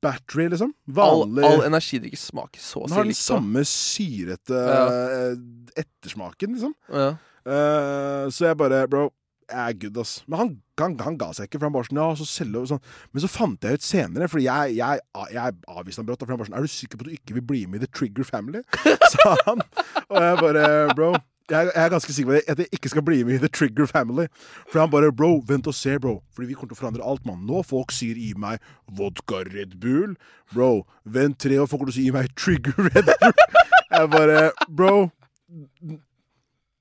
battery, 0.04 0.50
liksom. 0.52 0.74
All, 0.98 1.24
Vanlig 1.24 1.46
all 1.48 1.64
energidrikke 1.70 2.20
smaker 2.20 2.60
så 2.60 2.84
å 2.84 2.88
Den 2.88 2.92
si 2.92 2.98
har 2.98 3.08
den 3.08 3.18
samme 3.18 3.64
syrete 3.70 4.60
Ja. 4.68 4.82
eh, 4.92 5.84
ettersmaken, 5.86 6.58
liksom. 6.58 6.76
Ja. 6.92 7.14
Uh, 7.48 8.28
så 8.30 8.50
jeg 8.50 8.58
bare 8.60 8.84
Bro, 8.92 9.08
er 9.52 9.78
good, 9.82 9.98
ass. 10.02 10.24
Men 10.28 10.40
han, 10.40 10.52
han, 10.82 10.98
han 11.06 11.18
ga 11.20 11.30
seg 11.36 11.48
ikke, 11.48 11.60
for 11.60 11.70
han 11.70 11.76
bare 11.76 11.90
sånn 11.90 12.02
Ja, 12.02 12.10
så 12.18 12.28
selge 12.28 12.66
sånn. 12.72 12.84
Men 13.14 13.24
så 13.24 13.32
fant 13.32 13.66
jeg 13.66 13.80
ut 13.80 13.86
senere, 13.86 14.30
fordi 14.32 14.46
jeg, 14.48 14.78
jeg, 14.80 15.02
jeg 15.36 15.58
avviste 15.68 16.04
han 16.04 16.10
brått. 16.10 16.26
For 16.26 16.36
han 16.36 16.42
bare 16.42 16.52
sånn 16.52 16.60
Er 16.60 16.68
du 16.68 16.74
sikker 16.74 17.00
på 17.00 17.08
at 17.08 17.12
du 17.12 17.18
ikke 17.18 17.40
vil 17.40 17.48
bli 17.52 17.66
med 17.66 17.82
i 17.82 17.86
The 17.86 17.92
Trigger 18.00 18.28
Family? 18.28 18.64
sa 19.14 19.36
han. 19.48 19.66
Og 20.10 20.22
jeg 20.24 20.40
bare 20.44 20.64
Bro. 20.96 21.12
Jeg, 21.50 21.72
jeg 21.74 21.82
er 21.82 21.90
ganske 21.90 22.14
sikker 22.14 22.30
på 22.30 22.42
at 22.54 22.60
jeg 22.62 22.70
ikke 22.78 22.90
skal 22.94 23.04
bli 23.08 23.24
med 23.26 23.40
i 23.40 23.42
The 23.42 23.50
Trigger 23.50 23.90
Family. 23.90 24.28
For 24.70 24.84
han 24.84 24.92
bare 24.94 25.14
Bro, 25.14 25.32
vent 25.50 25.70
og 25.70 25.74
se, 25.78 25.96
bro. 26.02 26.20
Fordi 26.36 26.52
vi 26.52 26.58
kommer 26.58 26.74
til 26.74 26.78
å 26.78 26.82
forandre 26.84 27.08
alt, 27.10 27.26
mann. 27.26 27.42
Nå 27.50 27.64
folk 27.66 27.94
sier 27.96 28.20
i 28.22 28.36
meg 28.38 28.62
vodka 29.00 29.42
Red 29.50 29.80
Bull. 29.82 30.14
Bro, 30.54 30.84
vent 31.06 31.40
tre 31.42 31.58
år, 31.58 31.70
folk 31.70 31.84
kommer 31.84 31.96
til 31.96 31.98
å 31.98 32.02
si 32.04 32.10
i 32.12 32.14
meg 32.14 32.30
Trigger 32.38 32.92
Red 32.92 33.10
Bull. 33.16 33.42
Jeg 33.90 34.14
bare 34.14 34.44
Bro 34.70 34.94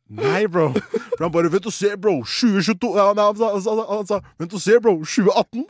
Nei, 0.08 0.46
bro. 0.48 0.70
For 0.72 1.26
han 1.26 1.32
bare 1.32 1.52
Vent 1.52 1.66
og 1.68 1.72
se, 1.72 1.90
bro. 2.00 2.22
2022 2.24 2.92
ja, 2.96 3.08
nei, 3.16 3.26
han, 3.28 3.36
sa, 3.36 3.74
han, 3.90 4.06
sa, 4.08 4.20
Vent 4.40 4.54
og 4.56 4.62
se, 4.64 4.78
bro. 4.80 4.94
2018. 5.04 5.66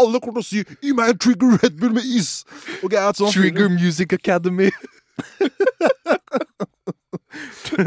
Alle 0.00 0.20
kommer 0.20 0.42
til 0.42 0.44
å 0.44 0.48
si 0.48 0.64
Gi 0.84 0.92
meg 0.96 1.14
en 1.14 1.22
Trigger 1.24 1.56
Red 1.62 1.78
Bull 1.80 1.94
med 1.96 2.04
is. 2.04 2.42
Okay, 2.84 3.00
sånn 3.16 3.32
Trigger 3.32 3.72
Music 3.72 4.12
Academy. 4.16 4.70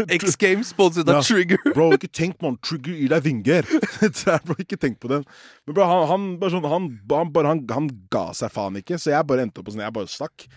X 0.10 0.36
Games 0.36 0.68
sponset 0.74 1.08
av 1.08 1.20
Ja. 1.20 1.22
Trigger. 1.22 1.60
Bro, 1.74 1.92
ikke 1.96 2.10
tenk 2.12 2.42
man, 2.44 2.58
Trigger 2.64 2.96
gir 2.98 3.12
deg 3.14 3.24
vinger. 3.26 3.70
Er, 4.34 4.42
ikke 4.58 4.80
tenk 4.80 5.00
på 5.04 5.12
den. 5.12 5.24
Men 5.68 5.78
bro, 5.78 5.86
han, 5.88 6.08
han, 6.12 6.26
bare 6.42 6.56
sånn, 6.56 6.68
han, 6.68 6.90
han, 7.12 7.32
han, 7.52 7.64
han 7.72 7.92
ga 8.14 8.26
seg 8.38 8.52
faen 8.54 8.80
ikke, 8.82 9.00
så 9.00 9.14
jeg 9.14 9.30
bare 9.30 9.46
endte 9.48 9.62
opp 9.62 9.70
på 9.70 9.76
sånn, 9.76 9.86
jeg 9.86 9.96
bare 9.96 10.12
stakk. 10.12 10.48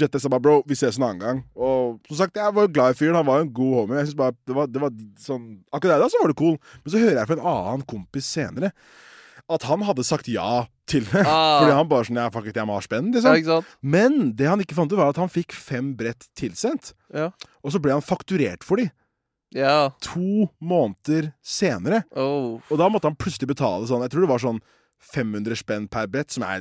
Jette 0.00 0.18
sa 0.18 0.30
bare 0.32 0.42
bro, 0.42 0.56
vi 0.66 0.74
ses 0.78 0.98
en 0.98 1.06
annen 1.06 1.22
gang. 1.22 1.40
Og 1.54 2.00
som 2.10 2.18
sagt, 2.24 2.38
jeg 2.40 2.54
var 2.56 2.70
glad 2.74 2.94
i 2.94 2.98
fyren, 2.98 3.18
han 3.18 3.26
var 3.28 3.40
jo 3.40 3.46
en 3.46 3.54
god 3.54 3.74
homie. 3.78 3.98
Jeg 4.00 4.10
synes 4.10 4.18
bare, 4.18 4.36
det 4.48 4.56
var, 4.56 4.70
det 4.70 4.82
var 4.82 4.94
sånn 5.22 5.44
Akkurat 5.70 5.94
der 5.94 6.02
da 6.02 6.08
så 6.10 6.22
var 6.22 6.32
det 6.32 6.38
cool. 6.40 6.56
Men 6.82 6.94
så 6.94 7.02
hører 7.02 7.20
jeg 7.20 7.30
fra 7.30 7.36
en 7.38 7.50
annen 7.52 7.84
kompis 7.94 8.30
senere 8.34 8.72
at 9.52 9.66
han 9.68 9.82
hadde 9.84 10.04
sagt 10.06 10.28
ja 10.32 10.64
til 10.88 11.04
det. 11.10 11.24
Ah. 11.34 11.60
Fordi 11.60 11.76
han 11.76 11.88
bare 11.90 12.08
sånn 12.08 12.20
Ja, 12.20 12.28
fuck 12.32 12.48
it, 12.48 12.58
jeg 12.58 12.68
må 12.68 12.78
ha 12.78 12.84
spenn, 12.84 13.10
liksom. 13.14 13.38
Ja. 13.44 13.60
Men 13.84 14.32
det 14.38 14.48
han 14.48 14.62
ikke 14.64 14.76
fant 14.76 14.92
ut, 14.92 14.98
var 15.00 15.12
at 15.12 15.20
han 15.20 15.32
fikk 15.32 15.54
fem 15.56 15.92
brett 15.98 16.28
tilsendt. 16.38 16.94
Ja. 17.14 17.30
Og 17.62 17.74
så 17.74 17.80
ble 17.82 17.94
han 17.96 18.04
fakturert 18.04 18.64
for 18.66 18.80
de 18.80 18.88
ja. 19.54 19.92
to 20.02 20.48
måneder 20.64 21.32
senere. 21.44 22.02
Oh. 22.10 22.58
Og 22.70 22.80
da 22.80 22.88
måtte 22.90 23.10
han 23.10 23.18
plutselig 23.18 23.52
betale 23.52 23.86
sånn 23.88 24.02
Jeg 24.02 24.14
tror 24.14 24.24
det 24.24 24.32
var 24.32 24.42
sånn 24.42 24.62
500 25.14 25.56
spenn 25.60 25.88
per 25.88 26.06
brett, 26.10 26.32
som 26.32 26.42
er 26.46 26.60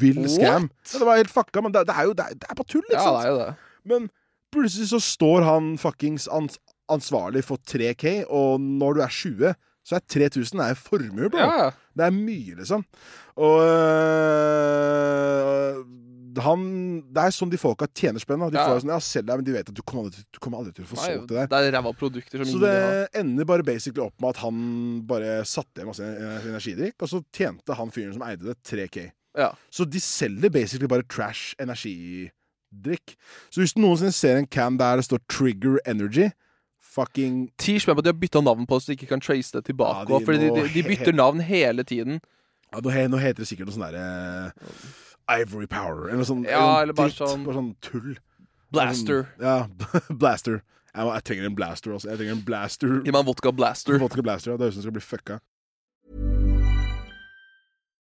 vill 0.00 0.28
scam. 0.30 0.68
Ja, 0.92 0.98
det 0.98 1.06
var 1.08 1.16
helt 1.20 1.32
fucka, 1.32 1.60
men 1.64 1.72
det, 1.74 1.80
det 1.88 1.94
er 1.96 2.04
jo 2.10 2.14
det 2.16 2.24
det 2.42 2.46
er 2.50 2.54
på 2.58 2.64
tull, 2.68 2.84
ikke 2.90 3.02
Ja, 3.02 3.10
det 3.16 3.24
er 3.24 3.28
jo 3.32 3.38
det. 3.40 3.54
Men 3.84 4.08
plutselig 4.54 4.88
så 4.92 5.00
står 5.02 5.42
han 5.42 5.78
fuckings 5.78 6.28
ans 6.30 6.58
ansvarlig 6.92 7.44
for 7.44 7.56
3K, 7.56 8.24
og 8.28 8.60
når 8.60 8.92
du 8.92 9.00
er 9.00 9.08
20, 9.08 9.54
så 9.84 9.94
er 9.98 10.02
3000 10.08 10.60
er 10.60 10.74
formue, 10.78 11.30
bro. 11.32 11.38
Ja. 11.40 11.70
Det 11.96 12.04
er 12.06 12.10
mye, 12.14 12.54
liksom. 12.58 12.84
Og 13.36 13.60
øh, 13.64 13.70
han 16.42 17.02
Det 17.12 17.22
er 17.22 17.30
sånn 17.30 17.50
de 17.50 17.58
folka 17.60 17.86
tjener 17.94 18.18
spenn. 18.18 18.40
De 18.50 18.56
Ja. 18.58 18.66
får 18.68 18.80
sånn, 18.82 18.90
ja, 18.94 18.98
selg 18.98 19.26
deg, 19.26 19.36
men 19.36 19.44
de 19.44 19.52
vet 19.52 19.68
at 19.68 19.74
du 19.74 19.82
kommer 19.82 20.04
aldri, 20.04 20.24
du 20.32 20.38
kommer 20.40 20.58
aldri 20.58 20.74
til 20.74 20.84
å 20.84 20.88
få 20.88 20.96
solgt 20.96 21.28
det 21.28 21.36
der. 21.36 21.46
det 21.46 21.74
er 21.74 21.78
ræva 21.78 21.92
produkter 21.94 22.44
som 22.44 22.54
Så 22.54 22.60
det 22.60 23.08
ender 23.14 23.44
bare 23.44 23.62
basically 23.62 24.02
opp 24.04 24.14
med 24.20 24.30
at 24.30 24.36
han 24.42 25.02
bare 25.06 25.44
satte 25.44 25.76
igjen 25.76 25.86
masse 25.86 26.00
energidrikk, 26.02 26.94
og 27.00 27.08
så 27.08 27.24
tjente 27.32 27.74
han 27.74 27.90
fyren 27.90 28.12
som 28.12 28.22
eide 28.22 28.42
det, 28.42 28.56
3K. 28.64 29.12
Ja. 29.36 29.52
Så 29.70 29.84
de 29.88 29.98
selger 29.98 30.50
basically 30.50 30.86
bare 30.86 31.02
trash 31.08 31.54
energidrikk. 31.58 33.16
Så 33.50 33.60
hvis 33.62 33.74
du 33.74 33.80
noensinne 33.82 34.12
ser 34.14 34.36
en 34.38 34.46
can 34.46 34.76
der 34.76 34.96
det 34.96 35.04
står 35.06 35.18
Trigger 35.28 35.78
Energy 35.86 36.30
Fucking 36.94 37.50
Ti 37.58 37.78
spenn 37.82 37.96
på 37.96 38.04
at 38.04 38.04
de 38.06 38.12
har 38.12 38.20
bytta 38.20 38.40
navn 38.44 38.66
på 38.66 38.76
det, 38.78 38.82
så 38.84 38.86
de 38.92 38.96
ikke 38.98 39.08
kan 39.10 39.20
trace 39.20 39.50
det 39.52 39.64
tilbake. 39.66 40.06
Ja, 40.08 40.18
de 40.18 40.24
fordi 40.24 40.38
de, 40.38 40.50
de, 40.54 40.68
de 40.74 40.82
bytter 40.86 41.12
navn 41.12 41.40
hele 41.40 41.82
tiden. 41.82 42.20
ja, 42.72 42.80
nå, 42.80 43.18
heter 43.18 43.42
det 43.42 43.48
sikkert 43.48 43.66
noe 43.66 43.74
sånn 43.74 43.86
derre 43.88 44.82
Ivory 45.28 45.66
Power, 45.66 46.08
eller 46.08 46.20
noe 46.20 46.28
sånt. 46.28 46.46
Ja, 46.50 46.82
eller 46.82 46.92
bare 46.92 47.08
dritt. 47.08 47.18
sånn- 47.22 47.44
Bare 47.46 47.56
sånn 47.56 47.74
tull. 47.80 48.16
Blaster. 48.74 49.22
Sånn, 49.38 49.44
ja, 49.46 49.68
blaster. 50.24 50.62
Jeg, 50.94 51.06
jeg 51.10 51.24
trenger 51.24 51.46
en 51.48 51.54
blaster 51.58 51.90
også. 51.96 52.10
Jeg 52.10 52.18
trenger 52.20 52.36
en 52.36 52.44
blaster. 52.46 52.88
Gi 53.02 53.10
meg 53.14 53.20
en 53.22 53.26
vodka 53.26 53.52
blaster. 53.52 53.98
Vodka 53.98 54.22
blaster, 54.22 54.52
ja. 54.52 54.56
Det 54.58 54.66
høres 54.68 54.76
ut 54.76 54.82
som 54.82 54.82
det 54.82 54.88
skal 54.90 54.98
bli 54.98 55.06
fucka. 55.08 55.40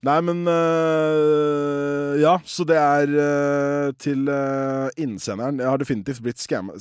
Nei, 0.00 0.16
men 0.24 0.38
øh, 0.48 2.14
Ja, 2.22 2.38
så 2.48 2.64
det 2.64 2.76
er 2.76 3.10
øh, 3.20 3.92
til 4.00 4.28
øh, 4.32 4.88
innsenderen. 4.96 5.60
Jeg 5.60 5.68
har 5.68 5.76
definitivt 5.76 6.22
blitt 6.24 6.40
skamma 6.40 6.72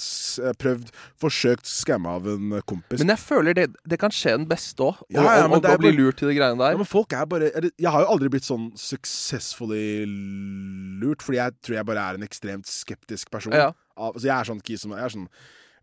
Prøvd, 0.59 0.87
forsøkt 1.19 1.67
skamma 1.67 2.13
av 2.15 2.29
en 2.31 2.61
kompis. 2.63 3.01
Men 3.03 3.11
jeg 3.11 3.19
føler 3.19 3.57
det, 3.57 3.67
det 3.83 3.99
kan 3.99 4.13
skje 4.15 4.37
den 4.37 4.47
beste 4.47 4.87
òg. 4.87 5.01
Ja, 5.11 5.25
ja, 5.41 5.49
å 5.51 5.59
det 5.59 5.73
er 5.73 5.83
bli 5.83 5.91
lurt 5.97 6.21
til 6.21 6.31
de 6.31 6.37
greiene 6.37 6.59
der. 6.61 6.77
ja, 6.77 6.79
men 6.79 6.87
folk 6.87 7.11
er 7.13 7.27
bare 7.27 7.51
eller, 7.51 7.71
Jeg 7.75 7.91
har 7.91 8.05
jo 8.05 8.11
aldri 8.15 8.31
blitt 8.31 8.47
sånn 8.47 8.71
successfully 8.79 10.05
lurt, 11.03 11.23
fordi 11.25 11.41
jeg 11.41 11.59
tror 11.59 11.79
jeg 11.81 11.89
bare 11.91 12.07
er 12.07 12.19
en 12.19 12.27
ekstremt 12.27 12.71
skeptisk 12.71 13.31
person. 13.35 13.55
Ja. 13.55 13.73
Altså, 13.99 14.29
jeg 14.29 14.35
er 14.37 14.47
sånn 14.47 14.63
kis 14.63 14.87
som 14.87 14.95
jeg 14.95 15.03
er 15.03 15.11
sånn 15.11 15.27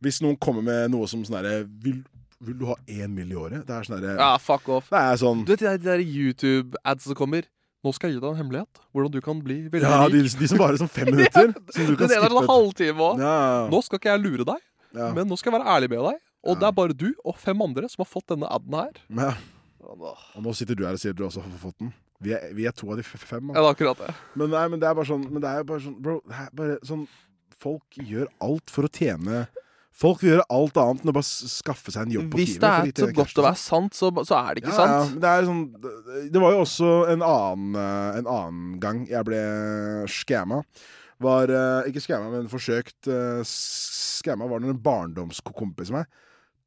Hvis 0.01 0.23
noen 0.25 0.41
kommer 0.41 0.65
med 0.65 0.89
noe 0.93 1.05
som 1.09 1.21
sånn 1.25 1.37
derre 1.37 1.67
vil, 2.41 2.59
du 2.59 2.65
ha 2.67 2.75
én 2.89 3.09
mill. 3.15 3.31
i 3.33 3.37
året? 3.37 3.67
Det 3.67 3.75
er 3.75 3.83
sånn 3.87 4.01
derre 4.01 4.17
Ja, 4.19 4.37
fuck 4.39 4.69
off. 4.69 4.89
Det 4.91 4.99
er 5.01 5.17
sånn 5.21 5.45
Du 5.47 5.53
vet 5.55 5.61
de 5.65 5.79
der, 5.79 5.99
de 5.99 6.05
YouTube-ads 6.05 7.05
som 7.09 7.15
kommer? 7.19 7.47
Nå 7.85 7.93
skal 7.95 8.11
jeg 8.11 8.17
gi 8.19 8.21
deg 8.25 8.31
en 8.33 8.41
hemmelighet. 8.41 8.81
Hvordan 8.93 9.13
du 9.15 9.21
kan 9.23 9.41
bli 9.45 9.57
veldig 9.71 9.83
Ja, 9.87 10.09
de, 10.09 10.23
rik. 10.27 10.39
de 10.41 10.49
som 10.51 10.59
varer 10.59 10.77
sånn 10.81 10.91
fem 10.91 11.07
minutter. 11.15 11.53
som 11.71 11.87
du 11.87 11.97
kan 11.97 12.09
det 12.11 12.17
er 12.19 12.25
en 12.27 12.49
halvtime 12.49 12.99
òg. 13.11 13.21
Ja. 13.23 13.69
Nå 13.71 13.83
skal 13.87 13.99
ikke 14.01 14.11
jeg 14.17 14.25
lure 14.25 14.45
deg, 14.49 14.63
Ja. 14.97 15.13
men 15.15 15.29
nå 15.29 15.37
skal 15.39 15.53
jeg 15.53 15.61
være 15.61 15.69
ærlig 15.77 15.91
med 15.91 16.03
deg. 16.11 16.19
Og 16.47 16.59
det 16.61 16.67
er 16.69 16.73
bare 16.73 16.95
du 16.95 17.09
og 17.25 17.37
fem 17.43 17.63
andre 17.63 17.89
som 17.91 18.03
har 18.05 18.11
fått 18.11 18.27
denne 18.31 18.47
aden 18.51 18.75
her. 18.75 18.99
Ja. 19.11 19.35
Og 19.87 20.43
nå 20.43 20.53
sitter 20.55 20.75
du 20.75 20.85
her 20.87 20.93
og 20.99 21.01
sier 21.03 21.15
du 21.15 21.25
også 21.27 21.43
har 21.43 21.59
fått 21.63 21.79
den. 21.79 21.93
Vi 22.23 22.33
er, 22.33 22.49
vi 22.57 22.65
er 22.67 22.73
to 22.73 22.89
av 22.91 22.97
de 22.99 23.03
fem. 23.05 23.51
Ja, 23.55 23.63
akkurat 23.71 23.99
det. 24.01 24.15
Men, 24.35 24.51
nei, 24.51 24.65
men 24.73 24.81
det 24.81 24.89
er 24.89 24.95
bare 24.97 25.05
sånn 25.07 25.27
Men 25.31 25.43
det 25.45 25.51
er 25.53 25.67
bare 25.69 25.83
sånn 25.85 25.99
Bro, 26.01 26.15
det 26.25 26.39
er 26.47 26.49
bare 26.57 26.79
sånn 26.83 27.03
Folk 27.61 27.99
gjør 28.01 28.27
alt 28.41 28.73
for 28.73 28.89
å 28.89 28.91
tjene 28.93 29.43
Folk 29.97 30.21
vil 30.21 30.35
gjøre 30.35 30.45
alt 30.53 30.77
annet 30.77 31.05
enn 31.07 31.09
å 31.09 31.15
bare 31.17 31.25
skaffe 31.25 31.93
seg 31.95 32.03
en 32.05 32.11
jobb 32.19 32.27
på 32.35 32.37
Hvis 32.43 32.59
det 32.61 32.69
er 32.69 32.91
så 32.93 33.07
godt 33.17 33.39
å 33.41 33.45
være 33.47 33.57
sant, 33.63 33.95
så, 33.97 34.11
så 34.29 34.37
er 34.37 34.55
det 34.59 34.63
ikke 34.65 34.75
Ja, 34.75 34.77
sant. 34.77 35.15
Ja, 35.17 35.21
det 35.25 35.49
sånn 35.49 35.63
det- 35.81 36.33
Det 36.35 36.43
var 36.43 36.53
jo 36.53 36.61
også 36.67 36.91
en 37.15 37.23
annen, 37.25 37.79
eh, 37.81 38.19
en 38.21 38.27
annen 38.27 38.79
gang 38.83 39.07
jeg 39.09 39.25
ble 39.25 39.41
skamma. 40.07 40.63
Var 41.19 41.49
eh, 41.49 41.89
Ikke 41.89 42.03
skamma, 42.05 42.29
men 42.35 42.49
forsøkt 42.53 43.09
skamma 43.49 44.49
var 44.51 44.61
når 44.61 44.75
en 44.75 44.83
barndomskompis 44.85 45.89
av 45.95 46.03
meg 46.03 46.07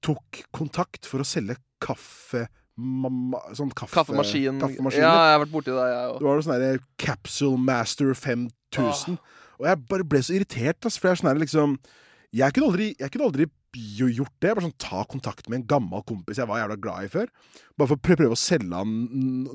tok 0.01 0.43
kontakt 0.55 1.05
for 1.05 1.19
å 1.21 1.27
selge 1.27 1.57
kaffe... 1.83 2.47
Mamma, 2.79 3.41
sånn 3.51 3.73
kaffe, 3.75 3.91
Kaffemaskin. 3.91 4.55
kaffemaskiner. 4.61 5.03
Ja, 5.03 5.15
jeg 5.27 5.33
har 5.35 5.41
vært 5.41 5.51
borti 5.51 5.65
det, 5.67 5.83
jeg 5.83 5.97
Det 5.99 6.13
òg. 6.15 6.21
var 6.23 6.37
noe 6.37 6.45
sånn 6.47 6.79
Capsule 6.97 7.57
Master 7.59 8.13
5000. 8.15 9.17
Og 9.59 9.65
jeg 9.67 9.81
bare 9.91 10.05
ble 10.07 10.21
så 10.23 10.31
irritert, 10.37 10.85
ass, 10.87 10.95
for 10.95 11.09
jeg 11.09 11.17
er 11.17 11.19
sånn 11.19 11.41
liksom 11.43 11.73
Jeg 12.35 12.53
kunne 12.53 12.67
aldri, 12.69 12.87
jeg 12.99 13.09
kunne 13.13 13.25
aldri 13.29 13.45
gjort 13.73 14.33
det. 14.41 14.51
Bare 14.53 14.65
sånn 14.65 14.75
Ta 14.81 15.03
kontakt 15.09 15.47
med 15.49 15.61
en 15.61 15.67
gammel 15.69 16.03
kompis 16.05 16.37
jeg 16.41 16.49
var 16.49 16.59
jævla 16.61 16.77
glad 16.81 17.07
i 17.07 17.11
før. 17.13 17.29
Bare 17.77 17.89
for 17.89 17.97
å 17.97 18.03
prøve, 18.05 18.27
å 18.33 18.37
selge 18.37 18.69
han 18.75 18.91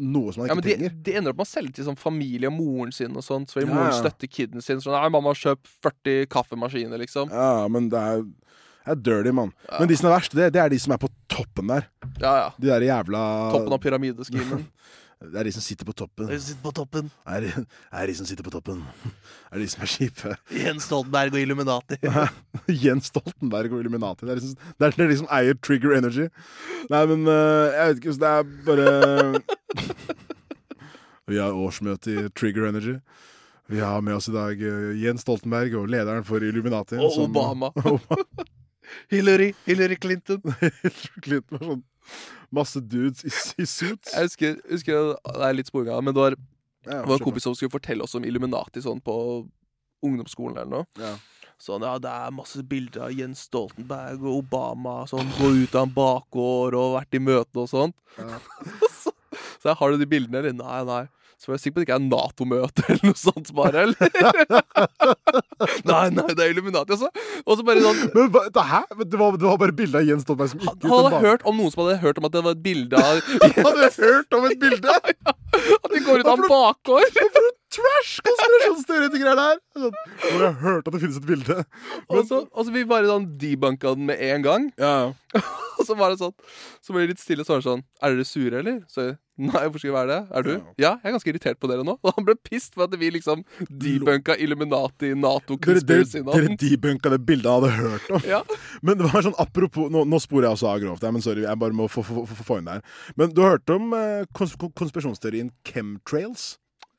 noe 0.01 0.35
som 0.35 0.43
han 0.43 0.49
Ja, 0.51 0.55
ikke 0.55 0.59
men 0.59 0.67
de, 0.67 0.75
trenger. 0.75 0.97
de 1.07 1.17
ender 1.21 1.35
opp 1.35 1.41
med 1.43 1.47
å 1.47 1.51
selge 1.53 1.75
til 1.79 1.87
sånn 1.89 1.99
familie 2.01 2.51
og 2.51 2.57
moren 2.59 2.95
sin 2.95 3.15
og 3.15 3.23
sånt. 3.27 3.51
Så 3.53 3.61
vil 3.61 3.69
Ja, 3.69 3.75
moren 3.79 3.95
støtte 3.99 4.31
kiden 4.31 4.63
sin. 4.65 4.83
Sånn, 4.83 4.97
Nei, 4.99 5.13
mamma 5.15 5.35
kjøp 5.39 5.63
40 5.87 6.27
kaffemaskiner, 6.35 6.99
liksom. 7.05 7.31
Ja, 7.31 7.69
men 7.71 7.91
det 7.95 8.01
er, 8.03 8.25
det 8.25 8.97
er 8.97 9.03
dirty, 9.07 9.35
mann. 9.39 9.55
Men 9.79 9.91
de 9.91 9.97
som 10.01 10.11
er 10.11 10.17
verst, 10.19 10.35
det, 10.35 10.51
det 10.57 10.63
er 10.65 10.75
de 10.75 10.79
som 10.83 10.95
er 10.97 11.03
på 11.03 11.11
toppen 11.31 11.71
der. 11.71 11.87
Ja, 12.19 12.35
ja. 12.43 12.49
De 12.59 12.71
der 12.75 12.87
jævla 12.91 13.23
Toppen 13.55 13.79
av 13.79 13.83
pyramideskimen. 13.87 14.67
Det 15.25 15.39
er 15.41 15.47
de 15.49 15.53
som 15.55 15.63
sitter 15.65 15.87
på 15.89 15.95
toppen. 15.97 16.27
De 16.29 16.37
som 16.37 16.49
sitter 16.51 16.63
på 16.67 16.73
toppen. 16.77 17.07
Det 17.25 17.51
er, 17.55 17.65
er 18.01 18.07
de 18.11 18.15
som 18.19 18.27
sitter 18.29 18.45
på 18.45 18.53
toppen. 18.53 18.83
Det 19.55 19.57
er 19.57 19.63
de 19.63 19.69
som 19.71 19.85
er 19.87 19.91
kjipe. 19.93 20.33
Jens 20.59 20.89
Stoltenberg 20.89 21.33
og 21.37 21.41
Illuminati. 21.41 21.97
Jens 22.85 23.09
Stoltenberg 23.13 23.73
og 23.73 23.81
Illuminati. 23.85 24.27
Det 24.27 24.35
er, 24.35 24.41
liksom, 24.43 24.57
det, 24.75 24.89
er, 24.89 24.97
det 24.99 25.05
er 25.07 25.13
de 25.15 25.19
som 25.23 25.31
eier 25.39 25.59
Trigger 25.63 25.95
Energy. 26.01 26.27
Nei, 26.91 27.03
men 27.13 27.25
eh, 27.31 27.77
jeg 27.79 27.93
vet 27.95 28.03
ikke 28.03 28.17
så 28.17 28.25
Det 28.25 28.33
er 28.33 28.43
bare 28.67 28.89
Vi 31.31 31.39
har 31.41 31.57
årsmøte 31.57 32.13
i 32.13 32.27
Trigger 32.37 32.67
Energy. 32.69 32.99
Vi 33.73 33.79
har 33.81 34.03
med 34.05 34.19
oss 34.19 34.29
i 34.29 34.35
dag 34.35 34.61
eh, 34.61 34.91
Jens 35.01 35.23
Stoltenberg 35.25 35.73
og 35.81 35.89
lederen 35.95 36.27
for 36.29 36.43
Illuminati. 36.45 36.99
Og 37.01 37.15
som- 37.15 37.31
Obama. 37.31 37.71
Hillary. 39.11 39.53
Hillary 39.65 39.97
Clinton. 39.97 40.43
Hillary 40.61 41.23
Clinton 41.25 41.57
var 41.63 41.69
sånn 41.71 41.85
masse 42.55 42.81
dudes 42.81 43.25
i, 43.27 43.33
i 43.63 43.67
suits. 43.67 44.13
Jeg 44.13 44.29
husker, 44.29 44.59
husker 44.71 45.15
Det 45.15 45.47
er 45.49 45.57
litt 45.59 45.71
sporing 45.71 45.93
av 45.95 46.05
men 46.05 46.15
det 46.17 46.23
var, 46.23 46.39
Ja, 46.85 47.01
det 47.01 47.09
var 47.09 47.19
en 47.19 47.27
kompis 47.27 47.47
som 47.47 47.57
skulle 47.57 47.73
fortelle 47.73 48.05
oss 48.05 48.15
om 48.19 48.27
Illuminati 48.29 48.83
sånn 48.85 49.01
på 49.05 49.17
ungdomsskolen 50.05 50.59
eller 50.61 50.83
noe. 50.83 50.87
Ja. 51.01 51.15
Sånn, 51.61 51.85
ja, 51.87 51.95
det 52.03 52.11
er 52.11 52.33
masse 52.35 52.61
bilder 52.67 53.07
av 53.07 53.13
Jens 53.15 53.47
Stoltenberg 53.47 54.21
og 54.21 54.43
Obama. 54.43 54.97
Sånn, 55.09 55.31
Gå 55.39 55.53
ut 55.63 55.77
av 55.79 55.87
en 55.87 55.95
bakgård 55.95 56.77
og 56.77 56.97
vært 56.99 57.17
i 57.17 57.23
møte 57.23 57.63
og 57.63 57.71
sånt. 57.71 57.97
Ja. 58.19 58.41
så, 59.01 59.15
så 59.63 59.77
har 59.79 59.95
du 59.95 60.03
de 60.03 60.09
bildene, 60.11 60.43
eller? 60.43 60.57
Nei, 60.59 60.81
nei. 60.89 61.05
Så 61.45 61.51
var 61.51 61.59
jeg 61.59 61.63
sikker 61.67 61.75
på 61.77 61.81
at 61.83 61.85
det 61.85 61.89
ikke 61.91 61.97
er 61.99 62.05
Nato-møte 62.09 62.85
eller 62.89 63.11
noe 63.11 63.19
sånt 63.21 63.51
bare, 63.53 63.83
eller? 63.85 64.07
nei, 65.91 66.07
nei, 66.17 66.25
det 66.31 66.41
er 66.41 66.55
Illuminati, 66.55 66.97
altså. 66.97 67.11
Og 67.45 67.59
så 67.59 67.67
bare 67.69 67.83
sånn 67.85 68.01
Men 68.15 68.31
hva, 68.33 68.47
det, 68.49 68.65
her, 68.71 68.87
Det 69.03 69.19
var, 69.21 69.37
det 69.37 69.45
var 69.45 69.59
bare 69.61 69.75
bilde 69.77 70.01
av 70.01 70.09
Jens 70.09 70.25
Stoltenberg 70.25 70.55
som 70.55 70.63
gikk 70.65 70.79
ut 70.79 70.87
Han 70.89 71.05
hadde 71.11 71.21
hørt 71.27 71.45
om 71.45 71.61
noen 71.61 71.75
som 71.75 71.83
hadde 71.85 71.99
hørt 72.01 72.23
om 72.23 72.29
at 72.31 72.37
det 72.39 72.45
var 72.47 72.57
et 72.57 72.63
bilde 72.65 73.03
av 73.03 73.21
Han 73.59 73.69
hadde 73.69 73.91
hørt 73.99 74.39
om 74.39 74.49
et 74.49 74.57
bilde! 74.65 74.97
At 75.85 75.93
de 75.93 76.01
går 76.09 76.25
ut 76.25 76.33
av 76.33 76.41
en 76.41 76.49
bakgård! 76.49 77.21
Trash 77.75 78.23
konspirasjonsteoretikere 78.27 79.35
er 79.35 79.41
det 79.41 79.47
her! 79.51 79.61
«Å, 79.75 79.91
jeg 80.25 80.41
har 80.45 80.57
hørt 80.63 80.89
at 80.89 80.95
det 80.95 81.03
finnes 81.03 81.19
et 81.21 81.29
bilde. 81.29 81.59
Og 82.09 82.25
så, 82.29 82.45
og 82.47 82.67
så 82.67 82.75
vi 82.75 82.87
bare 82.89 83.11
sånn 83.11 83.27
debunka 83.41 83.97
den 83.97 84.09
med 84.13 84.23
en 84.31 84.47
gang. 84.47 84.71
Ja, 84.81 85.13
Og 85.79 85.87
så 85.89 85.97
var 85.99 86.13
det 86.13 86.21
sånn 86.21 86.35
Så 86.85 86.95
ble 86.95 87.05
det 87.05 87.15
litt 87.15 87.23
stille, 87.23 87.45
så 87.47 87.55
var 87.55 87.63
det 87.63 87.67
sånn 87.67 87.85
Er 87.99 88.15
dere 88.15 88.27
sure, 88.29 88.61
eller? 88.61 88.81
Så 88.91 89.15
Nei, 89.35 89.65
hvorfor 89.65 89.83
skal 89.83 89.91
vi 89.91 89.95
være 89.97 90.11
det? 90.13 90.19
Er 90.31 90.45
du? 90.47 90.51
Ja, 90.79 90.91
jeg 91.03 91.09
er 91.11 91.15
ganske 91.17 91.31
irritert 91.33 91.59
på 91.59 91.67
dere 91.67 91.83
nå. 91.83 91.97
Og 92.07 92.13
han 92.15 92.23
ble 92.23 92.37
pissed 92.39 92.77
for 92.77 92.85
at 92.87 92.93
vi 93.01 93.09
liksom 93.17 93.41
debunka 93.67 94.37
Illuminati, 94.39 95.11
Nato, 95.19 95.57
Dere, 95.59 95.83
dere, 95.83 96.05
conspiracy 96.05 96.23
dere 96.29 96.53
debunka 96.61 97.11
det 97.11 97.19
bildet 97.27 97.51
jeg 97.51 97.57
hadde 97.57 97.73
hørt 97.75 98.13
om. 98.15 98.29
Ja. 98.31 98.45
Men 98.87 99.01
det 99.01 99.11
var 99.11 99.27
sånn 99.27 99.35
apropos 99.43 99.91
Nå, 99.91 100.05
nå 100.07 100.21
sporer 100.23 100.47
jeg 100.47 100.61
også 100.61 100.71
av 100.71 100.79
grovt, 100.85 101.07
men 101.19 101.27
sorry, 101.27 101.43
jeg 101.49 101.63
bare 101.65 101.75
må 101.75 101.89
få, 101.91 102.07
få, 102.07 102.23
få, 102.31 102.47
få 102.47 102.61
inn 102.61 102.71
det 102.71 102.79
her. 102.79 103.01
Men 103.19 103.35
du 103.35 103.43
har 103.43 103.57
hørt 103.57 103.75
om 103.75 103.91
eh, 103.99 104.23
kons 104.39 104.55
konspirasjonsteorien 104.63 105.51
chemtrails? 105.67 106.53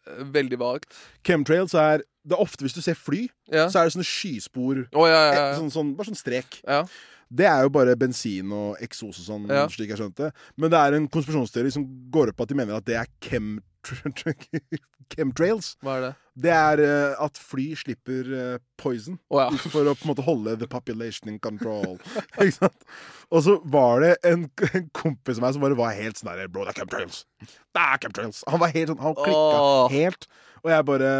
Veldig 0.06 0.60
vagt. 0.62 0.94
Chemtrails 1.26 1.74
er 1.74 2.04
Det 2.26 2.34
er 2.34 2.42
ofte 2.42 2.66
hvis 2.66 2.74
du 2.74 2.82
ser 2.82 2.96
fly, 2.98 3.28
Ja. 3.52 3.68
så 3.70 3.80
er 3.82 3.84
det 3.90 3.94
sånne 3.94 4.08
skyspor. 4.10 4.88
Oh, 4.98 5.06
ja, 5.06 5.20
ja. 5.34 5.52
Eh, 5.52 5.60
Sånn, 5.60 5.70
sånn, 5.70 5.96
bare 5.96 6.08
sånn 6.10 6.18
strek. 6.18 6.62
Ja. 6.68 6.84
Det 7.30 7.46
er 7.46 7.62
jo 7.64 7.70
bare 7.70 7.96
bensin 7.96 8.52
og 8.54 8.78
eksos 8.82 9.20
og 9.20 9.26
sånn, 9.26 9.46
slik 9.70 9.90
jeg 9.90 9.98
skjønte. 9.98 10.32
Men 10.58 10.70
det 10.72 10.78
er 10.80 10.94
en 10.98 11.08
konspirasjonsteori 11.08 11.72
som 11.74 11.86
går 12.10 12.30
opp 12.30 12.38
på 12.38 12.44
at 12.44 12.50
de 12.50 12.56
mener 12.56 12.76
at 12.78 12.86
det 12.86 12.96
er 12.98 13.06
chem 13.22 13.60
chemtrails. 15.14 15.76
Hva 15.84 15.98
er 15.98 16.06
det? 16.06 16.12
Det 16.46 16.52
er 16.52 16.82
uh, 16.84 17.24
at 17.24 17.38
fly 17.40 17.70
slipper 17.80 18.28
uh, 18.28 18.56
poison 18.82 19.20
oh, 19.32 19.40
ja. 19.40 19.48
for 19.74 19.88
å 19.88 19.94
på 19.96 20.08
en 20.08 20.12
måte 20.12 20.26
holde 20.26 20.56
the 20.60 20.68
population 20.68 21.32
in 21.32 21.38
control. 21.40 21.96
Ikke 22.42 22.58
sant? 22.58 22.88
Og 23.32 23.46
så 23.46 23.58
var 23.72 24.04
det 24.04 24.16
en, 24.28 24.48
en 24.72 24.90
kompis 24.96 25.40
av 25.40 25.46
meg 25.46 25.56
som 25.56 25.64
bare 25.64 25.80
var 25.80 25.96
helt 25.96 26.20
sånn 26.20 26.34
der 26.34 26.52
Bro, 26.52 26.66
det 26.68 26.76
er 26.76 26.82
chemtrails. 26.82 27.22
Det 27.46 27.86
er 27.86 28.02
chemtrails. 28.04 28.44
Han 28.52 28.64
var 28.64 28.76
helt 28.76 28.92
sånn, 28.92 29.04
han 29.06 29.18
klikka 29.22 29.62
oh. 29.62 29.86
helt. 29.94 30.28
Og 30.66 30.74
jeg 30.74 30.88
bare 30.90 31.14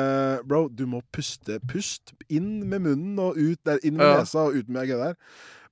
Bro, 0.50 0.66
du 0.74 0.86
må 0.90 1.04
puste. 1.16 1.62
Pust 1.72 2.16
inn 2.28 2.66
med 2.68 2.84
munnen 2.88 3.22
og 3.22 3.40
ut 3.40 3.62
der, 3.68 3.80
inn 3.86 4.00
med 4.00 4.10
Ja. 4.10 4.20
nesa 4.24 4.50
og 4.50 4.60
ut 4.60 4.72
med 4.72 4.90
det 4.92 5.00
der. 5.00 5.18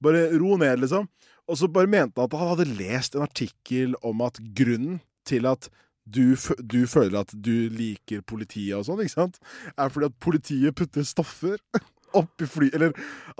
Bare 0.04 0.28
ro 0.38 0.58
ned, 0.60 0.84
liksom. 0.84 1.10
Og 1.50 1.60
så 1.60 1.68
bare 1.68 1.92
mente 1.92 2.22
han 2.22 2.30
at 2.30 2.40
han 2.40 2.54
hadde 2.54 2.76
lest 2.78 3.16
en 3.18 3.26
artikkel 3.26 3.98
om 4.06 4.22
at 4.24 4.40
grunnen 4.56 5.02
til 5.28 5.48
at 5.50 5.68
du, 6.06 6.36
du 6.60 6.82
føler 6.88 7.20
at 7.22 7.32
du 7.34 7.70
liker 7.72 8.22
politiet 8.28 8.76
og 8.78 8.86
sånn, 8.88 9.00
ikke 9.06 9.16
sant? 9.16 9.38
Er 9.78 9.90
fordi 9.94 10.10
at 10.12 10.18
politiet 10.20 10.76
putter 10.76 11.06
stoffer 11.08 11.58
oppi 12.20 12.46
fly 12.46 12.70
Eller 12.74 12.92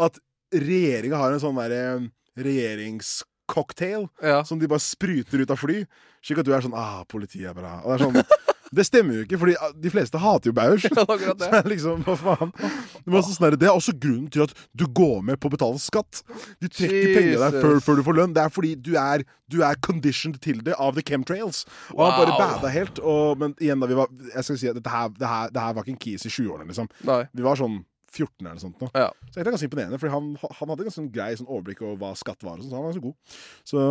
at 0.02 0.18
regjeringa 0.54 1.18
har 1.20 1.34
en 1.36 1.42
sånn 1.44 1.58
derre 1.60 2.10
regjeringscocktail 2.40 4.08
Ja. 4.24 4.44
som 4.44 4.60
de 4.60 4.68
bare 4.68 4.80
spruter 4.82 5.42
ut 5.44 5.52
av 5.52 5.60
fly. 5.60 5.84
Slik 6.24 6.40
at 6.40 6.46
du 6.48 6.54
er 6.56 6.62
sånn 6.64 6.74
Ah, 6.78 7.04
politiet 7.10 7.50
er 7.52 7.58
bra. 7.58 7.82
Og 7.84 7.92
det 7.92 8.00
er 8.00 8.06
sånn 8.06 8.53
Det 8.74 8.86
stemmer 8.88 9.20
jo 9.20 9.26
ikke, 9.26 9.38
Fordi 9.42 9.54
ah, 9.62 9.72
de 9.84 9.92
fleste 9.94 10.20
hater 10.22 10.50
jo 10.50 10.56
Bausch. 10.58 10.86
Ja, 10.90 10.96
det 10.96 11.04
er 11.04 11.14
akkurat 11.16 11.40
det. 11.44 11.50
Så 11.52 11.60
er 11.60 11.70
liksom, 11.74 12.04
hva 12.08 12.16
faen 12.20 12.54
det, 12.58 13.22
sånn 13.28 13.46
der, 13.46 13.58
det 13.62 13.70
er 13.70 13.76
også 13.78 13.94
grunnen 14.00 14.30
til 14.34 14.46
at 14.48 14.54
du 14.74 14.86
går 14.88 15.22
med 15.30 15.40
på 15.42 15.50
å 15.52 15.54
betale 15.54 15.80
skatt. 15.84 16.24
De 16.64 16.70
trekker 16.72 17.14
pengene 17.18 17.40
der 17.44 17.58
før, 17.62 17.80
før 17.84 18.00
du 18.00 18.04
får 18.08 18.20
lønn. 18.22 18.34
Det 18.36 18.44
er 18.46 18.54
fordi 18.54 18.74
du 18.90 18.94
er, 19.00 19.26
du 19.52 19.60
er 19.66 19.78
conditioned 19.86 20.40
til 20.44 20.62
det 20.66 20.76
av 20.82 20.98
the 20.98 21.06
chemtrails. 21.06 21.64
Og 21.94 22.04
han 22.06 22.20
bare 22.20 22.34
Wow. 22.34 22.40
bada 22.58 22.72
helt. 22.74 23.00
Og, 23.04 23.38
men 23.42 23.54
igjen, 23.62 23.82
da 23.84 23.90
vi 23.90 23.98
var 24.00 24.08
Jeg 24.34 24.44
skal 24.48 24.58
si 24.62 24.70
at 24.72 24.78
dette 24.80 24.90
her, 24.94 25.10
det 25.20 25.28
her, 25.30 25.50
det 25.54 25.62
her 25.68 25.74
var 25.78 25.86
ikke 25.86 25.94
en 25.98 26.04
kis 26.08 26.26
i 26.26 26.32
20-årene, 26.34 26.70
liksom. 26.72 26.90
Nei. 27.10 27.24
Vi 27.36 27.46
var 27.46 27.60
sånn 27.60 27.82
14 28.14 28.46
eller 28.46 28.60
sånt. 28.62 28.78
Nå. 28.82 28.90
Ja. 28.94 29.08
Så 29.32 29.40
egentlig 29.40 29.56
ganske 29.56 29.68
imponerende, 29.70 29.98
for 30.02 30.14
han, 30.14 30.28
han 30.38 30.70
hadde 30.70 30.86
ganske 30.86 31.00
sånn 31.00 31.12
grei 31.14 31.32
sånn 31.40 31.50
overblikk 31.50 31.82
over 31.82 31.96
hva 32.02 32.12
skatt 32.18 32.46
var. 32.46 32.60
Og 32.60 32.66
sånt, 32.66 32.70
så 32.70 32.78
han 32.78 32.86
var 32.86 32.92
ganske 32.94 33.08
god. 33.08 33.40
Så 33.72 33.86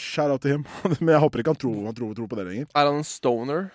shout 0.00 0.32
out 0.32 0.44
til 0.44 0.56
him. 0.56 0.64
Men 1.02 1.12
jeg 1.14 1.22
håper 1.26 1.42
ikke 1.44 1.52
han 1.52 1.60
tror, 1.64 1.82
han 1.90 1.98
tror, 1.98 2.14
tror 2.16 2.30
på 2.32 2.38
det 2.40 2.46
lenger. 2.48 2.70
Er 2.72 2.88
han 2.88 3.02
en 3.02 3.08
stoner? 3.08 3.68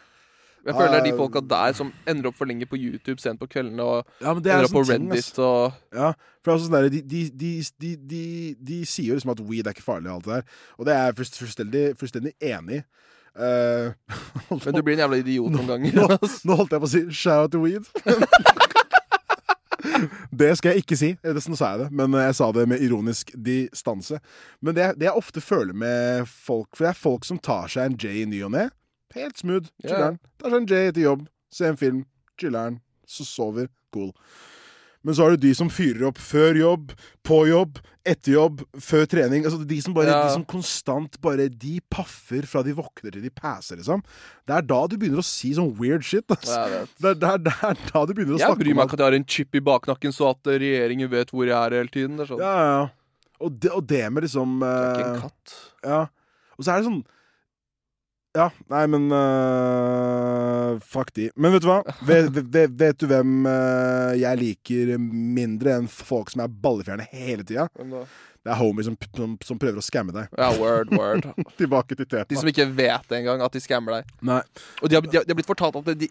Jeg 0.63 0.75
føler 0.77 0.93
det 0.93 0.99
er 1.01 1.03
de 1.03 1.11
Eh, 1.11 1.17
folka 1.19 1.41
der 1.43 1.73
som 1.75 1.89
ender 2.07 2.29
opp 2.29 2.37
for 2.39 2.47
lenge 2.47 2.65
på 2.69 2.77
YouTube 2.79 3.19
sent 3.19 3.39
på 3.41 3.47
kveldene 3.51 3.83
og 3.83 4.05
Ja, 4.21 4.31
er 4.31 4.35
ender 4.37 4.63
opp 4.69 4.71
på 4.77 4.83
ting, 4.87 5.09
Reddit 5.11 5.39
og 5.43 5.73
Ja, 5.91 6.13
for 6.43 6.53
er 6.53 6.61
sånn 6.63 6.71
der, 6.77 6.87
de, 6.93 7.01
de, 7.01 7.23
de, 7.29 7.51
de, 7.83 7.91
de, 8.13 8.21
de 8.71 8.77
sier 8.87 9.11
jo 9.11 9.17
liksom 9.19 9.33
at 9.35 9.41
weed 9.43 9.67
er 9.67 9.75
ikke 9.75 9.83
farlig 9.83 10.07
og 10.11 10.21
alt 10.21 10.25
det 10.29 10.33
der. 10.37 10.45
Og 10.79 10.85
det 10.87 10.93
er 10.95 11.03
jeg 11.09 11.17
fullst- 11.19 11.41
fullstendig, 11.41 11.83
fullstendig 11.99 12.35
enig 12.41 12.81
i. 12.81 12.85
Uh, 13.33 13.89
Men 14.51 14.75
du 14.75 14.83
blir 14.85 14.93
en 14.93 14.99
jævla 15.07 15.17
idiot 15.17 15.49
noen 15.55 15.65
ganger. 15.71 15.95
nå, 15.97 16.17
nå 16.45 16.55
holdt 16.59 16.75
jeg 16.75 16.81
på 16.83 16.85
å 16.85 16.91
si 16.91 16.99
shout 17.17 17.47
out 17.47 17.51
to 17.55 17.63
weed. 17.63 17.87
det 20.31 20.51
skal 20.59 20.73
jeg 20.75 20.83
ikke 20.83 20.97
si. 20.99 21.09
Eh, 21.23 21.33
Nå 21.49 21.57
sa 21.57 21.71
jeg 21.73 21.81
det, 21.81 21.87
men 21.97 22.13
jeg 22.19 22.35
sa 22.37 22.51
det 22.53 22.67
med 22.69 22.83
ironisk 22.85 23.31
distanse. 23.33 24.19
Men 24.61 24.77
det, 24.77 24.91
det 25.01 25.09
jeg 25.09 25.17
ofte 25.17 25.41
føler 25.41 25.73
med 25.73 26.29
folk 26.29 26.69
For 26.75 26.85
det 26.85 26.91
er 26.93 26.99
folk 27.01 27.25
som 27.25 27.39
tar 27.41 27.73
seg 27.73 27.89
en 27.89 27.97
J 27.97 28.13
i 28.21 28.25
ny 28.29 28.43
og 28.45 28.53
ne. 28.53 28.67
Helt 29.15 29.37
smooth. 29.41 29.69
Chiller'n. 29.83 30.17
Yeah. 30.19 30.33
Tar 30.41 30.53
seg 30.53 30.59
en 30.61 30.67
J 30.71 30.81
etter 30.89 31.05
jobb, 31.05 31.27
ser 31.53 31.71
en 31.73 31.79
film, 31.79 32.01
chiller'n, 32.41 32.79
så 33.09 33.25
sover. 33.27 33.69
Cool. 33.93 34.11
Men 35.03 35.15
så 35.17 35.25
har 35.25 35.33
du 35.35 35.41
de 35.43 35.51
som 35.55 35.67
fyrer 35.71 36.05
opp 36.07 36.19
før 36.23 36.55
jobb, 36.55 36.93
på 37.27 37.41
jobb, 37.49 37.81
etter 38.07 38.37
jobb, 38.37 38.61
før 38.79 39.03
trening. 39.11 39.43
Altså 39.43 39.65
De 39.67 39.79
som 39.83 39.93
bare, 39.95 40.07
Ja. 40.07 40.21
de 40.27 40.31
som 40.33 40.45
konstant 40.47 41.19
bare 41.21 41.49
De 41.49 41.79
paffer 41.91 42.47
fra 42.47 42.63
de 42.63 42.71
våkner 42.73 43.11
til 43.11 43.21
de 43.21 43.29
passer, 43.29 43.75
liksom. 43.75 44.01
Det 44.47 44.55
er 44.55 44.61
da 44.61 44.79
du 44.87 44.95
begynner 44.97 45.19
å 45.19 45.27
si 45.27 45.51
sånn 45.53 45.75
weird 45.77 46.03
shit. 46.07 46.23
Altså. 46.31 46.55
Jeg. 46.71 46.87
Det, 46.99 47.09
er, 47.11 47.15
det, 47.19 47.27
er, 47.27 47.37
det 47.43 47.53
er 47.63 47.91
da 47.91 48.05
du 48.05 48.13
begynner 48.13 48.37
å 48.37 48.39
Jeg 48.39 48.47
snakke 48.47 48.63
bryr 48.63 48.73
meg 48.73 48.83
om 48.83 48.87
ikke 48.87 48.93
at 48.95 49.03
jeg 49.03 49.11
har 49.11 49.19
en 49.19 49.25
chip 49.35 49.55
i 49.55 49.59
baknakken, 49.59 50.15
så 50.15 50.29
at 50.31 50.47
eh, 50.47 50.59
regjeringen 50.63 51.11
vet 51.11 51.31
hvor 51.35 51.45
jeg 51.51 51.57
er 51.59 51.77
hele 51.81 51.91
tiden. 51.91 52.15
Det 52.17 52.23
er 52.23 52.31
sånn. 52.31 52.43
Ja, 52.43 52.55
ja, 52.55 52.71
ja. 52.79 52.89
Og 53.43 53.59
det, 53.59 53.71
og 53.75 53.83
det 53.91 54.03
med 54.13 54.23
liksom 54.23 54.59
Jeg 54.63 54.71
er 54.71 54.93
ikke 54.95 55.03
eh, 55.03 55.15
en 55.17 55.21
katt. 55.27 55.55
Ja. 55.83 56.01
Og 56.55 56.63
så 56.63 56.71
er 56.71 56.79
det 56.79 56.87
sånn 56.87 57.03
Ja, 58.33 58.47
nei, 58.71 58.83
men 58.89 59.11
uh, 59.13 60.79
Fuck 60.81 61.13
de. 61.13 61.27
Men 61.37 61.53
vet 61.53 61.61
du 61.61 61.69
hva? 61.69 61.79
Vet, 62.07 62.31
vet, 62.33 62.71
vet 62.79 62.97
du 62.97 63.05
hvem 63.11 63.45
uh, 63.45 64.13
jeg 64.17 64.39
liker 64.41 64.93
mindre 64.97 65.75
enn 65.77 65.89
folk 65.91 66.33
som 66.33 66.41
er 66.41 66.55
ballefjerne 66.63 67.05
hele 67.13 67.45
tida? 67.45 67.67
Det 68.43 68.51
er 68.51 68.59
homies 68.59 68.89
som, 68.89 68.97
som, 69.15 69.35
som 69.45 69.59
prøver 69.61 69.77
å 69.79 69.85
skamme 69.85 70.15
deg. 70.15 70.33
Ja, 70.35 70.49
word, 70.57 70.89
word. 70.97 71.29
Tilbake 71.61 71.95
til 71.95 72.09
tema. 72.09 72.25
De 72.27 72.39
som 72.41 72.49
ikke 72.49 72.65
vet 72.73 73.13
engang 73.19 73.43
at 73.45 73.53
de 73.53 73.61
skammer 73.63 73.99
deg. 73.99 74.15
Nei. 74.25 74.41
Og 74.81 74.89
de 74.89 74.97
har, 74.97 75.05
de 75.05 75.19
har, 75.21 75.27
de 75.27 75.31
har 75.35 75.39
blitt 75.39 75.51
fortalt 75.53 75.77
at 75.79 75.93
de, 76.01 76.09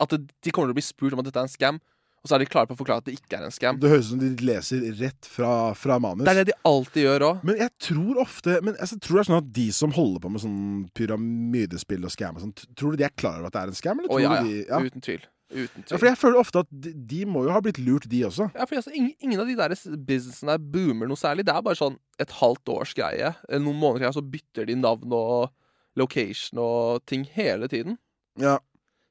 at 0.00 0.16
de 0.16 0.54
kommer 0.54 0.72
til 0.72 0.74
å 0.74 0.80
bli 0.80 0.86
spurt 0.86 1.14
om 1.14 1.22
at 1.22 1.28
dette 1.28 1.44
er 1.44 1.46
en 1.46 1.52
scam, 1.52 1.82
og 2.24 2.30
så 2.30 2.38
er 2.38 2.40
de 2.40 2.46
klare 2.48 2.64
på 2.70 2.72
å 2.72 2.78
forklare 2.78 3.02
at 3.02 3.08
det 3.10 3.18
ikke 3.18 3.36
er 3.36 3.42
en 3.44 3.52
scam. 3.52 3.76
Det 3.76 3.90
høres 3.92 4.06
ut 4.08 4.14
som 4.14 4.20
de 4.22 4.46
leser 4.48 4.84
rett 4.96 5.26
fra, 5.28 5.50
fra 5.76 5.98
manus. 6.00 6.24
Det 6.24 6.32
er 6.32 6.38
det 6.40 6.46
de 6.54 6.56
alltid 6.70 7.04
gjør 7.04 7.24
òg. 7.28 7.42
Men 7.44 7.58
jeg 7.60 7.72
tror 7.84 8.20
ofte 8.22 8.54
Men 8.64 8.78
jeg 8.80 9.00
tror 9.04 9.18
det 9.18 9.20
er 9.20 9.28
sånn 9.28 9.42
at 9.42 9.50
de 9.58 9.66
som 9.76 9.92
holder 9.92 10.22
på 10.24 10.30
med 10.32 10.40
sånn 10.40 10.62
pyramidespill 10.96 12.08
og 12.08 12.14
scam 12.14 12.38
og 12.38 12.46
sånn, 12.46 12.54
tror 12.72 12.94
du 12.94 13.02
de 13.02 13.06
er 13.10 13.12
klar 13.12 13.42
over 13.42 13.50
at 13.50 13.58
det 13.58 13.62
er 13.66 13.72
en 13.74 13.78
scam? 13.82 14.00
Eller 14.00 14.08
tror 14.14 14.24
ja, 14.24 14.38
du 14.40 14.48
de, 14.48 14.62
ja. 14.70 14.80
Uten 14.88 15.04
tvil. 15.04 15.26
Uten 15.54 15.84
Ja, 15.84 15.84
tvil. 15.84 15.98
for 16.00 16.08
jeg 16.08 16.20
føler 16.22 16.40
ofte 16.40 16.62
at 16.64 16.72
de, 16.72 16.94
de 17.12 17.20
må 17.28 17.44
jo 17.44 17.52
ha 17.52 17.60
blitt 17.62 17.82
lurt, 17.84 18.08
de 18.10 18.24
også. 18.30 18.48
Ja, 18.56 18.64
for 18.64 18.80
altså, 18.80 18.94
ingen, 18.96 19.12
ingen 19.20 19.44
av 19.44 19.50
de 19.52 19.58
der 19.60 19.76
businessene 20.08 20.56
der 20.56 20.64
boomer 20.78 21.10
noe 21.12 21.20
særlig. 21.20 21.44
Det 21.44 21.52
er 21.54 21.66
bare 21.68 21.78
sånn 21.78 22.00
et 22.24 22.32
halvt 22.40 22.72
års 22.72 22.96
greie. 22.96 23.34
Eller 23.50 23.66
Noen 23.66 23.82
måneder 23.84 24.06
greie, 24.06 24.16
så 24.16 24.24
bytter 24.24 24.72
de 24.72 24.80
navn 24.80 25.12
og 25.12 25.52
location 26.00 26.58
og 26.64 27.04
ting 27.06 27.28
hele 27.36 27.68
tiden. 27.70 27.98
Ja. 28.40 28.56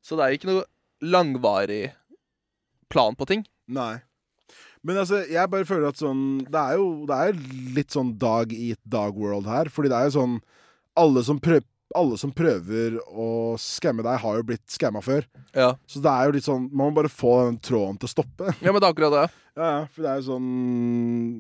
Så 0.04 0.18
det 0.18 0.26
er 0.26 0.36
ikke 0.42 0.50
noe 0.50 0.66
langvarig 1.04 1.92
plan 2.94 3.18
på 3.18 3.28
ting. 3.30 3.46
Nei. 3.74 3.98
Men 4.84 5.00
altså, 5.00 5.22
jeg 5.32 5.50
bare 5.52 5.68
føler 5.68 5.94
at 5.94 6.00
sånn 6.02 6.24
Det 6.44 6.60
er 6.60 6.76
jo 6.76 6.88
det 7.08 7.16
er 7.16 7.38
litt 7.78 7.94
sånn 7.96 8.12
dog 8.20 8.52
eat 8.56 8.82
dog 8.84 9.20
world 9.20 9.48
her. 9.50 9.72
Fordi 9.72 9.92
det 9.92 10.00
er 10.00 10.10
jo 10.10 10.18
sånn 10.18 10.40
Alle 11.00 11.24
som, 11.26 11.40
prøv, 11.42 11.64
alle 11.98 12.18
som 12.22 12.34
prøver 12.36 13.00
å 13.10 13.56
skamme 13.62 14.04
deg, 14.06 14.20
har 14.22 14.40
jo 14.40 14.48
blitt 14.52 14.66
skamma 14.70 15.02
før. 15.02 15.26
Ja. 15.56 15.72
Så 15.90 16.04
det 16.04 16.12
er 16.12 16.28
jo 16.28 16.36
litt 16.36 16.48
sånn 16.50 16.68
Man 16.70 16.92
må 16.92 17.00
bare 17.00 17.12
få 17.12 17.38
den 17.48 17.62
tråden 17.64 17.98
til 18.02 18.12
å 18.12 18.14
stoppe. 18.18 18.52
Ja, 18.60 18.74
men 18.74 18.82
det 18.82 18.90
er 18.90 18.92
akkurat 18.96 19.18
det. 19.22 19.30
Ja, 19.54 19.68
ja, 19.70 19.82
for 19.94 20.02
det 20.02 20.10
er 20.10 20.18
jo 20.18 20.24
sånn 20.32 20.46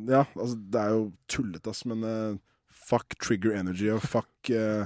Ja, 0.06 0.20
altså, 0.38 0.58
det 0.70 0.82
er 0.84 0.92
jo 0.94 1.06
tullete, 1.34 1.72
ass, 1.72 1.80
men 1.90 2.04
uh, 2.06 2.36
fuck 2.70 3.16
trigger 3.18 3.56
energy 3.58 3.88
og 3.90 4.06
fuck 4.06 4.52
uh, 4.54 4.86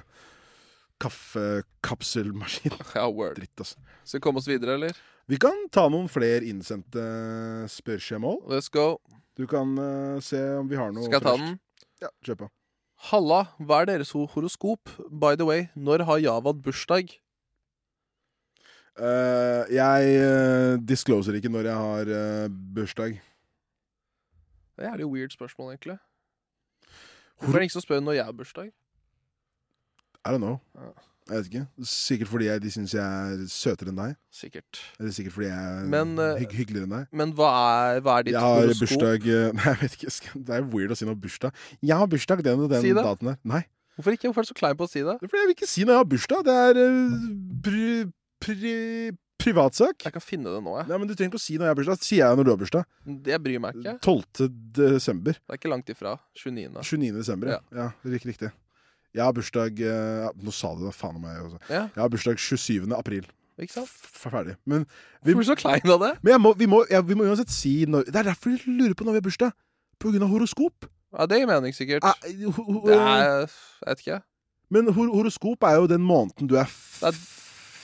kaffekapselmaskin. 1.03 2.77
Ja, 2.95 3.03
word. 3.11 3.35
Dritt, 3.41 3.59
ass. 3.59 3.75
Skal 4.07 4.21
vi 4.21 4.23
komme 4.23 4.39
oss 4.39 4.47
videre, 4.47 4.77
eller? 4.79 4.95
Vi 5.27 5.35
kan 5.43 5.65
ta 5.75 5.89
noen 5.91 6.07
flere 6.07 6.45
innsendte 6.47 7.03
spørsmål. 7.67 8.45
Let's 8.47 8.69
go. 8.71 8.95
Du 9.35 9.43
kan 9.47 9.73
uh, 9.75 10.21
se 10.23 10.39
om 10.55 10.69
vi 10.71 10.79
har 10.79 10.93
noe 10.95 11.03
Skal 11.03 11.19
jeg 11.19 11.25
ta 11.25 11.33
den? 11.35 11.57
Ja, 11.99 12.11
kjør 12.23 12.37
på. 12.45 12.47
Halla, 13.11 13.41
hva 13.59 13.81
er 13.83 13.89
deres 13.91 14.13
horoskop? 14.15 14.89
By 15.11 15.35
the 15.35 15.45
way, 15.45 15.67
når 15.75 16.05
har 16.07 16.21
Javad 16.23 16.63
bursdag? 16.63 17.11
Uh, 18.97 19.67
jeg 19.69 20.15
uh, 20.23 20.79
discloser 20.81 21.35
ikke 21.37 21.51
når 21.53 21.69
jeg 21.69 21.83
har 21.83 22.13
uh, 22.15 22.47
bursdag. 22.77 23.19
Det 24.79 24.87
er 24.87 25.03
jo 25.03 25.11
weird 25.11 25.35
spørsmål, 25.35 25.75
egentlig. 25.75 25.99
Hvorfor 27.37 27.53
er 27.53 27.59
det 27.59 27.67
ingen 27.67 27.75
som 27.75 27.83
spør 27.83 27.99
når 27.99 28.17
jeg 28.17 28.25
har 28.25 28.31
bursdag? 28.31 28.71
I 30.25 30.31
don't 30.31 30.41
know. 30.41 30.57
Ja. 30.75 30.95
Jeg 31.27 31.37
vet 31.37 31.47
ikke. 31.51 31.63
Sikkert 31.91 32.29
fordi 32.31 32.47
jeg, 32.47 32.61
de 32.63 32.71
syns 32.71 32.93
jeg 32.95 33.03
er 33.03 33.45
søtere 33.51 33.91
enn 33.91 33.99
deg. 33.99 34.17
Sikkert. 34.33 34.81
Eller 34.99 35.15
sikkert 35.15 35.35
fordi 35.35 35.49
jeg 35.49 35.71
er 35.71 35.89
Men, 35.91 36.13
eh, 36.23 36.41
hygg 36.43 36.55
hyggeligere 36.61 36.87
enn 36.87 36.95
deg. 36.95 37.09
Men 37.21 37.33
hva 37.37 37.49
er, 37.57 38.01
hva 38.05 38.19
er 38.19 38.27
ditt 38.27 38.37
Jeg 38.37 38.43
har 38.45 38.71
bursdag 38.81 39.27
eh, 39.27 39.49
Nei, 39.57 39.65
jeg 39.73 39.81
vet 39.81 39.97
ikke. 39.99 40.43
Det 40.47 40.57
er 40.57 40.69
weird 40.73 40.95
å 40.95 40.99
si 40.99 41.09
noe 41.09 41.19
bursdag. 41.27 41.65
Jeg 41.81 41.99
har 41.99 42.11
bursdag 42.11 42.43
den 42.47 42.63
og 42.63 42.71
den 42.71 42.85
Si 42.85 42.93
det. 42.93 43.03
datoen 43.03 43.33
der. 43.33 43.39
Nei. 43.43 43.63
Hvorfor 43.97 44.13
ikke? 44.13 44.29
Hvorfor 44.29 44.45
er 44.45 44.47
du 44.47 44.53
så 44.53 44.57
klein 44.57 44.77
på 44.77 44.85
å 44.85 44.91
si 44.91 45.01
det? 45.01 45.15
Fordi 45.23 45.41
jeg 45.41 45.49
vil 45.49 45.55
ikke 45.57 45.71
si 45.71 45.85
når 45.85 45.95
jeg 45.95 46.03
har 46.03 46.11
bursdag. 46.11 46.43
Det 46.45 46.57
er 46.67 46.81
uh, 46.83 47.15
pri, 47.65 47.87
pri, 48.45 48.75
privatsak. 49.41 50.05
Jeg 50.05 50.13
kan 50.13 50.23
finne 50.23 50.53
det 50.53 50.61
nå, 50.61 50.75
jeg. 50.77 50.89
Nei, 50.91 50.99
men 51.01 51.09
Du 51.09 51.15
trenger 51.15 51.33
ikke 51.33 51.41
å 51.41 51.45
si 51.47 51.57
når 51.57 51.67
jeg 51.67 51.73
har 51.73 51.79
bursdag. 51.81 52.05
Sier 52.05 52.23
jeg 52.23 52.39
når 52.39 52.47
du 52.47 52.53
har 52.53 52.61
bursdag. 52.61 52.93
Det 53.27 53.41
bryr 53.43 53.63
meg 53.63 53.81
ikke. 53.81 53.97
12. 54.05 54.53
desember. 54.77 55.41
Det 55.41 55.55
er 55.55 55.61
ikke 55.61 55.73
langt 55.73 55.91
ifra. 55.93 56.13
29. 56.37 56.69
29. 56.77 57.11
desember, 57.17 57.53
ja. 57.55 57.59
ja. 57.73 57.89
riktig, 58.05 58.35
riktig. 58.35 58.53
Jeg 59.17 59.25
har 59.25 59.33
bursdag 59.33 59.79
eh, 59.81 60.27
Nå 60.45 60.53
sa 60.53 60.69
du 60.77 60.83
det, 60.85 60.93
faen 60.95 61.15
om 61.17 61.23
meg 61.25 61.39
også. 61.41 61.59
Ja. 61.73 61.83
Jeg 61.95 62.01
har 62.03 62.11
bursdag 62.13 62.37
27. 62.43 62.85
april. 62.97 63.25
Ikke 63.57 63.73
sant? 63.73 63.89
F 63.89 64.27
ferdig. 64.29 64.53
Men 64.69 64.85
Hvorfor 65.25 65.39
er 65.41 65.41
du 65.41 65.49
så 65.49 65.55
klein 65.57 65.89
av 65.95 66.03
det? 66.03 66.11
Men 66.21 66.35
jeg 66.35 66.41
må, 66.43 66.51
vi, 66.59 66.67
må, 66.69 66.83
ja, 66.93 67.01
vi 67.01 67.17
må 67.17 67.25
uansett 67.25 67.49
si 67.53 67.71
når 67.89 68.05
Det 68.11 68.19
er 68.21 68.27
derfor 68.29 68.53
jeg 68.53 68.61
lurer 68.69 68.93
på 68.93 69.07
når 69.07 69.17
vi 69.17 69.21
har 69.23 69.25
bursdag. 69.31 69.55
På 69.97 70.11
grunn 70.13 70.25
av 70.27 70.29
horoskop. 70.29 70.85
Ja, 71.17 71.25
det 71.25 71.39
gir 71.41 71.49
mening, 71.49 71.73
sikkert. 71.73 72.05
Ah, 72.05 72.13
ho, 72.45 72.51
ho, 72.67 72.81
Det 72.85 72.93
er 72.99 73.47
Jeg 73.47 73.87
vet 73.89 74.03
ikke. 74.05 74.19
Men 74.69 74.91
hor 74.93 75.09
horoskop 75.15 75.63
er 75.63 75.77
jo 75.79 75.87
den 75.89 76.03
måneden 76.05 76.49
du 76.51 76.57
er 76.59 76.67
Det 76.67 77.09
er- 77.09 77.17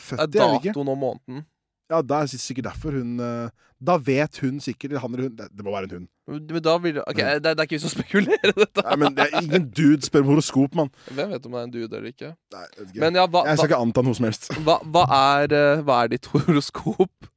født 0.04 0.32
Det 0.34 0.36
i, 0.36 0.44
er 0.44 0.54
er 0.54 0.60
datoen 0.68 0.90
og 0.94 0.98
måneden. 1.00 1.46
Ja, 1.94 2.02
det 2.02 2.18
er 2.18 2.32
sikkert 2.42 2.68
derfor 2.72 2.96
hun 2.98 3.20
eh, 3.22 3.52
Da 3.84 3.98
vet 4.02 4.40
hun 4.42 4.60
sikkert 4.64 4.96
Han 5.04 5.14
eller 5.14 5.28
hun 5.28 5.36
Det, 5.38 5.50
det 5.54 5.66
må 5.66 5.74
være 5.76 5.90
en 5.90 5.94
hun. 6.00 6.08
Men 6.32 6.64
da 6.64 6.78
blir 6.80 6.96
det 6.98 7.04
Ok, 7.06 7.20
det, 7.20 7.44
det 7.44 7.52
er 7.54 7.68
ikke 7.68 7.76
vi 7.76 7.82
som 7.84 7.92
spekulerer 7.92 8.56
dette. 8.56 8.86
Nei, 8.88 8.96
men 9.02 9.18
det 9.18 9.28
er 9.28 9.44
ingen 9.44 9.68
dude 9.76 10.08
spør 10.08 10.24
om 10.24 10.32
horoskop, 10.32 10.78
mann. 10.80 10.90
Hvem 11.12 11.34
vet 11.36 11.46
om 11.50 11.56
det 11.56 11.60
er 11.60 11.68
en 11.68 11.74
dude 11.76 12.00
eller 12.00 12.10
ikke? 12.14 12.32
Nei, 12.56 12.64
ikke. 12.86 13.02
Men 13.04 13.20
ja, 13.20 13.28
hva, 13.28 13.44
jeg 13.50 13.60
skal 13.60 13.68
hva, 13.68 13.70
ikke 13.74 13.82
anta 13.88 14.06
noe 14.08 14.20
som 14.20 14.28
helst. 14.30 14.50
hva, 14.64 14.78
hva, 14.96 15.04
er, 15.20 15.56
eh, 15.60 15.84
hva 15.84 16.00
er 16.06 16.14
ditt 16.16 16.30
horoskop? 16.32 17.30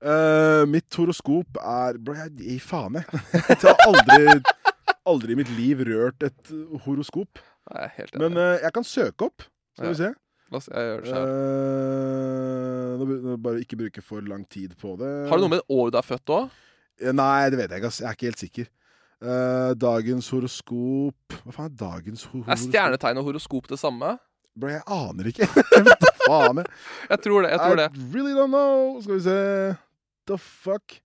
Uh, 0.00 0.64
mitt 0.68 0.96
horoskop 0.96 1.58
er 1.60 1.98
Bro, 2.00 2.16
jeg 2.16 2.36
gir 2.40 2.60
faen, 2.64 3.00
jeg. 3.00 3.24
Jeg 3.50 3.58
har 3.64 3.82
aldri, 3.84 4.38
aldri 5.08 5.34
i 5.34 5.40
mitt 5.40 5.50
liv 5.58 5.82
rørt 5.88 6.24
et 6.28 6.52
horoskop. 6.86 7.40
Jeg 7.68 7.88
er 7.88 7.94
helt 7.98 8.14
enig. 8.14 8.22
Men 8.26 8.40
uh, 8.40 8.56
jeg 8.60 8.72
kan 8.76 8.86
søke 8.86 9.28
opp. 9.28 9.48
Skal 9.76 9.92
vi 9.92 9.98
se. 10.00 10.12
La 10.50 10.58
oss 10.58 10.66
jeg 10.66 10.86
gjør 10.88 11.04
det 11.04 11.12
sjøl. 11.12 11.28
Uh, 13.00 13.04
nå 13.22 13.36
bare 13.38 13.62
ikke 13.62 13.78
bruke 13.78 14.02
for 14.02 14.26
lang 14.26 14.42
tid 14.50 14.74
på 14.80 14.96
det. 14.98 15.10
Har 15.30 15.38
det 15.38 15.46
noe 15.46 15.54
med 15.54 15.62
året 15.70 15.94
du 15.94 15.98
er 16.00 16.06
født 16.06 16.32
òg? 16.34 16.56
Eh, 17.00 17.12
Nei, 17.14 17.50
det 17.52 17.60
vet 17.60 17.70
jeg 17.70 17.82
ikke. 17.82 17.92
Jeg 18.02 18.08
er 18.08 18.16
ikke 18.18 18.30
helt 18.30 18.42
sikker. 18.44 18.70
Uh, 19.20 19.70
dagens 19.76 20.30
horoskop 20.32 21.34
Hva 21.44 21.52
faen 21.52 21.66
er 21.66 21.74
dagens 21.76 22.22
ho 22.30 22.38
Er 22.40 22.56
stjernetegn 22.56 23.18
og 23.20 23.26
horoskop 23.26 23.66
det 23.68 23.76
samme? 23.76 24.14
Bro, 24.56 24.70
jeg 24.72 24.80
aner 24.88 25.28
ikke. 25.28 25.44
Faen. 26.24 26.62
Jeg. 26.62 26.70
Jeg 27.10 27.20
tror 27.26 27.44
det. 27.44 27.50
jeg 27.52 27.60
tror 27.60 27.76
det 27.76 27.86
I 27.90 28.06
really 28.14 28.32
don't 28.32 28.48
know. 28.48 28.96
Skal 29.04 29.18
vi 29.18 29.24
se 29.28 29.36
The 30.30 30.38
fuck? 30.40 30.96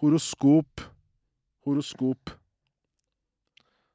Horoskop. 0.00 0.86
Horoskop. 1.66 2.32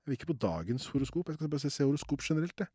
Jeg 0.02 0.12
vil 0.12 0.18
ikke 0.20 0.34
på 0.34 0.38
dagens 0.42 0.88
horoskop. 0.92 1.30
Jeg 1.30 1.40
skal 1.40 1.50
bare 1.50 1.64
se, 1.64 1.70
se 1.74 1.86
horoskop 1.88 2.22
generelt, 2.26 2.60
jeg. 2.60 2.68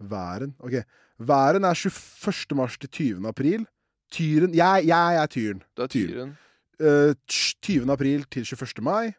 Væren. 0.00 0.54
Ok. 0.58 0.80
Væren 1.20 1.64
er 1.68 1.76
21. 1.76 2.56
mars 2.56 2.78
til 2.78 2.88
20. 2.90 3.28
april. 3.28 3.66
Tyren 4.10 4.54
Jeg, 4.54 4.86
jeg 4.88 5.16
er 5.22 5.26
tyren. 5.30 5.62
Du 5.76 5.82
er 5.82 5.86
tyren. 5.92 6.36
tyren. 6.80 7.10
Uh, 7.10 7.14
20. 7.28 7.92
april 7.92 8.24
til 8.32 8.44
21. 8.48 8.82
mai. 8.82 9.12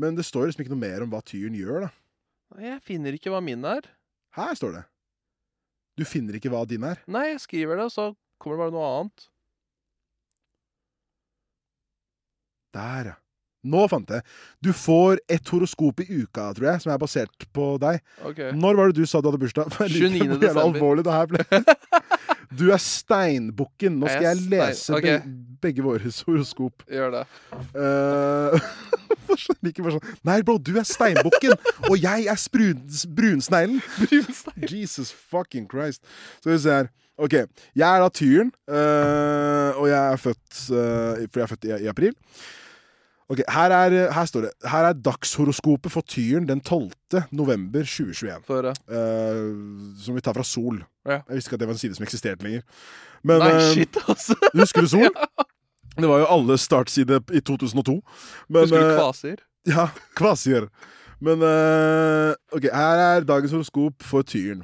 Men 0.00 0.16
det 0.16 0.24
står 0.26 0.48
liksom 0.48 0.64
ikke 0.64 0.74
noe 0.74 0.82
mer 0.82 1.04
om 1.04 1.10
hva 1.12 1.20
tyren 1.24 1.54
gjør, 1.54 1.86
da. 1.86 1.90
Jeg 2.60 2.82
finner 2.82 3.14
ikke 3.14 3.30
hva 3.30 3.40
min 3.44 3.64
er. 3.64 3.86
Her 4.34 4.54
står 4.58 4.72
det. 4.78 4.84
Du 5.98 6.04
finner 6.08 6.34
ikke 6.38 6.50
hva 6.50 6.64
din 6.66 6.84
er. 6.86 6.98
Nei, 7.06 7.28
jeg 7.30 7.42
skriver 7.44 7.78
det, 7.78 7.86
og 7.90 7.94
så 7.94 8.06
kommer 8.40 8.56
det 8.56 8.64
bare 8.64 8.74
noe 8.74 8.90
annet. 8.98 9.26
Der, 12.74 13.10
ja. 13.12 13.16
Nå 13.64 13.86
fant 13.92 14.08
jeg. 14.14 14.24
Du 14.64 14.70
får 14.76 15.20
et 15.28 15.52
horoskop 15.52 16.00
i 16.04 16.08
uka, 16.22 16.50
tror 16.56 16.70
jeg, 16.72 16.84
som 16.84 16.94
er 16.94 17.00
basert 17.02 17.48
på 17.52 17.72
deg. 17.82 18.00
Okay. 18.32 18.54
Når 18.56 18.78
var 18.78 18.92
det 18.92 19.02
du 19.02 19.10
sa 19.10 19.20
du 19.20 19.28
hadde 19.28 19.42
bursdag? 19.42 19.72
For 19.74 19.86
jeg 19.86 19.98
liker 19.98 20.38
29. 20.38 20.78
hvor 20.78 21.02
jævla 21.02 21.44
desember. 21.44 22.08
Du 22.50 22.72
er 22.74 22.80
steinbukken. 22.82 24.00
Nå 24.00 24.08
skal 24.10 24.24
jeg 24.26 24.48
lese 24.50 24.94
okay. 24.96 25.20
begge, 25.20 25.34
begge 25.62 25.84
våre 25.86 26.12
horoskop. 26.26 26.82
Gjør 26.90 27.12
det. 27.14 27.24
Uh, 27.76 28.56
bare 29.30 29.94
sånn 29.94 30.08
Nei, 30.26 30.40
bro, 30.42 30.56
du 30.58 30.72
er 30.80 30.86
steinbukken, 30.88 31.54
og 31.86 31.94
jeg 32.00 32.26
er 32.26 32.40
brunsneglen. 32.50 33.78
brunsneglen. 34.02 34.66
Jesus 34.66 35.12
fucking 35.14 35.68
Christ. 35.70 36.02
Skal 36.40 36.56
vi 36.56 36.58
se 36.64 36.80
her. 36.80 36.90
OK. 37.20 37.36
Jeg 37.76 37.84
er 37.86 38.02
da 38.02 38.08
tyren, 38.16 38.50
uh, 38.66 39.76
og 39.76 39.86
jeg 39.90 40.00
er 40.00 40.20
født 40.20 40.60
uh, 40.72 41.20
For 41.28 41.42
jeg 41.42 41.44
er 41.44 41.52
født 41.52 41.68
i, 41.68 41.74
i 41.84 41.90
april. 41.92 42.16
Ok, 43.30 43.44
her, 43.46 43.70
er, 43.70 43.94
her 44.10 44.26
står 44.26 44.48
det 44.48 44.50
Her 44.66 44.88
er 44.88 44.96
dagshoroskopet 45.06 45.92
for 45.92 46.02
tyren 46.02 46.48
den 46.48 46.60
12. 46.60 46.90
november 47.30 47.84
2021. 47.86 48.40
Få 48.46 48.56
høre. 48.58 48.72
Eh, 48.90 49.44
som 50.02 50.16
vi 50.16 50.24
tar 50.24 50.34
fra 50.34 50.46
Sol. 50.46 50.80
Ja. 51.06 51.20
Jeg 51.28 51.38
visste 51.38 51.48
ikke 51.48 51.60
at 51.60 51.62
det 51.62 51.68
var 51.70 51.76
en 51.76 51.82
side 51.84 51.98
som 51.98 52.06
eksisterte 52.06 52.46
lenger. 52.46 52.64
Men, 53.22 53.44
Nei, 53.44 53.52
eh, 53.54 53.68
shit, 53.74 53.98
altså. 54.08 54.34
Husker 54.54 54.86
du 54.86 54.90
Sol? 54.96 55.10
Det 56.00 56.08
var 56.08 56.20
jo 56.22 56.26
alle 56.32 56.54
startsider 56.58 57.18
i 57.34 57.40
2002. 57.44 57.96
Men, 58.48 58.62
Husker 58.62 58.78
du 58.78 58.86
eh, 58.86 58.96
Kvasir? 58.96 59.42
Ja, 59.68 59.88
Kvasir. 60.18 60.68
Men 61.20 61.42
uh, 61.44 62.32
OK, 62.56 62.70
her 62.72 63.02
er 63.04 63.26
dagens 63.28 63.52
horoskop 63.52 64.06
for 64.06 64.24
tyren. 64.24 64.62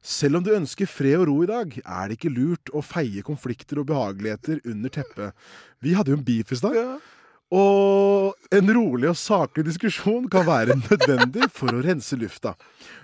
Selv 0.00 0.38
om 0.38 0.44
du 0.46 0.54
ønsker 0.54 0.88
fred 0.88 1.18
og 1.18 1.26
ro 1.28 1.36
i 1.44 1.50
dag, 1.50 1.74
er 1.82 2.08
det 2.08 2.16
ikke 2.16 2.32
lurt 2.32 2.72
å 2.72 2.80
feie 2.86 3.20
konflikter 3.26 3.82
og 3.82 3.90
behageligheter 3.90 4.62
under 4.64 4.94
teppet. 4.94 5.50
Vi 5.84 5.92
hadde 5.98 6.14
jo 6.14 6.18
en 6.18 6.24
beef 6.24 6.54
i 6.54 6.58
stad. 6.58 6.78
Og 7.48 8.34
en 8.52 8.70
rolig 8.76 9.08
og 9.08 9.16
saklig 9.16 9.64
diskusjon 9.70 10.26
kan 10.32 10.44
være 10.48 10.76
nødvendig 10.82 11.48
for 11.54 11.72
å 11.72 11.82
rense 11.84 12.16
lufta. 12.20 12.54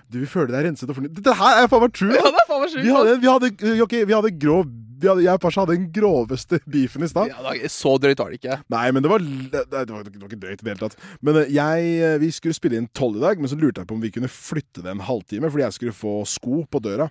Du 0.05 0.19
vil 0.21 0.29
føle 0.29 0.53
deg 0.53 0.67
renset 0.67 0.89
og 0.89 0.99
fornyet. 0.99 1.15
Dette 1.17 1.33
her 1.39 1.63
er 1.63 1.69
faen 1.71 1.81
meg 1.81 1.95
true! 1.97 2.13
Ja, 2.13 2.29
det 2.29 2.43
er 2.43 2.49
faen 2.51 2.61
meg 2.61 2.73
sjukt, 2.73 2.85
Vi 2.85 2.93
hadde, 2.93 3.15
vi 3.23 3.31
hadde, 3.31 3.79
ok, 3.87 3.95
vi 4.05 4.17
hadde 4.17 4.35
grov 4.37 4.67
vi 4.95 5.09
hadde, 5.09 5.23
Jeg 5.25 5.37
og 5.37 5.41
Pasha 5.43 5.63
hadde 5.63 5.75
den 5.75 5.87
groveste 5.93 6.59
beefen 6.71 7.03
i 7.03 7.09
stad. 7.11 7.31
Ja, 7.33 7.55
så 7.71 7.95
drøyt 8.01 8.21
var 8.21 8.31
det 8.31 8.39
ikke. 8.39 8.59
Nei, 8.71 8.85
men 8.95 9.03
det 9.03 9.11
var, 9.11 9.25
det, 9.25 9.63
var, 9.73 10.05
det 10.07 10.21
var 10.21 10.29
ikke 10.29 10.39
drøyt 10.45 10.61
i 10.61 10.63
det 10.63 10.71
hele 10.71 10.83
tatt. 10.85 10.95
Men 11.25 11.41
eh, 11.41 11.51
jeg, 11.51 11.89
eh, 12.05 12.15
vi 12.21 12.29
skulle 12.33 12.55
spille 12.55 12.79
inn 12.79 12.87
tolv 12.95 13.19
i 13.19 13.25
dag, 13.25 13.41
men 13.41 13.51
så 13.51 13.57
lurte 13.59 13.83
jeg 13.83 13.89
på 13.89 13.97
om 13.97 14.05
vi 14.05 14.13
kunne 14.15 14.31
flytte 14.31 14.85
det 14.85 14.93
en 14.93 15.03
halvtime, 15.03 15.51
fordi 15.51 15.65
jeg 15.67 15.77
skulle 15.79 15.97
få 15.97 16.15
sko 16.29 16.63
på 16.71 16.81
døra. 16.85 17.09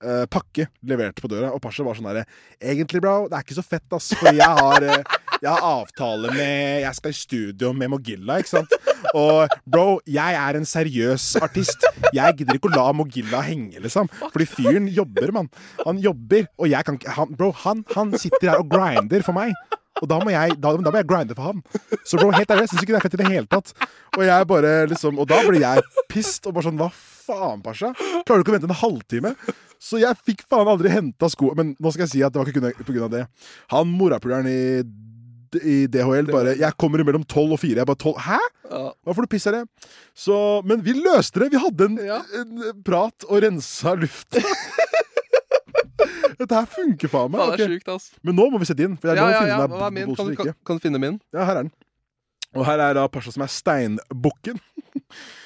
Eh, 0.00 0.24
pakke 0.32 0.64
levert 0.88 1.20
på 1.20 1.28
døra, 1.28 1.52
og 1.52 1.60
Pasha 1.60 1.84
var 1.84 1.98
sånn 1.98 2.06
derre 2.08 2.22
Egentlig, 2.56 3.02
bro, 3.04 3.26
det 3.28 3.36
er 3.36 3.42
ikke 3.44 3.58
så 3.58 3.64
fett, 3.66 3.84
ass, 3.92 4.06
for 4.16 4.32
jeg 4.32 4.54
har, 4.60 4.86
eh, 4.88 5.18
jeg 5.40 5.50
har 5.50 5.64
avtale 5.64 6.32
med 6.34 6.82
Jeg 6.84 6.94
skal 6.98 7.14
i 7.14 7.16
studio 7.16 7.72
med 7.76 7.92
Mogilla, 7.94 8.38
ikke 8.40 8.52
sant? 8.52 8.74
Og 9.16 9.48
bro, 9.64 9.98
jeg 10.08 10.36
er 10.36 10.58
en 10.58 10.68
seriøs 10.68 11.32
artist. 11.40 11.86
Jeg 12.16 12.36
gidder 12.38 12.58
ikke 12.58 12.70
å 12.70 12.74
la 12.76 12.86
Mogilla 12.96 13.40
henge, 13.46 13.80
liksom. 13.80 14.10
Fordi 14.26 14.48
fyren 14.48 14.88
jobber, 14.92 15.32
mann. 15.34 15.50
Han 15.86 16.00
jobber, 16.02 16.46
og 16.60 16.70
jeg 16.70 16.86
kan 16.86 17.00
ikke 17.00 17.16
han, 17.16 17.36
Bro, 17.38 17.52
han, 17.64 17.84
han 17.94 18.12
sitter 18.20 18.52
her 18.52 18.64
og 18.64 18.68
grinder 18.72 19.24
for 19.26 19.36
meg. 19.36 19.54
Og 20.00 20.08
da 20.08 20.18
må 20.22 20.32
jeg, 20.32 20.54
da, 20.60 20.72
da 20.80 20.92
må 20.92 21.00
jeg 21.00 21.08
grinde 21.08 21.36
for 21.36 21.50
han. 21.50 21.64
Så 22.08 22.20
bro, 22.20 22.30
helt 22.32 22.52
ærlig, 22.52 22.66
jeg 22.66 22.72
syns 22.72 22.84
ikke 22.84 22.94
det 22.94 23.00
er 23.00 23.06
fett 23.06 23.16
i 23.16 23.20
det 23.20 23.30
hele 23.32 23.50
tatt. 23.50 23.72
Og 24.16 24.24
jeg 24.26 24.46
bare 24.50 24.70
liksom 24.90 25.20
Og 25.22 25.28
da 25.30 25.36
blir 25.46 25.62
jeg 25.62 25.84
pissed 26.10 26.48
og 26.48 26.56
bare 26.56 26.66
sånn 26.66 26.80
Hva 26.80 26.88
faen, 26.90 27.60
Pasha? 27.62 27.92
Klarer 27.94 28.40
du 28.40 28.44
ikke 28.44 28.54
å 28.54 28.56
vente 28.56 28.70
en 28.70 28.80
halvtime? 28.80 29.34
Så 29.80 30.00
jeg 30.00 30.18
fikk 30.26 30.42
faen 30.50 30.68
aldri 30.68 30.92
henta 30.92 31.28
sko. 31.32 31.52
Men 31.56 31.74
nå 31.80 31.92
skal 31.92 32.06
jeg 32.06 32.12
si 32.14 32.24
at 32.24 32.34
det 32.34 32.40
var 32.42 32.50
ikke 32.50 32.84
pga. 32.84 33.10
det. 33.12 33.22
Han 33.72 33.92
morapuleren 33.92 34.48
i 34.50 34.60
i 35.58 35.86
DHL 35.90 36.28
bare 36.30 36.54
Jeg 36.58 36.76
kommer 36.78 37.02
mellom 37.06 37.24
tolv 37.26 37.56
og 37.56 37.60
fire. 37.62 37.80
Jeg 37.82 37.88
bare 37.88 38.00
tolv 38.00 38.20
Hæ?! 38.22 38.38
Hva 38.70 39.14
får 39.16 39.26
du 39.26 39.30
piss 39.32 39.48
av 39.50 39.56
det? 39.56 39.64
Så, 40.14 40.36
men 40.68 40.82
vi 40.84 40.94
løste 40.94 41.42
det. 41.42 41.50
Vi 41.54 41.62
hadde 41.62 41.88
en, 41.90 41.98
en 42.40 42.82
prat 42.86 43.26
og 43.26 43.42
rensa 43.42 43.96
lufta. 43.98 44.42
Dette 46.40 46.56
her 46.56 46.68
funker 46.70 47.10
faen 47.12 47.32
meg. 47.32 47.42
Faen, 47.42 47.58
det 47.58 47.66
er 47.66 47.76
ok. 47.76 47.92
ass. 47.96 48.08
Men 48.24 48.38
nå 48.38 48.46
må 48.52 48.60
vi 48.62 48.68
sette 48.70 48.86
inn. 48.86 48.96
For 49.00 49.10
jeg 49.10 49.20
Ja, 49.20 49.28
ja, 49.34 49.42
ja. 49.50 49.60
Hva 49.68 49.90
er 49.90 49.96
min? 49.98 50.14
Kan, 50.16 50.32
kan, 50.38 50.54
kan 50.66 50.78
du 50.78 50.86
finne 50.86 51.02
min? 51.02 51.18
Ja, 51.34 51.44
her 51.44 51.58
er 51.58 51.66
den. 51.66 51.74
Og 52.56 52.64
her 52.66 52.82
er 52.82 52.96
da 52.96 53.04
Pasha 53.12 53.34
som 53.34 53.44
er 53.44 53.52
steinbukken. 53.52 54.58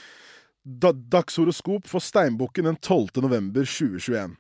Dagshoroskop 1.13 1.89
for 1.91 2.01
steinbukken 2.01 2.71
den 2.71 2.79
12. 2.79 3.21
november 3.25 3.67
2021. 3.69 4.37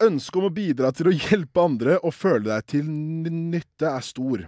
Ønsket 0.00 0.36
om 0.40 0.46
å 0.48 0.52
bidra 0.54 0.90
til 0.96 1.10
å 1.10 1.12
hjelpe 1.12 1.60
andre 1.60 1.98
og 2.00 2.14
føle 2.16 2.46
deg 2.46 2.66
til 2.72 2.86
nytte 2.88 3.90
er 3.90 4.04
stor. 4.04 4.46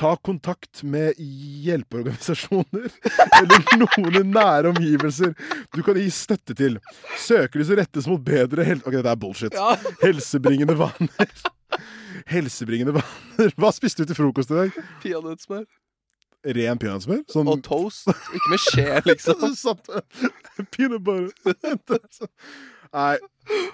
Ta 0.00 0.14
kontakt 0.16 0.80
med 0.88 1.18
hjelpeorganisasjoner 1.20 2.88
eller 3.40 3.68
noen 3.82 4.16
i 4.16 4.24
nære 4.30 4.72
omgivelser 4.72 5.34
du 5.74 5.82
kan 5.84 6.00
gi 6.00 6.08
støtte 6.14 6.56
til. 6.56 6.80
Søkelyset 7.20 7.82
rettes 7.82 8.08
mot 8.10 8.22
bedre 8.24 8.64
hel... 8.64 8.80
Ok, 8.84 8.96
dette 8.96 9.12
er 9.12 9.20
bullshit. 9.20 9.60
Helsebringende 10.06 10.78
vaner. 10.80 11.36
Helsebringende 12.30 12.96
vaner. 12.96 13.54
Hva 13.60 13.74
spiste 13.76 14.02
du 14.04 14.10
til 14.12 14.22
frokost 14.22 14.54
i 14.54 14.62
dag? 14.62 14.84
Peanøttsmør. 15.04 15.66
Ren 16.44 16.80
peanøttsmør? 16.80 17.22
Sånn 17.32 17.48
Og 17.48 17.60
toast. 17.64 18.08
Ikke 18.08 18.50
med 18.52 18.64
skje, 18.64 18.88
liksom. 19.10 19.44
Satt 19.56 19.88
Peanut 20.72 21.04
butter. 21.04 22.10
Nei. 22.94 23.16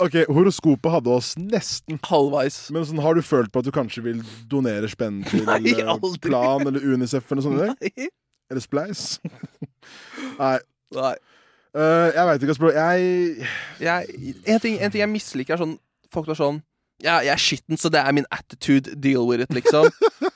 OK, 0.00 0.16
horoskopet 0.32 0.94
hadde 0.94 1.12
oss 1.12 1.34
nesten. 1.38 2.00
Halvveis. 2.08 2.62
Men 2.74 2.86
sånn, 2.88 3.02
har 3.04 3.18
du 3.18 3.22
følt 3.24 3.52
på 3.52 3.62
at 3.62 3.68
du 3.68 3.72
kanskje 3.74 4.04
vil 4.06 4.22
donere 4.50 4.88
spenn 4.90 5.20
til 5.28 5.44
Nei, 5.48 5.60
eller 5.74 5.92
aldri. 5.96 6.22
Plan 6.26 6.64
eller 6.66 6.82
Unicef 6.82 7.30
eller 7.30 7.46
sånt? 7.46 7.60
Nei. 7.82 8.08
Eller 8.50 8.64
Spleis? 8.64 9.04
Nei. 10.40 10.56
Nei. 10.96 11.14
Uh, 11.70 12.08
jeg 12.10 12.26
veit 12.26 12.42
ikke, 12.42 12.54
ass, 12.56 12.58
bro. 12.58 12.72
Jeg 12.74 13.46
Jeg, 13.78 14.34
en, 14.42 14.58
ting, 14.58 14.80
en 14.80 14.90
ting 14.90 15.04
jeg 15.04 15.12
misliker, 15.12 15.54
er 15.54 15.62
sånn 15.62 15.76
Folk 16.10 16.32
er 16.32 16.38
sånn 16.40 16.58
ja, 17.00 17.22
jeg 17.24 17.32
er 17.32 17.40
skitten, 17.40 17.78
så 17.80 17.88
det 17.88 18.02
er 18.04 18.12
min 18.12 18.26
attitude. 18.28 18.92
Deal 19.00 19.24
with 19.24 19.40
it, 19.40 19.54
liksom. 19.56 19.86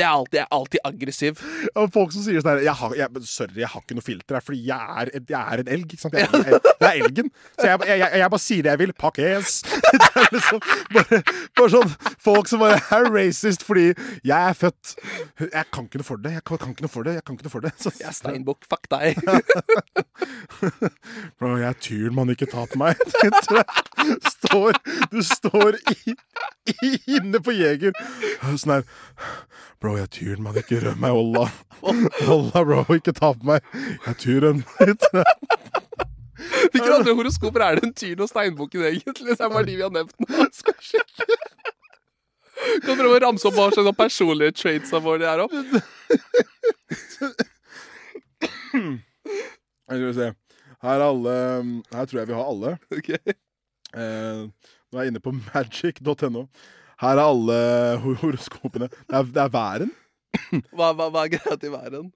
Jeg 0.00 0.08
er 0.08 0.16
alltid, 0.16 0.38
jeg 0.38 0.46
er 0.46 0.54
alltid 0.56 0.80
aggressiv. 0.90 1.32
Og 1.74 1.90
folk 1.94 2.10
som 2.14 2.22
sier 2.24 2.40
sånn 2.42 2.52
her 2.54 2.62
jeg 2.64 2.74
har, 2.80 2.90
jeg, 2.96 3.06
Sorry, 3.30 3.58
jeg 3.60 3.68
har 3.72 3.80
ikke 3.84 3.96
noe 3.98 4.06
filter 4.06 4.32
her, 4.38 4.44
fordi 4.44 4.60
jeg 4.70 4.80
er, 5.02 5.06
jeg 5.20 5.40
er 5.40 5.56
en 5.62 5.70
elg. 5.76 5.86
Ikke 5.90 6.02
sant? 6.02 6.14
Jeg, 6.16 6.20
jeg, 6.32 6.60
jeg 6.80 6.88
er 6.88 6.94
elgen. 7.04 7.28
Så 7.58 7.64
jeg, 7.68 7.76
bare 8.34 8.42
sier 8.42 8.62
det 8.66 8.72
jeg 8.74 8.80
vil. 8.84 8.92
Pakkes! 9.00 9.50
Det 9.90 10.06
er 10.16 10.28
liksom 10.34 10.60
bare, 10.94 11.18
bare 11.58 11.70
sånn 11.72 11.90
Folk 12.22 12.48
som 12.50 12.58
bare 12.62 12.78
er 12.94 13.02
racist 13.10 13.62
fordi 13.66 13.86
jeg 14.26 14.36
er 14.36 14.54
født 14.56 14.92
Jeg 15.40 15.64
kan 15.74 15.84
ikke 15.86 15.98
noe 16.00 16.06
for 16.06 16.16
det. 16.22 16.32
Jeg 16.36 16.44
kan, 16.46 16.56
kan 16.60 16.70
ikke 16.74 16.84
noe 16.86 16.92
for 16.92 17.02
det. 17.06 17.12
Jeg 17.18 17.24
kan 17.26 17.34
ikke 17.36 17.46
noe 17.46 17.54
for 17.54 17.62
det. 17.66 17.72
Så, 17.80 17.88
Jeg 18.00 18.08
er 18.10 18.16
steinbukk. 18.16 18.60
Fuck 18.70 18.84
deg. 18.92 19.18
Bro, 21.38 21.48
jeg 21.60 21.68
er 21.68 21.78
tyren 21.80 22.14
man 22.16 22.32
ikke 22.34 22.48
tar 22.50 22.66
på 22.70 22.76
meg. 22.80 22.94
Står, 24.30 24.72
du 25.12 25.20
står 25.26 25.72
i, 25.92 26.14
i, 26.72 26.74
inne 27.18 27.38
på 27.44 27.50
Jeger. 27.54 27.92
Sånn 28.56 28.72
her 28.78 28.82
Bro, 29.80 29.89
jeg 29.96 30.06
er 30.06 30.12
tyren 30.14 30.42
man 30.44 30.56
ikke 30.60 30.80
rør 30.84 30.96
meg, 31.00 31.16
Olla. 31.16 31.46
Olla, 32.30 32.64
bro, 32.64 32.84
ikke 32.94 33.14
ta 33.16 33.32
på 33.36 33.48
meg. 33.48 33.64
Jeg 33.74 34.12
er 34.12 34.18
tyren. 34.20 34.64
Hvilke 36.70 36.92
andre 36.94 37.14
horoskoper 37.14 37.64
er 37.64 37.78
det 37.78 37.88
en 37.88 37.94
tyren 37.96 38.24
og 38.24 38.30
steinbukken, 38.30 38.84
egentlig? 38.88 39.34
Det 39.34 39.40
er 39.40 39.52
bare 39.52 39.66
de 39.68 39.76
vi 39.76 39.84
har 39.86 39.94
nevnt. 39.94 40.14
Skal 40.60 40.76
sjekke. 40.84 41.38
Kan 42.84 42.92
du 42.92 43.00
prøve 43.00 43.16
å 43.16 43.22
ramse 43.24 43.48
opp 43.48 43.56
hva 43.56 43.70
slags 43.72 43.96
personlige 43.96 44.56
traits 44.58 44.92
av 44.96 45.04
våre 45.06 45.22
det 45.22 45.30
er 45.30 45.40
opp? 45.46 45.54
Skal 49.90 50.04
vi 50.04 50.12
se. 50.18 50.28
Her 50.80 50.96
er 50.96 51.04
alle 51.04 51.36
Her 51.92 52.04
tror 52.08 52.20
jeg 52.20 52.28
vi 52.30 52.36
har 52.36 52.50
alle. 52.52 52.74
Okay. 52.98 53.38
Eh, 53.90 54.44
nå 54.46 54.98
er 54.98 55.06
jeg 55.06 55.14
inne 55.14 55.22
på 55.24 55.32
magic.no. 55.34 56.44
Her 57.00 57.16
er 57.16 57.24
alle 57.24 57.58
hor 58.02 58.18
horoskopene. 58.20 58.90
Det 58.92 59.16
er, 59.16 59.28
det 59.34 59.42
er 59.42 59.52
væren. 59.54 59.92
Hva, 60.76 60.92
hva, 60.94 61.08
hva 61.10 61.24
er 61.24 61.32
greia 61.32 61.58
til 61.58 61.72
væren? 61.72 62.10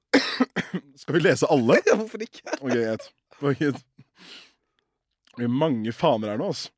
Skal 1.00 1.16
vi 1.16 1.22
lese 1.24 1.48
alle? 1.50 1.80
Ja, 1.88 1.96
hvorfor 1.98 2.24
ikke? 2.24 2.42
Ok, 2.60 2.70
greit. 2.70 3.06
Ok. 3.40 3.62
Det 5.34 5.46
er 5.46 5.50
mange 5.50 5.92
faner 5.92 6.34
her 6.34 6.40
nå, 6.40 6.52
altså. 6.52 6.70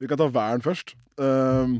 Vi 0.00 0.08
kan 0.10 0.18
ta 0.20 0.26
væren 0.28 0.64
først. 0.64 0.92
Um, 1.16 1.78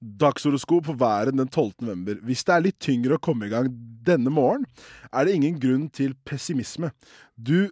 dagshoroskop 0.00 0.88
for 0.88 0.98
væren 0.98 1.38
den 1.38 1.48
12. 1.48 1.72
november. 1.84 2.18
Hvis 2.26 2.42
det 2.44 2.54
er 2.54 2.64
litt 2.64 2.80
tyngre 2.82 3.18
å 3.18 3.22
komme 3.22 3.46
i 3.46 3.52
gang 3.52 3.68
denne 4.06 4.32
morgen, 4.32 4.66
er 5.12 5.26
det 5.26 5.36
ingen 5.36 5.60
grunn 5.62 5.86
til 5.94 6.16
pessimisme. 6.26 6.90
Du, 7.36 7.68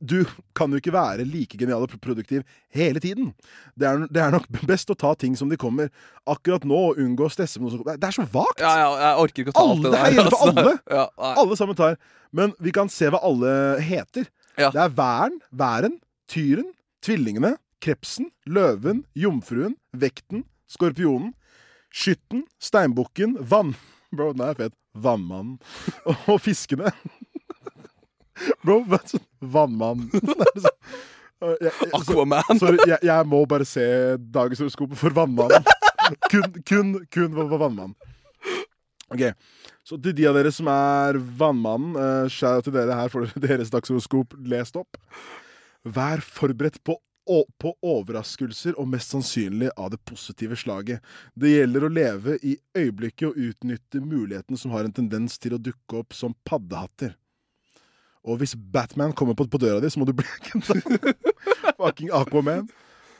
du 0.00 0.24
kan 0.56 0.72
jo 0.72 0.80
ikke 0.80 0.94
være 0.94 1.26
like 1.28 1.58
genial 1.58 1.84
og 1.86 1.94
produktiv 2.02 2.44
hele 2.74 3.02
tiden. 3.02 3.32
Det 3.78 3.88
er, 3.88 4.04
det 4.10 4.22
er 4.22 4.34
nok 4.34 4.46
best 4.68 4.90
å 4.92 4.96
ta 4.98 5.14
ting 5.18 5.36
som 5.38 5.50
de 5.52 5.58
kommer. 5.60 5.90
Akkurat 6.28 6.64
nå 6.66 6.78
og 6.90 7.00
unngå 7.02 7.28
å 7.28 7.32
stresse 7.32 7.60
med 7.60 7.68
noe 7.68 7.76
som 7.76 7.84
Det 7.86 8.08
er 8.08 8.16
så 8.16 8.26
vagt! 8.32 8.62
Ja, 8.62 8.72
ja, 8.82 8.88
jeg 9.02 9.24
orker 9.24 9.44
ikke 9.44 9.54
å 9.54 9.58
ta 9.58 9.66
Alle, 9.66 9.76
det 9.76 9.90
det 9.90 9.92
der. 9.96 10.06
Det 10.06 10.18
gjelder 10.18 10.36
for 10.36 10.48
altså. 10.48 10.64
alle. 10.64 10.74
Ja. 10.96 11.34
Alle 11.42 11.58
sammen 11.58 11.78
tar. 11.78 12.00
Men 12.36 12.56
vi 12.62 12.72
kan 12.74 12.90
se 12.92 13.10
hva 13.12 13.20
alle 13.26 13.52
heter. 13.84 14.28
Ja. 14.56 14.70
Det 14.72 14.82
er 14.86 14.96
væren, 14.96 15.40
væren, 15.52 15.98
tyren, 16.32 16.70
tvillingene, 17.04 17.56
krepsen, 17.84 18.30
løven, 18.48 19.04
jomfruen, 19.18 19.76
vekten, 19.96 20.46
skorpionen, 20.70 21.34
skytten, 21.92 22.46
steinbukken, 22.62 23.36
vann... 23.40 23.76
Bro, 24.16 24.32
den 24.32 24.44
er 24.46 24.56
fet. 24.56 24.74
Vannmannen. 24.96 25.58
Og 26.30 26.38
fiskene. 26.40 26.92
Bro, 28.64 28.80
er 28.96 29.04
sånn 29.10 29.26
Vannmann. 29.56 30.08
Liksom- 30.12 30.72
Jeg- 31.42 31.58
jeg- 31.68 31.90
Aquaman. 31.92 32.58
Sorry, 32.58 32.78
jeg, 32.88 32.98
jeg 33.04 33.26
må 33.28 33.42
bare 33.48 33.66
se 33.68 33.84
dagens 34.32 34.62
horoskop 34.62 34.94
for 34.96 35.12
vannmannen. 35.16 35.64
Kun, 36.30 36.46
kun, 36.64 36.92
kun 37.12 37.32
for 37.34 37.58
vannmannen. 37.60 37.92
Ok, 39.12 39.22
så 39.86 39.98
til 40.02 40.14
de 40.16 40.24
av 40.30 40.34
dere 40.38 40.50
som 40.54 40.68
er 40.70 41.18
vannmannen, 41.38 41.92
uh, 41.98 42.28
shout 42.32 42.56
out 42.60 42.64
til 42.66 42.74
dere 42.74 42.94
her 42.98 43.10
for 43.12 43.26
deres 43.44 43.70
dagshoroskop 43.74 44.32
lest 44.48 44.78
opp. 44.80 44.96
Vær 45.84 46.22
forberedt 46.24 46.78
på, 46.86 46.96
å, 47.28 47.42
på 47.60 47.74
overraskelser 47.86 48.78
og 48.80 48.88
mest 48.94 49.12
sannsynlig 49.12 49.68
av 49.76 49.92
det 49.92 50.00
positive 50.08 50.56
slaget. 50.58 51.04
Det 51.38 51.52
gjelder 51.52 51.86
å 51.86 51.92
leve 51.92 52.38
i 52.42 52.56
øyeblikket 52.78 53.28
og 53.32 53.38
utnytte 53.50 54.00
mulighetene 54.02 54.58
som 54.58 54.72
har 54.74 54.86
en 54.88 54.94
tendens 54.94 55.36
til 55.42 55.58
å 55.58 55.62
dukke 55.62 56.00
opp 56.00 56.14
som 56.16 56.34
paddehatter. 56.48 57.12
Og 58.26 58.40
hvis 58.40 58.56
Batman 58.72 59.14
kommer 59.14 59.36
på, 59.38 59.46
på 59.46 59.60
døra 59.62 59.78
di, 59.80 59.90
så 59.90 60.00
må 60.02 60.08
du 60.08 60.12
bli 60.18 60.26
Fucking 61.78 62.10
Aquaman. 62.10 62.66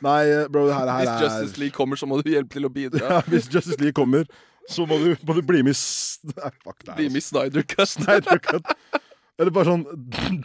Nei, 0.04 0.22
eh, 0.28 0.48
bro, 0.52 0.66
det 0.66 0.74
her, 0.74 0.90
her 0.90 1.04
Hvis 1.04 1.22
Justice 1.22 1.61
League 1.61 1.76
kommer, 1.76 1.96
så 1.96 2.09
må 2.11 2.18
du 2.20 2.28
hjelpe 2.30 2.52
til 2.59 2.66
å 2.68 2.72
bidra. 2.72 3.04
ja, 3.07 3.20
Hvis 3.30 3.46
Justice 3.52 3.78
League 3.80 3.96
kommer, 3.96 4.26
så 4.68 4.84
må 4.88 4.98
du, 5.00 5.14
må 5.22 5.36
du 5.36 5.42
bli 5.46 5.62
med 5.64 5.76
i 5.76 6.32
Nei, 6.34 6.50
fuck 6.64 6.82
det 6.82 6.96
Bli 6.98 7.09
med 7.12 7.22
i 7.22 7.24
Snyder 7.24 7.64
Cut. 7.70 7.92
Snyder 7.94 8.42
Cut. 8.42 8.74
Eller 9.38 9.52
bare 9.52 9.68
sånn 9.68 9.84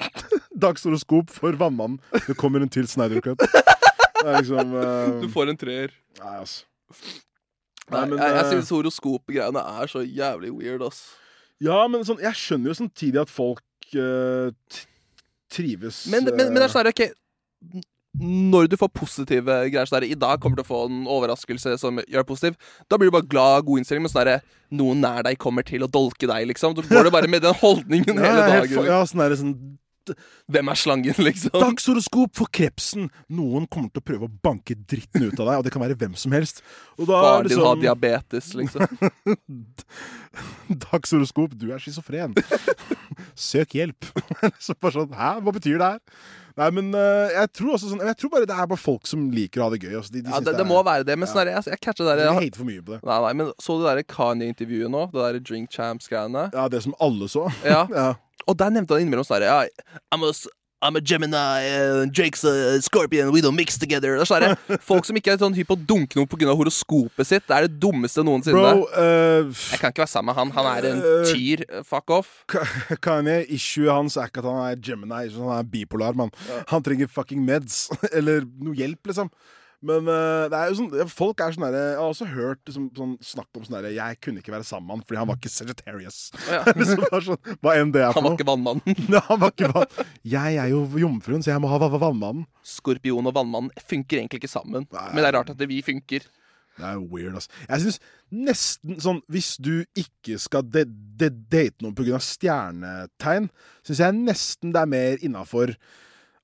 dagshoroskop 0.64 1.32
for 1.34 1.58
vannmannen. 1.60 2.00
Det 2.28 2.36
kommer 2.40 2.64
en 2.64 2.72
til 2.72 2.88
Snyder 2.92 3.24
Cut. 3.24 3.42
Det 3.42 4.28
er 4.28 4.38
liksom 4.38 4.76
uh... 4.76 5.18
Du 5.24 5.28
får 5.34 5.52
en 5.52 5.60
treer. 5.60 5.96
Nei, 6.22 6.36
altså. 6.44 6.68
Nei, 7.92 8.06
men, 8.06 8.20
jeg, 8.20 8.36
jeg 8.36 8.44
syns 8.46 8.54
synes 8.54 8.72
horoskopgreiene 8.76 9.64
er 9.82 9.92
så 9.92 10.04
jævlig 10.06 10.52
weird, 10.56 10.84
ass. 10.86 11.02
Ja, 11.62 11.82
men 11.92 12.06
sånn, 12.08 12.22
jeg 12.24 12.38
skjønner 12.40 12.72
jo 12.72 12.78
samtidig 12.78 13.20
at 13.22 13.32
folk 13.32 13.60
eh, 13.62 13.71
trives 15.52 16.06
Men, 16.12 16.28
men, 16.30 16.52
men 16.52 16.60
det 16.60 16.64
er 16.64 16.70
eh, 16.70 16.74
sånn 16.76 16.86
her, 16.86 16.92
ok 16.92 17.84
Når 18.22 18.72
du 18.72 18.78
får 18.80 18.92
positive 18.96 19.58
greier 19.72 19.90
sånn 19.90 20.08
I 20.08 20.18
dag 20.20 20.42
kommer 20.42 20.60
du 20.60 20.64
til 20.64 20.68
å 20.68 20.72
få 20.72 20.82
en 20.90 21.04
overraskelse 21.12 21.78
som 21.80 22.02
gjør 22.04 22.26
positiv. 22.28 22.58
Da 22.92 23.00
blir 23.00 23.12
du 23.12 23.16
bare 23.16 23.30
glad, 23.30 23.64
god 23.68 23.82
innstilling. 23.82 24.04
Men 24.04 24.12
sånn 24.12 24.32
noen 24.76 25.00
nær 25.04 25.24
deg 25.28 25.40
kommer 25.40 25.64
til 25.68 25.86
å 25.86 25.90
dolke 25.92 26.28
deg, 26.28 26.48
liksom. 26.50 26.76
Du 26.76 26.84
går 26.88 27.08
du 27.08 27.12
bare 27.14 27.30
med 27.32 27.44
den 27.46 27.56
holdningen 27.62 28.20
hele 28.20 28.44
dagen. 28.48 28.86
ja, 28.88 29.00
sånn 29.08 29.24
der, 29.24 29.38
sånn 29.40 29.56
Hvem 30.52 30.72
er 30.74 30.80
slangen, 30.80 31.20
liksom? 31.28 31.54
Dagshoroskop 31.62 32.36
for 32.38 32.52
krepsen! 32.54 33.10
Noen 33.32 33.68
kommer 33.72 33.90
til 33.94 34.04
å 34.04 34.08
prøve 34.12 34.28
å 34.30 34.34
banke 34.44 34.76
dritten 34.76 35.28
ut 35.30 35.40
av 35.40 35.48
deg, 35.50 35.56
og 35.62 35.66
det 35.68 35.74
kan 35.76 35.84
være 35.84 35.98
hvem 36.02 36.16
som 36.20 36.36
helst. 36.36 36.62
Og 37.00 37.08
da 37.10 37.18
er 37.20 37.28
Faren 37.28 37.50
din 37.52 37.62
har 37.62 37.70
sånn- 37.72 37.86
diabetes, 37.86 38.52
liksom. 38.58 38.86
Dagshoroskop, 40.86 41.56
du 41.60 41.72
er 41.74 41.82
schizofren. 41.84 42.36
Søk 43.52 43.76
hjelp. 43.80 44.08
så 44.62 44.76
bare 44.82 44.96
sånn, 44.96 45.16
Hæ, 45.18 45.34
hva 45.44 45.56
betyr 45.56 45.82
det 45.82 45.90
her? 45.96 46.22
Nei, 46.60 46.70
men 46.76 46.92
uh, 46.96 47.32
jeg 47.32 47.52
tror 47.58 47.76
også 47.78 47.92
sånn 47.92 48.04
Jeg 48.04 48.18
tror 48.20 48.32
bare 48.34 48.48
det 48.50 48.56
er 48.58 48.70
bare 48.72 48.82
folk 48.82 49.08
som 49.10 49.28
liker 49.34 49.62
å 49.62 49.70
ha 49.70 49.76
det 49.76 49.82
gøy. 49.84 49.94
Altså. 50.00 50.16
De, 50.16 50.24
de 50.26 50.34
Ja, 50.34 50.42
det, 50.44 50.56
det 50.60 50.66
må 50.68 50.82
være 50.86 51.08
det. 51.08 51.18
Men 51.20 51.30
sånn 51.30 51.44
der, 51.44 51.54
jeg, 51.56 51.68
jeg 51.72 51.84
catcher 51.84 52.08
det 52.10 52.18
Jeg 52.20 52.28
jeg 52.28 52.40
hater 52.40 52.64
for 52.64 52.72
mye 52.72 52.84
på 52.86 52.96
det. 52.96 53.02
Nei, 53.08 53.20
nei, 53.28 53.34
men 53.42 53.54
Så 53.62 53.78
du 53.78 53.86
det 53.86 53.96
der 54.02 54.10
Kanye-intervjuet 54.16 54.94
nå? 54.94 55.06
Det 55.14 55.22
der 55.24 55.46
Drink 55.52 55.72
Champs-greiene? 55.76 56.50
Ja, 56.56 56.68
det 56.72 56.84
som 56.88 56.98
alle 57.04 57.30
så. 57.32 57.48
Ja. 57.68 57.86
ja. 58.02 58.10
Og 58.50 58.58
der 58.58 58.74
nevnte 58.74 58.98
han 58.98 59.06
innimellom 59.06 59.28
sånn 59.28 59.40
herre 59.40 59.52
ja, 59.52 60.00
I'm 60.14 60.26
I'm 60.84 60.96
a 60.96 61.02
Gemini, 61.02 61.38
uh, 61.70 62.06
Jake's 62.10 62.44
a 62.44 62.82
Scorpion, 62.82 63.32
we 63.32 63.40
don't 63.42 63.56
mix 63.56 63.78
together. 63.78 64.16
Det 64.18 64.26
er 64.26 64.56
sånn 64.58 64.80
Folk 64.90 65.06
som 65.06 65.16
ikke 65.20 65.36
er 65.36 65.38
sånn 65.38 65.54
hypp 65.54 65.70
på 65.70 65.78
å 65.78 65.84
dunke 65.92 66.18
noe 66.18 66.26
pga. 66.26 66.56
horoskopet 66.58 67.28
sitt. 67.30 67.46
Det 67.46 67.54
er 67.58 67.68
det 67.68 67.78
dummeste 67.84 68.24
noensinne. 68.26 68.58
Bro, 68.58 68.88
uh, 68.96 69.52
Jeg 69.72 69.78
kan 69.84 69.94
ikke 69.94 70.02
være 70.06 70.14
sammen 70.16 70.32
med 70.32 70.40
han. 70.42 70.54
Han 70.58 70.70
er 70.72 70.90
en 70.90 71.04
Øh, 71.06 71.30
tyr. 71.30 71.64
Fuck 71.86 72.10
off. 72.18 72.32
Ka- 72.50 72.66
Kanye, 73.06 73.44
issuet 73.54 73.94
hans 73.94 74.18
er 74.18 74.32
ikke 74.32 74.42
at 74.42 74.50
han 74.50 74.62
er 74.72 74.82
Gemini, 74.90 75.30
han 75.38 75.54
er 75.60 75.70
bipolar, 75.78 76.18
mann. 76.18 76.34
Han 76.74 76.82
trenger 76.86 77.08
fucking 77.14 77.46
meds. 77.46 77.86
Eller 78.18 78.42
noe 78.60 78.74
hjelp, 78.78 79.06
liksom. 79.12 79.30
Men 79.82 80.06
øh, 80.14 80.44
det 80.52 80.58
er 80.60 80.68
jo 80.70 80.76
sånn 80.78 81.10
folk 81.10 81.40
er 81.42 81.56
sånn 81.56 81.64
Jeg 81.74 81.96
har 81.98 82.06
også 82.06 82.28
hørt 82.30 82.60
liksom, 82.70 82.84
sånn 82.94 83.16
snakk 83.26 83.48
om 83.58 83.64
sånn 83.66 83.80
derre 83.80 83.94
Jeg 83.96 84.20
kunne 84.22 84.44
ikke 84.44 84.54
være 84.54 84.68
sammen 84.68 84.86
med 84.92 85.00
han 85.00 85.06
fordi 85.10 85.18
han 85.22 85.30
var 85.32 85.40
ikke 85.40 85.50
Sagittarius. 85.54 86.20
Ja. 86.46 86.60
liksom 86.78 87.02
sånn, 87.32 87.40
Hva 87.66 87.74
enn 87.80 87.94
det 87.96 88.04
er 88.04 88.12
Han 88.12 88.18
for 88.20 88.22
var 88.28 88.30
noe. 88.30 88.38
ikke 88.38 88.50
vannmannen. 88.52 89.24
Han 89.32 89.42
var 89.42 89.56
ikke 89.56 89.72
vann. 89.74 89.96
Jeg 90.36 90.60
er 90.62 90.70
jo 90.70 90.84
jomfruen, 91.02 91.42
så 91.42 91.54
jeg 91.56 91.64
må 91.64 91.72
ha 91.74 91.80
va- 91.82 91.90
va- 91.96 92.02
vannmannen. 92.06 92.46
Skorpion 92.62 93.26
og 93.32 93.34
vannmannen 93.40 93.74
funker 93.90 94.22
egentlig 94.22 94.44
ikke 94.44 94.52
sammen. 94.54 94.86
Men 94.92 95.18
det 95.24 95.32
er 95.32 95.38
rart 95.40 95.50
at 95.56 95.58
det 95.58 95.70
vi 95.72 95.82
funker. 95.86 96.30
Det 96.78 96.86
er 96.88 97.02
weird, 97.02 97.34
altså. 97.36 97.50
Jeg 97.68 97.82
synes 97.84 97.98
nesten 98.32 99.02
sånn 99.04 99.18
Hvis 99.30 99.50
du 99.60 99.82
ikke 100.00 100.38
skal 100.40 100.64
de 100.72 100.86
de 101.20 101.28
date 101.52 101.84
noen 101.84 101.94
pga. 101.98 102.22
stjernetegn, 102.24 103.50
syns 103.86 104.00
jeg 104.02 104.16
nesten 104.22 104.72
det 104.74 104.82
er 104.86 104.90
mer 104.94 105.26
innafor 105.26 105.74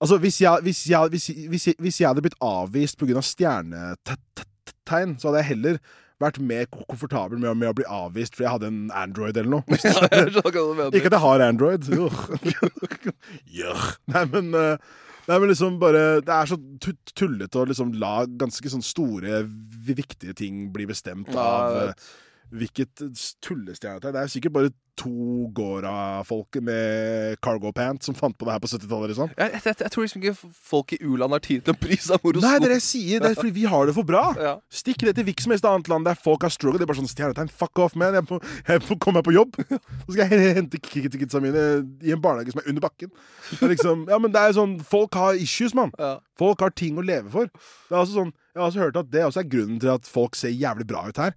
Altså, 0.02 0.18
hvis 0.22 0.42
jeg, 0.44 0.60
hvis, 0.62 0.84
jeg, 0.92 1.10
hvis, 1.10 1.26
hvis, 1.50 1.68
jeg, 1.72 1.76
hvis 1.82 1.98
jeg 2.02 2.08
hadde 2.12 2.22
blitt 2.22 2.38
avvist 2.44 3.00
pga. 3.02 3.22
stjernetegn, 3.26 5.16
så 5.18 5.28
hadde 5.32 5.42
jeg 5.42 5.50
heller 5.56 5.80
vært 6.22 6.38
mer 6.42 6.66
komfortabel 6.74 7.38
med, 7.38 7.50
å- 7.52 7.56
med 7.58 7.70
å 7.70 7.74
bli 7.78 7.86
avvist 7.86 8.34
fordi 8.36 8.46
jeg 8.48 8.54
hadde 8.56 8.70
en 8.72 8.92
Android 8.98 9.38
eller 9.38 9.52
noe. 9.58 9.64
Ja, 9.84 10.08
jeg 10.10 10.34
mener. 10.78 10.96
Ikke 10.98 11.10
at 11.12 11.18
jeg 11.18 11.26
har 11.26 11.42
Android. 11.46 11.90
Nei, 14.14 14.24
men 14.34 14.54
eh, 14.58 14.78
Nei, 15.28 15.38
men 15.44 15.50
liksom 15.52 15.76
bare 15.82 16.22
Det 16.24 16.32
er 16.32 16.48
så 16.48 16.56
tu- 16.80 16.94
tullete 17.20 17.60
å 17.60 17.66
liksom 17.68 17.90
la 18.00 18.22
ganske 18.40 18.70
sånn 18.72 18.84
store, 18.86 19.42
viktige 19.88 20.34
ting 20.40 20.70
bli 20.74 20.86
bestemt 20.88 21.28
av 21.36 21.76
jeg 21.82 21.94
hvilket 22.52 23.06
tullestjernetegn. 23.44 24.14
Det 24.16 24.22
er 24.22 24.32
sikkert 24.32 24.56
bare 24.56 24.76
to 24.98 25.48
Gora-folk 25.54 26.58
med 26.66 27.38
cargo 27.44 27.72
pants 27.76 28.08
som 28.08 28.16
fant 28.18 28.38
på 28.38 28.48
det 28.48 28.56
her 28.56 28.62
på 28.64 28.70
70-tallet, 28.72 29.12
liksom. 29.12 29.30
Jeg, 29.38 29.52
jeg, 29.54 29.76
jeg, 29.84 29.92
tror 29.94 30.06
liksom 30.06 30.24
ikke 30.24 30.52
folk 30.72 30.94
i 30.96 31.00
u-land 31.04 31.36
har 31.36 31.44
tid 31.46 31.66
til 31.66 31.76
å 31.76 31.80
bry 31.82 31.98
seg 32.02 32.18
om 32.18 32.24
horoskop. 32.26 32.48
Nei, 32.48 32.70
er 32.70 32.74
jeg 32.78 32.86
sier. 32.86 33.22
Det 33.22 33.32
er 33.32 33.38
fordi 33.38 33.54
vi 33.60 33.68
har 33.70 33.90
det 33.90 33.98
for 33.98 34.08
bra. 34.08 34.26
Ja. 34.48 34.54
Stikk 34.72 35.02
det 35.04 35.12
til 35.18 35.26
hvilket 35.28 35.44
som 35.44 35.52
helst 35.52 35.66
annet 35.68 35.90
land 35.92 36.08
der 36.08 36.16
folk 36.24 36.46
har 36.46 36.52
struggle. 36.54 36.80
Det 36.80 36.86
er 36.86 36.90
bare 36.92 37.02
sånn 37.02 37.10
stjernetegn. 37.10 37.50
Fuck 37.52 37.82
off, 37.84 37.98
man. 38.00 38.16
Jeg, 38.16 38.24
må, 38.30 38.38
jeg 38.70 38.98
komme 39.04 39.18
meg 39.18 39.26
på 39.28 39.34
jobb. 39.36 39.58
Så 40.06 40.14
skal 40.14 40.32
jeg 40.32 40.54
hente 40.56 40.80
kidsa 40.80 41.42
mine 41.44 41.64
i 42.06 42.14
en 42.16 42.22
barnehage 42.24 42.54
som 42.54 42.62
er 42.62 42.70
under 42.72 42.86
bakken. 42.86 43.12
Det 43.50 43.60
er 43.66 43.74
liksom, 43.74 44.06
ja, 44.08 44.22
men 44.24 44.32
det 44.32 44.44
er 44.44 44.56
sånn 44.56 44.78
Folk 44.88 45.18
har 45.20 45.40
issues, 45.42 45.76
mann. 45.76 45.92
Ja. 46.00 46.14
Folk 46.40 46.64
har 46.64 46.72
ting 46.78 47.02
å 47.02 47.04
leve 47.04 47.34
for. 47.34 47.50
Det 47.50 47.98
er 47.98 48.00
også 48.00 48.22
sånn, 48.22 48.32
jeg 48.54 48.62
har 48.62 48.70
også 48.70 48.86
hørt 48.86 49.02
at 49.02 49.12
det 49.12 49.26
også 49.26 49.44
er 49.44 49.52
grunnen 49.52 49.82
til 49.84 49.92
at 49.98 50.08
folk 50.08 50.38
ser 50.40 50.54
jævlig 50.54 50.88
bra 50.88 51.04
ut 51.10 51.20
her. 51.26 51.36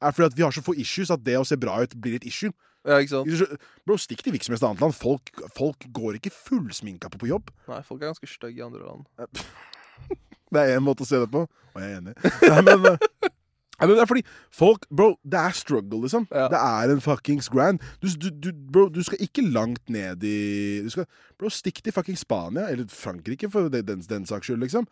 Er 0.00 0.16
fordi 0.16 0.30
at 0.30 0.36
vi 0.38 0.44
har 0.46 0.54
så 0.56 0.64
få 0.64 0.74
issues 0.80 1.12
at 1.12 1.22
det 1.24 1.36
å 1.38 1.46
se 1.46 1.58
bra 1.60 1.80
ut 1.84 1.96
blir 2.00 2.16
et 2.16 2.26
issue. 2.28 2.52
Ja, 2.88 2.96
ikke 2.96 3.12
sant? 3.12 3.58
Bro, 3.84 3.98
stikk 4.00 4.22
til 4.24 4.32
hvilket 4.32 4.48
som 4.48 4.54
helst 4.56 4.64
annet 4.64 4.84
land. 4.84 4.96
Folk, 4.96 5.32
folk 5.56 5.84
går 5.92 6.16
ikke 6.16 6.32
fullsminka 6.32 7.10
på 7.12 7.20
på 7.20 7.28
jobb. 7.28 7.50
Nei, 7.68 7.82
folk 7.84 8.00
er 8.00 8.08
ganske 8.08 8.30
stygge 8.30 8.62
i 8.62 8.64
andre 8.64 8.86
land. 8.86 9.04
Det 10.50 10.58
er 10.58 10.78
én 10.78 10.82
måte 10.82 11.04
å 11.04 11.06
se 11.06 11.18
det 11.22 11.28
på, 11.30 11.44
og 11.46 11.76
jeg 11.78 11.92
er 11.92 12.00
enig. 12.00 12.12
Nei, 12.42 12.62
men, 12.66 12.80
nei, 12.82 13.84
men 13.84 13.92
det 13.92 14.00
er 14.02 14.08
fordi 14.10 14.22
folk 14.50 14.88
Bro, 14.90 15.12
det 15.22 15.38
er 15.38 15.54
struggle, 15.54 16.00
liksom. 16.02 16.24
Det 16.26 16.58
er 16.58 16.90
en 16.90 17.02
fuckings 17.04 17.46
grind. 17.52 17.78
Du, 18.02 18.08
du, 18.10 18.26
du, 18.34 18.48
bro, 18.50 18.88
du 18.90 18.98
skal 19.06 19.22
ikke 19.22 19.44
langt 19.46 19.92
ned 19.92 20.26
i 20.26 20.80
du 20.82 20.90
skal, 20.90 21.06
Bro, 21.38 21.52
stikk 21.54 21.78
til 21.84 21.94
fucking 21.94 22.18
Spania, 22.18 22.66
eller 22.66 22.90
Frankrike, 22.90 23.46
for 23.52 23.70
den, 23.70 24.02
den, 24.02 24.26
saks 24.26 24.50
skyld, 24.50 24.64
liksom. 24.66 24.90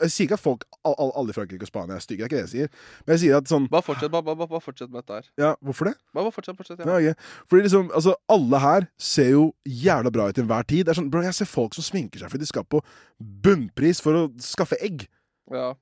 Jeg 0.00 0.10
sier 0.14 0.26
ikke 0.28 0.36
at 0.38 0.42
folk 0.44 0.64
all- 0.84 0.94
all- 0.98 1.12
alle 1.20 1.30
i 1.30 1.36
Frankrike 1.36 1.62
og 1.66 1.70
Spania 1.70 1.96
er 1.96 2.04
stygge, 2.04 2.24
det 2.24 2.24
er 2.24 2.30
ikke 2.30 2.38
det 2.40 2.44
jeg 2.46 2.52
sier. 2.54 2.70
Men 3.06 3.12
jeg 3.16 3.20
sier 3.24 3.36
at 3.36 3.50
sånn 3.50 3.68
Bare 3.70 3.82
fortsett, 3.84 4.10
bare, 4.14 4.22
bare, 4.24 4.48
bare 4.48 4.60
fortsett 4.64 4.90
med 4.90 5.02
dette 5.02 5.18
her. 5.20 5.28
Ja, 5.42 5.50
hvorfor 5.64 5.90
det? 5.90 5.94
Bare, 6.14 6.24
bare 6.28 6.32
fortsett, 6.38 6.56
fortsett. 6.56 6.80
Ja, 6.86 6.96
ok. 6.96 7.26
Fordi 7.50 7.62
liksom, 7.68 7.90
altså, 7.94 8.14
alle 8.28 8.58
her 8.64 8.88
ser 8.98 9.30
jo 9.34 9.44
jævla 9.68 10.10
bra 10.14 10.28
ut 10.30 10.34
til 10.38 10.44
enhver 10.46 10.64
tid. 10.66 10.84
Det 10.86 10.94
er 10.94 11.00
sånn, 11.02 11.10
bro, 11.12 11.22
Jeg 11.26 11.34
ser 11.34 11.50
folk 11.50 11.74
som 11.76 11.84
sminker 11.84 12.18
seg 12.24 12.30
fordi 12.32 12.46
de 12.46 12.50
skal 12.50 12.64
på 12.64 12.80
bunnpris 13.20 14.00
for 14.02 14.12
å 14.16 14.24
skaffe 14.40 14.78
egg. 14.80 15.06
Ja. 15.52 15.74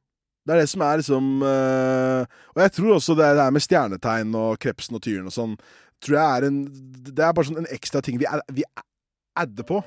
Det 0.49 0.55
er 0.57 0.61
det 0.63 0.69
som 0.71 0.81
er 0.81 0.97
liksom 1.03 1.43
øh, 1.45 2.23
Og 2.57 2.61
jeg 2.63 2.73
tror 2.73 2.95
også 2.95 3.13
det 3.19 3.27
det 3.37 3.43
her 3.45 3.51
med 3.53 3.61
stjernetegn 3.61 4.31
og 4.39 4.55
krepsen 4.63 4.97
og 4.97 5.03
tyren 5.05 5.27
og 5.29 5.35
sånn 5.35 5.57
Tror 6.01 6.15
jeg 6.17 6.25
er 6.39 6.47
en 6.47 6.61
Det 7.05 7.21
er 7.27 7.35
bare 7.37 7.45
sånn 7.51 7.59
en 7.61 7.69
ekstra 7.75 8.01
ting 8.01 8.17
vi, 8.17 8.25
vi 8.57 8.65
adder 9.37 9.67
på. 9.69 9.83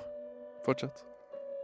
Fortsett. 0.68 1.02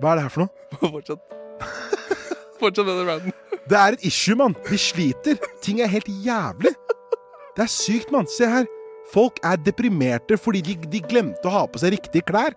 Hva 0.02 0.16
er 0.16 0.18
det 0.18 0.24
her 0.26 0.34
for 0.34 0.48
noe? 0.48 0.90
Fortsett. 0.98 1.22
fortsett 2.60 2.86
med 2.88 2.96
den 3.00 3.08
randen. 3.12 3.32
Det 3.68 3.78
er 3.78 3.92
et 3.98 4.04
issue, 4.08 4.36
mann. 4.40 4.56
Vi 4.70 4.78
sliter. 4.80 5.36
Ting 5.64 5.82
er 5.84 5.88
helt 5.92 6.08
jævlig. 6.08 6.72
Det 7.58 7.64
er 7.66 7.72
sykt, 7.72 8.12
mann. 8.12 8.28
Se 8.32 8.46
her. 8.48 8.66
Folk 9.14 9.40
er 9.44 9.56
deprimerte 9.64 10.38
fordi 10.40 10.62
de, 10.62 10.76
de 10.92 11.00
glemte 11.04 11.48
å 11.48 11.52
ha 11.54 11.66
på 11.72 11.80
seg 11.82 11.92
riktige 11.96 12.22
klær. 12.28 12.52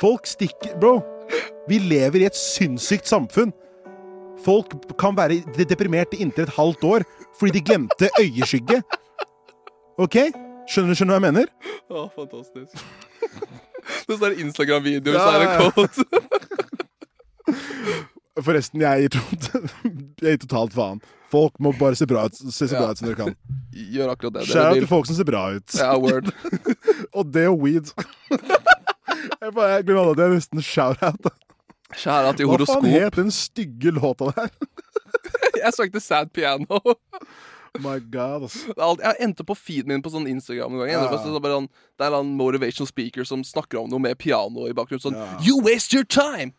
Folk 0.00 0.26
stikker 0.28 0.76
Bro, 0.80 1.00
vi 1.68 1.78
lever 1.80 2.20
i 2.22 2.26
et 2.28 2.36
sinnssykt 2.36 3.06
samfunn. 3.08 3.52
Folk 4.44 4.66
kan 5.00 5.16
være 5.16 5.42
deprimerte 5.68 6.16
inntil 6.20 6.44
et 6.46 6.56
halvt 6.56 6.84
år 6.88 7.00
fordi 7.40 7.52
de 7.58 7.64
glemte 7.64 8.08
øyeskygge. 8.20 8.78
OK? 10.00 10.16
Skjønner 10.70 10.90
du 10.92 10.96
skjønner 10.96 11.14
hva 11.16 11.20
jeg 11.20 11.26
mener? 11.26 11.46
Å, 11.90 11.92
fantastisk. 12.14 12.72
Det 14.06 14.14
står 14.16 14.32
Instagram-videoer, 14.44 15.14
Ja, 15.16 15.20
så 15.24 15.30
er 15.34 15.38
det 15.40 15.48
quote. 15.58 16.00
Forresten, 18.38 18.80
jeg 18.84 19.08
gir, 19.08 19.16
tot 19.16 19.48
jeg 20.22 20.36
gir 20.36 20.42
totalt 20.44 20.76
faen. 20.76 21.00
Folk 21.30 21.58
må 21.62 21.72
bare 21.78 21.94
se, 21.98 22.06
bra 22.10 22.24
ut, 22.26 22.34
se 22.34 22.66
så 22.70 22.78
bra 22.78 22.90
ut 22.92 22.98
som 23.00 23.08
dere 23.08 23.18
kan. 23.18 23.34
Gjør 23.94 24.12
akkurat 24.14 24.38
det 24.38 24.46
Skjær 24.50 24.74
til 24.78 24.88
folk 24.90 25.06
som 25.10 25.18
ser 25.18 25.26
bra 25.28 25.44
ut. 25.56 25.76
Ja, 25.78 25.92
word. 25.98 26.30
og 27.16 27.30
det 27.34 27.46
og 27.50 27.60
weed. 27.62 27.92
jeg, 28.30 29.52
bare, 29.54 29.68
jeg 29.76 29.86
glemmer 29.86 30.12
at 30.14 30.22
jeg 30.24 30.34
nesten 30.38 30.62
shout-out. 30.64 31.30
Shout 31.98 32.28
out 32.30 32.42
horoskop. 32.46 32.82
Hva 32.84 32.86
faen 32.86 33.06
het 33.06 33.18
den 33.18 33.34
stygge 33.34 33.94
låta 33.94 34.30
der? 34.36 34.50
Jeg 35.60 35.74
søkte 35.76 36.00
sad 36.02 36.30
piano. 36.34 36.78
My 37.78 37.98
god, 38.10 38.48
altså. 38.48 38.96
Jeg 38.98 39.14
endte 39.22 39.44
på 39.46 39.54
feeden 39.54 39.92
min 39.92 40.02
på 40.02 40.10
sånn 40.10 40.26
Instagram 40.30 40.74
en 40.74 40.80
gang. 40.82 40.90
Ja. 40.90 41.02
på 41.06 41.18
Ja. 41.18 41.22
sånn- 41.22 41.68
Det 41.98 42.06
er 42.06 42.18
en 42.18 42.36
motivational 42.36 42.88
speaker 42.88 43.24
som 43.24 43.44
snakker 43.44 43.78
om 43.78 43.90
noe 43.90 44.00
med 44.02 44.18
piano 44.18 44.66
i 44.66 44.72
bakgrunnen. 44.74 45.02
Sånn 45.02 45.18
You 45.46 45.60
waste 45.62 45.94
your 45.94 46.04
time! 46.04 46.52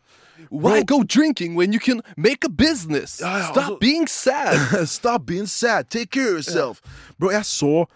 Why 0.50 0.82
go 0.82 1.02
drinking 1.02 1.54
when 1.54 1.72
you 1.72 1.80
can 1.80 2.02
make 2.16 2.44
a 2.44 2.48
business? 2.48 3.20
Ja, 3.20 3.38
ja, 3.38 3.50
Stop 3.50 3.64
altså- 3.64 3.78
being 3.80 4.06
sad! 4.08 4.88
Stop 4.88 5.26
being 5.26 5.46
sad. 5.46 5.90
Take 5.90 6.10
care 6.10 6.28
of 6.28 6.34
yourself. 6.34 6.80
Bro, 7.18 7.30
jeg 7.30 7.44
så 7.44 7.86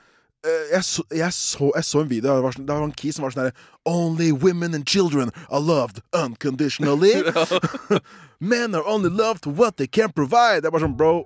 eh, 0.45 0.51
jeg 0.73 0.85
så, 0.85 1.03
jeg, 1.11 1.33
så, 1.33 1.73
jeg 1.75 1.85
så 1.85 2.01
en 2.01 2.11
video 2.11 2.35
Det 2.35 2.43
var, 2.43 2.53
sånn, 2.53 2.67
det 2.67 2.75
var 2.75 2.85
en 2.85 2.93
key 2.93 3.13
som 3.13 3.25
var 3.27 3.35
sånn 3.35 3.49
her 3.49 3.53
Only 3.87 4.33
women 4.33 4.75
and 4.75 4.87
children 4.87 5.31
are 5.51 5.61
loved 5.61 6.01
unconditionally. 6.13 7.23
Men 8.41 8.75
are 8.75 8.85
only 8.87 9.11
loved 9.11 9.47
what 9.47 9.77
they 9.77 9.87
can 9.87 10.13
provide. 10.13 10.63
Det 10.63 10.71
er 10.71 10.75
bare 10.75 10.87
sånn, 10.87 10.97
bro 10.97 11.25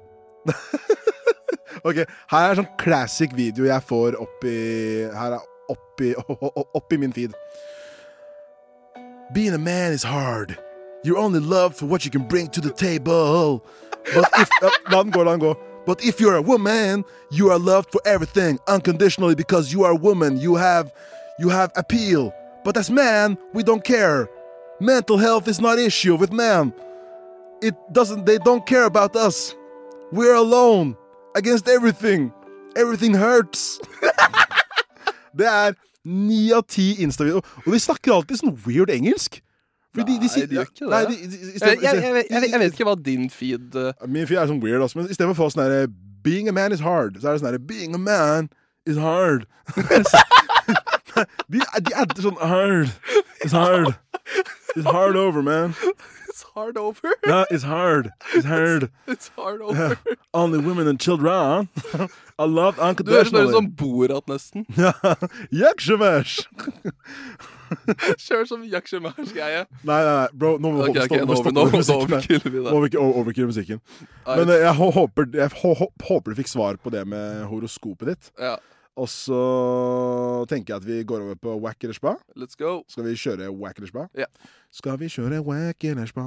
Ok, 1.85 2.03
her 2.29 2.45
er 2.45 2.51
en 2.51 2.61
sånn 2.63 2.73
classic 2.81 3.33
video 3.37 3.65
jeg 3.69 3.85
får 3.89 4.17
opp 4.21 4.45
i 4.45 4.57
Her 5.15 5.39
er 5.39 5.47
oppi, 5.71 6.13
oppi 6.75 6.99
min 6.99 7.13
feed. 7.15 7.37
Being 9.33 9.55
a 9.55 9.59
man 9.59 9.93
is 9.93 10.03
hard. 10.03 10.57
You're 11.03 11.19
only 11.19 11.41
loved 11.41 11.77
for 11.77 11.87
what 11.87 12.05
you 12.05 12.11
can 12.11 12.29
bring 12.29 12.49
to 12.49 12.61
the 12.61 12.71
table. 12.71 13.65
But 14.15 14.29
if, 14.37 14.49
ja, 14.63 14.71
la 14.91 15.03
den 15.03 15.13
gå, 15.13 15.25
la. 15.25 15.55
But 15.87 16.05
if 16.05 16.21
you're 16.21 16.37
a 16.37 16.43
woman, 16.43 17.05
you 17.31 17.51
are 17.51 17.59
loved 17.59 17.91
for 17.91 18.01
everything 18.05 18.59
unconditionally 18.69 19.35
because 19.35 19.73
you 19.73 19.85
are 19.85 19.93
a 19.93 19.97
woman. 19.97 20.39
You 20.39 20.57
have 20.57 20.93
you 21.39 21.49
have 21.49 21.73
appeal. 21.75 22.35
But 22.65 22.77
as 22.77 22.91
man, 22.91 23.39
we 23.55 23.63
don't 23.63 23.83
care. 23.83 24.29
Mental 24.81 25.17
health 25.17 25.49
is 25.49 25.61
not 25.61 25.79
issue 25.79 26.17
with 26.17 26.33
men. 26.33 26.75
It 27.63 27.75
doesn't 27.93 28.27
they 28.27 28.39
don't 28.39 28.67
care 28.67 28.85
about 28.85 29.17
us. 29.17 29.55
We're 30.13 30.35
alone 30.35 30.97
against 31.35 31.69
everything. 31.69 32.33
Everything 32.77 33.15
hurts. 33.15 33.81
det 35.37 35.47
er 35.47 35.75
ni 36.05 36.53
av 36.53 36.63
ti 36.69 36.95
Insta-videoer. 37.03 37.45
Og 37.67 37.73
de 37.73 37.81
snakker 37.81 38.13
alltid 38.13 38.41
sånn 38.41 38.57
weird 38.67 38.93
engelsk. 38.93 39.41
Fordi 39.97 40.13
Nei, 40.19 40.29
de 40.29 40.55
gjør 40.55 40.67
ikke 40.69 40.85
det. 40.85 40.91
Nei, 40.93 41.01
de, 41.05 41.15
de, 41.17 41.37
i 41.37 41.51
Jeg, 41.51 41.59
stedet- 41.59 41.83
jeg, 41.83 42.03
jeg, 42.03 42.25
jeg, 42.31 42.51
jeg 42.53 42.61
vet 42.63 42.73
ikke 42.77 42.85
hva 42.87 42.95
din 43.05 43.25
feed 43.31 43.75
uh, 43.75 43.91
Min 44.07 44.27
feed 44.31 44.39
er 44.39 44.47
sånn 44.47 44.61
weird, 44.63 44.85
også, 44.85 45.01
Men 45.01 45.09
istedenfor 45.11 45.35
å 45.35 45.41
få 45.41 45.49
sånn 45.57 45.65
herre 45.67 45.89
Being 46.23 46.49
a 46.49 46.53
man 46.53 46.71
is 46.77 46.83
hard, 46.85 47.17
så 47.19 47.31
er 47.31 47.33
det 47.35 47.41
sånn 47.43 47.49
herre 47.51 47.59
Being 47.59 47.95
a 47.97 47.99
man 47.99 48.51
is 48.87 48.97
hard. 49.01 49.47
de, 51.51 51.61
de 51.87 51.95
adder 51.97 52.23
sånn 52.25 52.39
hard. 52.41 52.93
It's 53.45 53.53
hard. 53.57 53.95
It's 54.77 54.87
hard 54.87 55.17
over, 55.17 55.43
man. 55.43 55.75
It's 56.29 56.45
hard 56.55 56.77
over. 56.79 57.15
Yeah, 57.27 57.45
it's 57.51 57.65
hard. 57.65 58.11
It's 58.35 58.47
hard. 58.47 58.91
It's 59.09 59.31
hard 59.37 59.61
over. 59.61 59.99
Only 60.35 60.59
women 60.61 60.87
and 60.89 61.01
children 61.01 61.69
are 62.39 62.47
loved 62.47 62.79
Du 62.79 62.83
høres 62.85 63.33
unconditionally. 63.33 63.49
ut 63.49 63.55
som 63.59 63.71
Borat, 63.77 64.27
nesten. 64.29 64.65
Ja, 64.77 64.93
Kjører 68.27 68.47
som 68.51 68.65
Jack 68.67 68.89
Shemars-greie. 68.91 69.63
Nei, 69.85 70.01
nei, 70.01 70.15
nei, 70.17 70.27
bro, 70.33 70.57
nå 70.59 70.73
må 70.75 70.89
okay, 70.89 71.05
ok, 71.07 71.15
stoppe, 71.37 71.53
nå- 71.55 71.69
nå- 71.71 72.73
nå 72.73 73.05
overkiller. 73.21 73.47
Musikken. 73.51 73.81
Men 74.27 74.51
eh, 74.51 74.65
jeg 74.67 74.75
håper, 74.81 75.31
jeg 75.39 75.55
hå- 75.63 75.77
hå- 75.85 75.93
håper 76.11 76.35
du 76.35 76.41
fikk 76.43 76.51
svar 76.53 76.77
på 76.83 76.91
det 76.95 77.07
med 77.09 77.45
horoskopet 77.51 78.13
ditt. 78.15 78.31
Ja, 78.41 78.57
Og 79.01 79.07
så 79.09 79.39
tenker 80.51 80.75
jeg 80.75 80.81
at 80.83 80.87
vi 80.89 80.99
går 81.09 81.23
over 81.29 81.37
på 81.41 81.55
Wack 81.63 81.85
eller 81.87 81.95
spa. 81.97 82.17
let's 82.37 82.59
go. 82.59 82.83
Skal 82.91 83.05
vi 83.07 83.15
kjøre 83.17 83.49
Wack 83.57 83.79
eller 83.79 83.89
spa? 83.89 84.09
Ja. 84.19 84.27
Skal 84.75 84.99
vi 85.01 85.07
kjøre 85.09 85.39
Wack 85.47 85.85
eller 85.85 86.07
spa? 86.11 86.27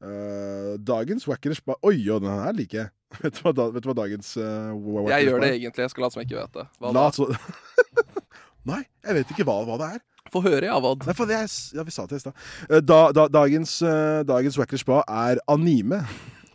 Uh, 0.00 0.78
dagens 0.80 1.26
Wack 1.28 1.44
eller 1.44 1.58
spa 1.58 1.74
Oi, 1.84 1.98
jo, 2.00 2.16
den 2.24 2.30
her 2.32 2.54
liker 2.56 2.78
jeg. 2.78 2.90
Vet 3.20 3.36
du 3.36 3.40
hva, 3.44 3.52
da, 3.52 3.64
vet 3.74 3.82
du 3.84 3.88
hva 3.90 3.96
dagens 3.98 4.30
uh, 4.40 4.70
Wack 4.72 5.10
Jeg 5.12 5.26
gjør 5.28 5.42
det 5.44 5.50
egentlig. 5.58 5.84
Jeg 5.84 5.90
skal 5.92 6.04
late 6.06 6.14
som 6.16 6.22
jeg 6.22 6.28
ikke 6.30 6.40
vet 6.40 6.54
det. 6.56 6.66
Hva 6.80 6.92
La 6.94 7.02
da? 7.02 7.10
oss 7.10 7.20
Nei, 8.68 8.82
jeg 9.06 9.16
vet 9.20 9.34
ikke 9.34 9.46
hva, 9.48 9.60
hva 9.68 9.78
det 9.80 9.90
er. 9.96 10.00
Få 10.30 10.42
høre, 10.44 10.66
Javad. 10.68 11.06
Nei, 11.08 11.14
for 11.16 11.30
det 11.30 11.38
er, 11.38 11.50
ja, 11.74 11.84
vi 11.86 11.94
sa 11.94 12.04
det 12.06 12.20
i 12.20 12.22
stad. 12.22 12.36
Eh, 12.68 12.80
Da, 12.84 13.00
da, 13.16 13.26
dagens 13.32 13.78
uh, 13.82 14.20
dagens 14.28 14.58
Wackers 14.60 14.84
spa 14.84 15.00
er 15.08 15.40
anime. 15.50 16.02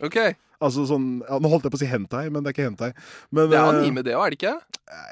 OK. 0.04 0.20
Altså 0.56 0.86
sånn 0.88 1.18
ja, 1.20 1.36
Nå 1.42 1.50
holdt 1.52 1.66
jeg 1.66 1.72
på 1.74 1.76
å 1.76 1.82
si 1.82 1.88
hentai, 1.90 2.26
men 2.32 2.44
det 2.44 2.50
er 2.52 2.56
ikke 2.56 2.68
hentai. 2.70 2.90
Men, 3.28 3.50
Det 3.52 3.58
er 3.58 3.62
eh, 3.66 3.80
anime, 3.82 4.04
det 4.06 4.14
òg, 4.16 4.24
er 4.24 4.32
det 4.34 4.38
ikke? 4.40 4.54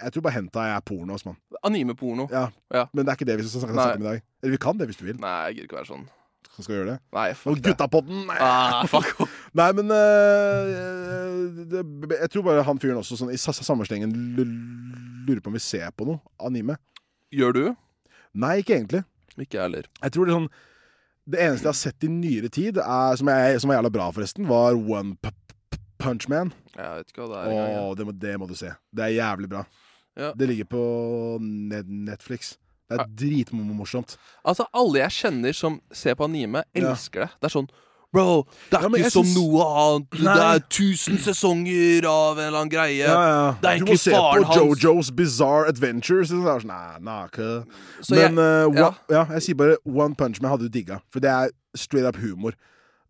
Jeg 0.04 0.14
tror 0.14 0.24
bare 0.24 0.38
hentai 0.38 0.66
er 0.72 0.84
porno. 0.86 1.18
Anime-porno. 1.66 2.28
Ja. 2.32 2.46
Ja. 2.72 2.86
Men 2.92 3.04
det 3.04 3.12
er 3.12 3.18
ikke 3.18 3.28
det 3.28 3.38
vi 3.40 3.48
skal 3.48 3.64
snakke, 3.64 3.76
snakke 3.76 4.00
om 4.00 4.06
i 4.06 4.10
dag. 4.12 4.24
Eller 4.42 4.54
vi 4.54 4.62
kan 4.62 4.78
det 4.80 4.88
hvis 4.88 5.00
du 5.00 5.04
vil. 5.08 5.18
Nei, 5.20 5.34
jeg 5.48 5.58
gidder 5.58 5.68
ikke 5.68 5.80
være 5.82 5.90
sånn. 5.90 6.06
Så 6.52 6.62
skal 6.62 6.72
vi 6.72 6.78
gjøre 6.78 6.92
det. 6.92 6.98
Nei, 7.16 7.28
fuck 7.38 7.52
Og 7.52 7.62
Guttapodden! 7.64 8.20
Nei. 8.28 8.36
Ah, 8.42 8.84
fuck 8.90 9.24
off. 9.24 9.38
Nei, 9.58 9.70
men 9.78 9.90
uh, 9.90 11.62
det, 11.72 11.82
Jeg 12.20 12.30
tror 12.34 12.46
bare 12.46 12.66
han 12.66 12.82
fyren 12.82 13.00
også 13.00 13.18
sånn 13.18 13.32
i 13.34 13.40
samme 13.40 13.86
slengen 13.88 14.12
lurer 14.36 15.40
på 15.42 15.50
om 15.50 15.56
vi 15.56 15.62
ser 15.64 15.90
på 15.96 16.06
noe 16.08 16.20
anime. 16.46 16.78
Gjør 17.34 17.56
du? 17.56 17.64
Nei, 18.38 18.58
ikke 18.62 18.76
egentlig. 18.76 19.02
Ikke 19.34 19.58
jeg 19.58 19.64
heller. 19.64 19.88
Jeg 20.02 20.14
tror 20.14 20.26
det 20.26 20.32
er 20.34 20.38
sånn 20.38 20.52
Det 21.24 21.40
eneste 21.40 21.66
jeg 21.66 21.72
har 21.72 21.80
sett 21.80 22.06
i 22.06 22.10
nyere 22.12 22.50
tid, 22.52 22.78
er, 22.82 23.16
som, 23.18 23.30
jeg, 23.32 23.62
som 23.62 23.72
var 23.72 23.80
jævla 23.80 23.94
bra, 23.94 24.10
forresten, 24.14 24.46
var 24.50 24.76
One 24.76 25.16
Punch 26.04 26.28
Man. 26.28 26.52
Jeg 26.74 27.00
vet 27.00 27.10
ikke 27.10 27.24
hva 27.24 27.30
det 27.32 27.40
er. 27.40 27.78
Åh, 27.80 27.94
det, 27.96 28.06
må, 28.06 28.14
det 28.26 28.34
må 28.42 28.48
du 28.50 28.54
se. 28.58 28.74
Det 28.92 29.06
er 29.06 29.16
jævlig 29.16 29.48
bra. 29.54 29.64
Ja. 30.18 30.30
Det 30.36 30.46
ligger 30.50 30.68
på 30.70 30.82
Netflix. 31.40 32.54
Det 32.90 33.00
er 33.00 33.06
dritmorsomt. 33.16 34.16
Altså, 34.44 34.66
alle 34.74 34.98
jeg 35.00 35.10
kjenner 35.10 35.54
som 35.56 35.80
ser 35.92 36.14
på 36.14 36.24
anime, 36.28 36.64
Ja. 36.74 36.90
elsker 36.90 37.20
det. 37.26 37.30
Det 37.40 37.50
er 37.50 37.58
sånn 37.60 37.68
Bro, 38.14 38.44
det 38.70 38.78
er 38.78 38.82
Ja, 38.82 38.88
ikke 38.94 39.10
som 39.10 39.24
synes... 39.24 39.34
noe 39.34 39.64
annet. 39.64 40.10
Det 40.12 40.42
er 40.44 40.60
tusen 40.70 41.16
sesonger 41.18 42.04
av 42.06 42.38
en 42.38 42.44
eller 42.46 42.58
annen 42.60 42.70
greie. 42.70 43.00
Ja, 43.02 43.22
ja. 43.26 43.56
Det 43.60 43.70
er 43.72 43.78
Du 43.82 43.86
må 43.90 43.96
se 43.98 44.12
på 44.12 44.44
hans. 44.44 44.56
Jojo's 44.84 45.10
Bizarre 45.10 45.66
Adventures. 45.66 46.28
Det 46.28 46.38
er 46.38 46.60
sånn, 46.62 46.70
nei, 46.70 46.98
nah. 47.00 47.26
Så 48.00 48.14
Men 48.14 48.36
jeg- 48.36 48.76
ja. 48.78 48.92
ja, 49.10 49.24
jeg 49.32 49.42
sier 49.42 49.54
bare 49.56 49.76
One 49.84 50.14
Punch 50.14 50.40
Man 50.40 50.52
hadde 50.52 50.68
du 50.68 50.68
digga. 50.68 51.00
For 51.10 51.18
det 51.18 51.28
er 51.28 51.50
straight 51.74 52.06
up 52.06 52.14
humor. 52.14 52.52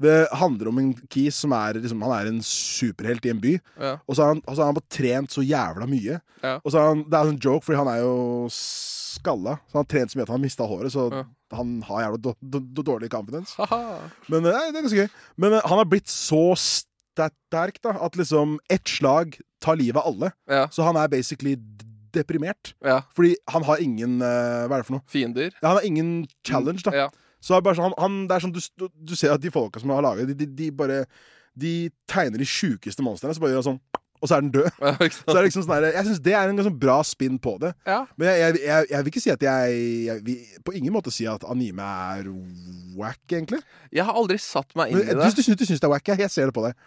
Det 0.02 0.28
handler 0.34 0.68
om 0.68 0.78
en 0.78 0.88
kis 1.08 1.36
som 1.44 1.52
er 1.52 1.74
liksom, 1.78 2.02
Han 2.02 2.12
er 2.16 2.26
en 2.32 2.40
superhelt 2.42 3.24
i 3.26 3.30
en 3.30 3.40
by. 3.40 3.52
Ja. 3.80 3.92
Og 4.08 4.16
så 4.16 4.22
har 4.24 4.32
han, 4.34 4.42
og 4.46 4.56
så 4.56 4.60
har 4.64 4.66
han 4.72 4.74
bare 4.80 4.90
trent 4.90 5.30
så 5.30 5.44
jævla 5.46 5.86
mye. 5.86 6.20
Ja. 6.42 6.56
Og 6.64 6.72
så 6.74 6.78
har 6.82 6.88
han, 6.88 7.04
Det 7.08 7.14
er 7.20 7.30
en 7.30 7.38
joke, 7.38 7.64
fordi 7.64 7.78
han 7.78 7.88
er 7.92 8.00
jo 8.02 8.48
skalla. 8.50 9.58
Så 9.68 9.78
han 9.78 9.84
har 9.84 9.90
trent 9.94 10.10
så 10.12 10.18
mye 10.18 10.26
at 10.26 10.32
han 10.32 10.38
har 10.40 10.44
mista 10.44 10.66
håret. 10.66 10.92
Så 10.92 11.06
Ja. 11.12 11.24
han 11.56 11.82
har 11.82 12.02
jævla 12.02 12.18
då- 12.18 12.36
då- 12.42 12.74
då- 12.74 12.82
dårlig 12.84 13.10
confidence. 13.10 13.54
Men 14.28 14.44
eh, 14.46 14.52
nei, 14.52 14.72
det 14.72 14.78
er 14.78 14.82
ganske 14.82 15.02
gøy. 15.04 15.08
Men 15.36 15.52
eh, 15.52 15.60
han 15.64 15.78
har 15.78 15.84
blitt 15.84 16.08
så 16.10 16.56
sterk 16.58 17.80
da 17.82 17.90
at 18.02 18.16
liksom 18.16 18.58
ett 18.68 18.88
slag 18.88 19.38
tar 19.62 19.76
livet 19.76 19.96
av 20.02 20.06
alle. 20.12 20.32
Så 20.70 20.82
han 20.82 20.96
er 20.96 21.08
basically 21.08 21.54
deprimert. 22.14 22.74
Fordi 23.14 23.36
han 23.50 23.62
har 23.64 23.80
ingen 23.82 24.20
uh, 24.22 24.66
Hva 24.68 24.76
er 24.76 24.82
det 24.82 24.86
for 24.86 24.96
noe? 24.98 25.04
Fiender. 25.10 25.50
Han 25.62 25.76
har 25.78 25.86
ingen 25.86 26.26
challenge, 26.46 26.82
da. 26.84 27.08
Så 27.44 27.58
det 27.60 27.74
er 27.74 27.80
sånn, 27.80 27.96
han, 28.00 28.22
det 28.28 28.38
er 28.38 28.44
sånn 28.46 28.54
du, 28.56 28.88
du 28.88 29.16
ser 29.18 29.34
at 29.34 29.42
de 29.42 29.52
folka 29.52 29.82
som 29.82 29.92
har 29.92 30.04
laget 30.04 30.30
de, 30.32 30.36
de, 30.44 30.48
de 30.62 30.70
bare 30.72 31.02
De 31.54 31.74
tegner 32.10 32.40
de 32.40 32.48
sjukeste 32.48 33.04
monstrene, 33.04 33.36
så 33.36 33.42
bare 33.42 33.52
gjør 33.52 33.62
han 33.62 33.68
sånn 33.74 33.82
og 34.24 34.28
så 34.30 34.38
er 34.38 34.44
den 34.46 34.52
død. 34.54 34.68
Ja. 34.80 34.92
Så 35.12 35.34
det 35.36 35.40
liksom 35.44 35.64
sånn 35.66 35.82
der, 35.82 35.90
Jeg 35.98 36.06
syns 36.06 36.20
det 36.24 36.32
er 36.32 36.48
en 36.48 36.56
ganske 36.56 36.78
bra 36.80 36.94
spinn 37.04 37.34
på 37.44 37.58
det. 37.60 37.74
Ja. 37.84 37.98
Men 38.16 38.30
jeg, 38.30 38.40
jeg, 38.40 38.60
jeg, 38.64 38.86
jeg 38.94 39.04
vil 39.04 39.10
ikke 39.12 39.20
si 39.20 39.32
at 39.34 39.42
jeg, 39.44 40.14
vil 40.24 40.62
på 40.64 40.72
ingen 40.78 40.94
måte 40.94 41.12
si 41.12 41.26
at 41.28 41.44
anime 41.44 41.84
er 41.84 42.30
wack, 42.96 43.20
egentlig. 43.28 43.60
Jeg 43.92 44.06
har 44.08 44.16
aldri 44.16 44.38
satt 44.40 44.72
meg 44.80 44.94
inn 44.94 45.02
Men, 45.02 45.10
i 45.10 45.18
det. 45.18 45.28
du, 45.36 45.42
du, 45.44 45.58
du 45.60 45.66
syns 45.68 45.82
det 45.82 45.88
er 45.90 45.92
wack? 45.92 46.08
Jeg, 46.08 46.30
ser 46.32 46.48
det 46.48 46.56
på 46.56 46.64
deg. 46.64 46.78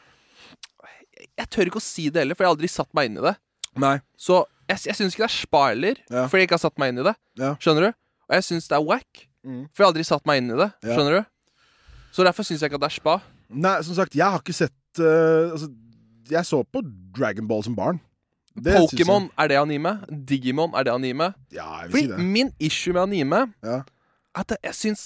Jeg 1.38 1.49
tør 1.53 1.70
ikke 1.70 1.82
å 1.82 1.86
si 1.86 2.08
det 2.10 2.24
heller, 2.24 2.38
for 2.39 2.47
jeg 2.47 2.49
har 2.49 2.58
aldri 2.58 2.72
satt 2.74 2.89
meg 2.97 3.12
inn 3.12 3.22
i 3.22 3.26
det. 3.28 3.36
Nei. 3.86 3.93
Så 4.18 4.41
jeg, 4.66 4.82
jeg 4.89 4.97
syns 4.97 5.14
ikke 5.14 5.28
det 5.28 5.30
er 5.30 5.38
spa 5.38 5.64
Ja. 5.78 6.26
fordi 6.26 6.41
jeg 6.41 6.49
ikke 6.49 6.58
har 6.58 6.66
satt 6.66 6.82
meg 6.82 6.95
inn 6.95 7.03
i 7.03 7.08
det. 7.12 7.16
Skjønner 7.62 7.89
du? 7.91 8.01
Og 8.28 8.39
jeg 8.39 8.49
syns 8.49 8.72
det 8.72 8.80
er 8.80 8.88
wack, 8.89 9.28
Mm. 9.48 9.64
for 9.72 9.80
jeg 9.82 9.86
har 9.88 9.91
aldri 9.93 10.04
satt 10.08 10.26
meg 10.28 10.36
inn 10.41 10.50
i 10.52 10.58
det. 10.60 10.68
Ja. 10.84 10.91
Skjønner 10.98 11.14
du? 11.22 11.26
Så 12.12 12.20
derfor 12.28 12.43
syns 12.48 12.60
jeg 12.64 12.68
ikke 12.72 12.80
at 12.82 12.84
det 12.84 12.89
er 12.91 12.95
spa. 12.98 13.14
Nei, 13.48 13.76
som 13.88 13.95
sagt, 13.95 14.16
jeg 14.18 14.28
har 14.28 14.39
ikke 14.43 14.56
sett 14.58 15.00
uh, 15.00 15.54
Altså, 15.54 15.68
jeg 16.28 16.43
så 16.50 16.60
på 16.68 16.82
Dragon 17.16 17.48
Ball 17.48 17.64
som 17.64 17.76
barn. 17.78 17.98
Pokémon, 18.58 19.30
er 19.38 19.45
det 19.52 19.58
anime? 19.62 19.93
Digimon, 20.28 20.74
er 20.76 20.84
det 20.88 20.91
anime? 20.95 21.28
Ja, 21.54 21.68
jeg 21.84 21.88
vil 21.88 21.91
Fordi 21.93 22.04
si 22.04 22.08
det. 22.12 22.18
min 22.26 22.50
issue 22.60 22.93
med 22.93 23.02
anime 23.06 23.39
Ja. 23.64 23.78
er 24.36 24.39
at 24.41 24.50
jeg 24.64 24.74
syns 24.76 25.02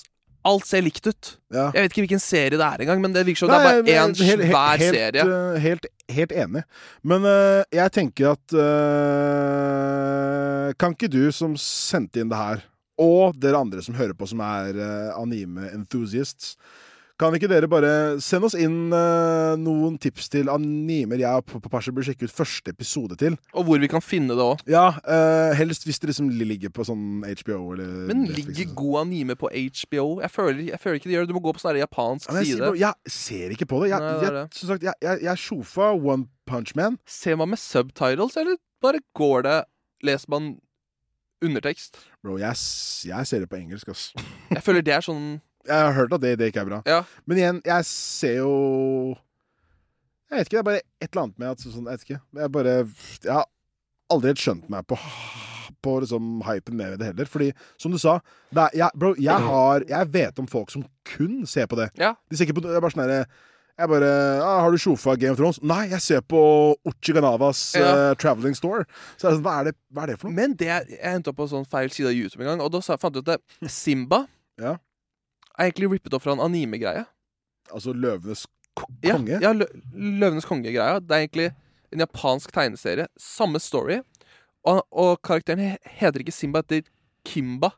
alt 0.47 0.65
ser 0.65 0.81
likt 0.81 1.05
ut. 1.05 1.35
Ja. 1.53 1.67
Jeg 1.75 1.81
vet 1.83 1.91
ikke 1.91 2.01
hvilken 2.07 2.19
serie 2.23 2.57
det 2.57 2.65
er 2.65 2.77
engang, 2.81 3.01
men 3.03 3.13
det 3.13 3.25
virker 3.27 3.39
som 3.43 3.49
det 3.51 3.57
er 3.59 3.63
bare 3.67 3.83
én 3.85 4.15
svær 4.17 4.41
helt, 4.81 4.95
serie. 4.95 5.21
eh, 5.21 5.59
helt, 5.61 5.85
helt 6.09 6.31
enig. 6.31 6.63
Men 7.03 7.21
uh, 7.27 7.61
jeg 7.71 7.91
tenker 7.93 8.31
at 8.33 8.53
uh, 8.57 8.61
Kan 10.79 10.91
ikke 10.95 11.09
du 11.11 11.31
som 11.35 11.53
sendte 11.59 12.19
inn 12.23 12.29
det 12.31 12.37
her, 12.39 12.63
og 13.01 13.35
dere 13.41 13.59
andre 13.61 13.83
som 13.85 13.97
hører 13.97 14.15
på 14.17 14.29
som 14.29 14.43
er 14.45 14.77
eh, 14.77 15.11
anime-enthusiasts 15.17 16.55
kan 17.21 17.35
ikke 17.37 17.49
dere 17.51 17.69
bare 17.69 17.91
sende 18.23 18.47
oss 18.47 18.55
inn 18.57 18.89
uh, 18.89 19.53
noen 19.59 19.97
tips 20.01 20.29
til 20.33 20.49
animer 20.49 21.21
jeg 21.21 21.43
og 21.43 21.67
Pasha 21.69 21.93
bør 21.93 22.07
sjekke 22.07 22.25
ut 22.25 22.33
første 22.33 22.73
episode 22.73 23.17
til? 23.19 23.35
Og 23.53 23.67
hvor 23.67 23.81
vi 23.81 23.89
kan 23.91 24.01
finne 24.01 24.33
det 24.37 24.45
òg. 24.45 24.63
Ja, 24.69 24.87
uh, 25.05 25.51
helst 25.57 25.85
hvis 25.85 26.01
det 26.01 26.11
liksom 26.11 26.31
ligger 26.33 26.73
på 26.73 26.85
sånn 26.87 27.21
HBO 27.21 27.75
eller 27.75 28.07
Men 28.09 28.23
Netflix 28.25 28.47
ligger 28.49 28.65
sånn. 28.65 28.79
god 28.81 28.97
anime 29.03 29.37
på 29.37 29.51
HBO? 29.51 30.07
Jeg 30.23 30.33
føler, 30.33 30.63
jeg 30.71 30.81
føler 30.81 31.01
ikke 31.01 31.11
det 31.11 31.17
gjør 31.17 31.27
det. 31.27 31.33
Du 31.33 31.37
må 31.37 31.43
gå 31.45 31.55
på 31.57 31.63
sånn 31.63 31.81
japansk 31.81 32.31
Ja, 32.31 32.39
jeg, 32.39 32.55
side. 32.55 32.71
På, 32.71 32.81
jeg 32.81 33.17
ser 33.19 33.55
ikke 33.57 33.69
på 33.69 33.83
det. 33.83 33.91
Jeg, 33.93 34.07
Nei, 34.07 34.15
det 34.17 34.31
jeg, 34.31 34.49
som 34.57 34.73
sagt, 34.73 34.89
jeg, 34.89 34.97
jeg, 35.05 35.23
jeg 35.27 35.45
sjofa 35.45 35.93
One 35.93 36.25
Punch 36.49 36.73
Man. 36.79 36.97
Ser 37.05 37.37
man 37.37 37.53
med 37.53 37.61
subtitles, 37.61 38.39
eller 38.41 38.57
bare 38.81 39.03
går 39.17 39.45
det 39.45 39.59
Leser 40.01 40.31
man 40.33 40.55
undertekst? 41.45 41.97
Bro, 42.23 42.37
jeg, 42.41 42.57
jeg 43.09 43.27
ser 43.29 43.43
det 43.43 43.49
på 43.51 43.59
engelsk, 43.59 43.89
ass. 43.93 44.09
Jeg 44.51 44.63
føler 44.65 44.85
det 44.85 44.93
er 44.97 45.05
sånn 45.05 45.25
Jeg 45.67 45.77
har 45.87 45.93
hørt 45.97 46.13
at 46.17 46.23
det, 46.23 46.35
det 46.41 46.51
ikke 46.51 46.63
er 46.63 46.69
bra. 46.69 46.79
Ja. 46.89 47.01
Men 47.29 47.41
igjen, 47.41 47.61
jeg 47.65 47.87
ser 47.89 48.39
jo 48.41 48.51
Jeg 50.31 50.37
vet 50.37 50.47
ikke, 50.47 50.55
det 50.57 50.61
er 50.63 50.69
bare 50.69 50.83
et 51.01 51.09
eller 51.11 51.23
annet 51.25 51.41
med 51.41 51.51
at 51.53 51.65
sånn, 51.65 51.85
Jeg 51.85 51.91
vet 51.91 52.07
ikke. 52.07 52.21
Jeg 52.41 52.53
bare 52.57 52.75
Jeg 52.79 53.35
har 53.35 53.47
aldri 54.11 54.33
helt 54.33 54.43
skjønt 54.43 54.71
meg 54.73 54.87
på 54.89 54.99
På 55.81 55.95
liksom 56.03 56.41
hypen 56.45 56.75
med 56.77 56.99
det 57.01 57.11
heller. 57.11 57.29
Fordi, 57.29 57.51
som 57.81 57.93
du 57.93 57.97
sa 58.01 58.19
er, 58.53 58.67
jeg, 58.77 58.89
Bro, 58.93 59.15
jeg 59.17 59.47
har 59.47 59.87
Jeg 59.89 60.11
vet 60.13 60.41
om 60.43 60.49
folk 60.49 60.73
som 60.73 60.85
kun 61.15 61.41
ser 61.49 61.65
på 61.71 61.79
det. 61.79 61.89
Ja. 61.97 62.13
De 62.29 62.37
ser 62.37 62.45
ikke 62.45 62.59
på 62.59 62.65
det 62.67 62.75
er 62.77 62.83
bare 62.83 62.93
sånn 62.93 63.05
herre 63.07 63.23
jeg 63.81 63.89
bare 63.91 64.11
ah, 64.41 64.61
'Har 64.63 64.71
du 64.71 64.77
sjofa 64.81 65.15
Game 65.19 65.33
of 65.33 65.39
Thrones?' 65.39 65.61
Nei, 65.63 65.87
jeg 65.91 66.01
ser 66.01 66.21
på 66.21 66.41
Ochiganavas 66.87 67.73
Ja. 67.75 68.11
uh, 68.11 68.15
Traveling 68.15 68.55
Store. 68.55 68.85
Så 69.17 69.27
er 69.27 69.35
sånn, 69.37 69.43
hva 69.45 69.59
er 69.59 69.63
det, 69.71 69.75
hva 69.93 70.03
er 70.03 70.13
det 70.13 70.19
for 70.19 70.29
noe? 70.29 70.35
Men 70.35 70.55
det 70.55 70.67
jeg 70.67 71.23
opp 71.27 71.35
på 71.37 71.47
sånn 71.49 71.67
feil 71.67 71.89
side 71.89 72.07
av 72.07 72.13
YouTube 72.15 72.41
en 72.45 72.51
gang, 72.53 72.61
og 72.61 72.71
da 72.71 72.81
fant 72.97 73.15
jeg 73.15 73.23
ut 73.25 73.33
at 73.35 73.41
Simba 73.69 74.27
Ja. 74.59 74.77
er 75.57 75.71
egentlig 75.71 75.91
rippet 75.91 76.13
opp 76.13 76.23
fra 76.23 76.33
en 76.33 76.43
anime-greie. 76.43 77.05
Altså 77.71 77.93
Løvenes 77.93 78.45
konge? 78.75 79.01
Ja, 79.03 79.39
ja 79.41 79.51
Lø 79.53 79.65
Løvenes 79.93 80.45
konge-greia. 80.45 80.99
Det 80.99 81.11
er 81.11 81.25
egentlig 81.27 81.51
en 81.91 81.99
japansk 81.99 82.51
tegneserie. 82.55 83.07
Samme 83.19 83.59
story. 83.59 84.01
Og, 84.63 84.83
og 84.91 85.21
karakteren 85.25 85.77
heter 85.97 86.21
ikke 86.21 86.31
Simba, 86.35 86.61
heter 86.61 86.87
Kimba. 87.25 87.71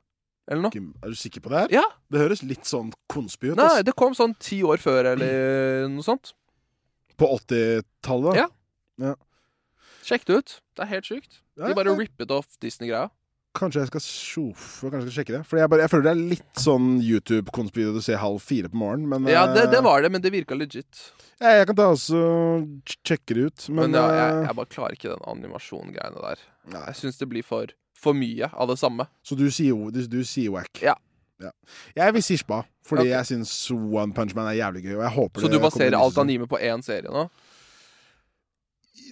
Eller 0.51 0.65
noe. 0.65 0.83
Er 1.03 1.13
du 1.13 1.15
sikker 1.15 1.43
på 1.43 1.51
det 1.53 1.61
her? 1.61 1.75
Ja. 1.79 1.83
Det 2.11 2.19
høres 2.19 2.43
litt 2.43 2.67
sånn 2.67 2.91
konspy 3.11 3.53
ut. 3.53 3.57
Nei, 3.59 3.69
ass. 3.79 3.85
det 3.87 3.95
kom 3.99 4.15
sånn 4.17 4.35
ti 4.43 4.59
år 4.67 4.81
før, 4.83 5.13
eller 5.13 5.87
noe 5.91 6.03
sånt. 6.03 6.33
På 7.19 7.29
80-tallet? 7.37 8.41
Ja. 8.41 8.47
ja. 9.03 9.15
Sjekk 10.03 10.27
det 10.27 10.39
ut. 10.41 10.55
Det 10.75 10.83
er 10.85 10.91
helt 10.97 11.07
sjukt. 11.07 11.43
De 11.59 11.75
bare 11.77 11.93
rippet 11.95 12.33
off 12.33 12.57
Disney-greia. 12.63 13.07
Kanskje 13.53 13.83
jeg 13.83 13.89
skal 13.91 14.01
sjofe, 14.01 14.87
kanskje 14.89 14.97
jeg 14.97 15.05
skal 15.05 15.17
sjekke 15.19 15.33
det. 15.35 15.41
For 15.45 15.61
jeg, 15.61 15.69
bare, 15.69 15.83
jeg 15.85 15.91
føler 15.93 16.05
det 16.07 16.13
er 16.15 16.21
litt 16.31 16.61
sånn 16.61 16.87
YouTube-konspy 17.05 17.85
du 17.93 17.99
ser 18.01 18.17
halv 18.17 18.41
fire 18.41 18.71
på 18.73 18.79
morgenen. 18.81 19.05
Men 19.11 19.29
Ja, 19.29 19.45
det, 19.45 19.67
det 19.69 19.77
eh, 19.77 19.85
var 19.85 20.01
det, 20.01 20.09
men 20.15 20.23
det 20.23 20.31
virka 20.33 20.57
legit. 20.57 21.03
ja, 21.37 21.59
jeg 21.59 21.67
kan 21.69 21.77
ta 21.77 21.85
også 21.93 22.23
sjekke 23.05 23.37
det 23.37 23.45
ut. 23.45 23.67
Men, 23.69 23.91
Men, 23.93 23.99
ja, 23.99 24.07
jeg, 24.17 24.33
eh, 24.39 24.47
jeg 24.49 24.57
bare 24.57 24.71
klarer 24.73 24.97
ikke 24.97 25.13
den 25.13 25.23
animasjongreiene 25.35 26.25
der. 26.25 26.43
Jeg 26.73 26.97
syns 26.97 27.21
det 27.21 27.29
blir 27.29 27.45
for, 27.45 27.69
for 28.03 28.17
mye 28.17 28.49
av 28.51 28.69
det 28.69 28.77
samme. 28.81 29.07
Så 29.25 29.37
du 29.39 29.47
sier, 29.53 29.77
du, 29.93 30.03
du 30.11 30.21
sier 30.27 30.53
wack? 30.53 30.81
Ja. 30.83 30.95
Ja. 31.41 31.51
Jeg 31.97 32.15
vil 32.15 32.23
si 32.23 32.37
spa, 32.39 32.61
fordi 32.87 33.07
okay. 33.07 33.13
jeg 33.15 33.29
syns 33.31 33.53
One 33.73 34.13
Punch 34.15 34.35
Man 34.37 34.47
er 34.47 34.57
jævlig 34.59 34.85
gøy. 34.85 35.01
Så 35.41 35.49
du 35.51 35.59
baserer 35.59 35.97
alt 35.99 36.17
anime 36.21 36.47
på 36.47 36.59
én 36.61 36.83
serie 36.85 37.11
nå? 37.11 37.25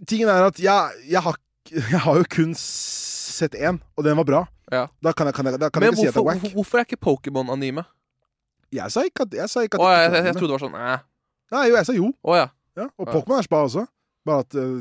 Tingen 0.07 0.29
er 0.31 0.47
at 0.47 0.59
jeg, 0.61 1.01
jeg, 1.09 1.21
har, 1.21 1.37
jeg 1.93 2.03
har 2.05 2.21
jo 2.21 2.27
kun 2.31 2.53
sett 2.57 3.57
én, 3.57 3.81
og 3.97 4.07
den 4.07 4.17
var 4.21 4.27
bra. 4.27 4.43
Ja. 4.71 4.85
Da 5.03 5.11
kan 5.11 5.27
jeg, 5.27 5.35
kan 5.35 5.49
jeg, 5.49 5.59
da 5.59 5.69
kan 5.69 5.83
Men 5.83 5.91
jeg 5.91 5.97
ikke 5.97 6.05
si 6.05 6.11
at 6.11 6.15
det 6.15 6.21
er 6.21 6.27
wack. 6.29 6.39
hvorfor, 6.39 6.55
hvorfor 6.55 6.81
er 6.81 6.87
ikke 6.87 7.01
Pokémon 7.03 7.51
anime? 7.51 7.83
Jeg 8.71 8.93
sa 8.93 9.03
ikke 9.03 9.25
at, 9.27 9.33
jeg 9.35 9.51
sa 9.51 9.65
ikke 9.67 9.81
at 9.81 9.83
Å, 9.83 9.89
det 9.89 9.97
jeg, 9.99 10.11
jeg, 10.13 10.25
jeg 10.29 10.35
trodde 10.37 10.51
det 10.53 10.55
var 10.55 10.63
sånn 10.63 10.77
eh. 10.79 11.07
Nei, 11.51 11.63
jo, 11.67 11.75
jeg 11.75 11.87
sa 11.89 11.95
jo. 11.97 12.11
Å 12.23 12.37
ja. 12.37 12.47
Ja, 12.79 12.87
og. 12.87 13.09
Pokémon 13.09 13.41
er 13.41 13.47
spa 13.47 13.65
også. 13.67 13.83
Bare 14.27 14.45
at 14.45 14.55
uh, 14.55 14.79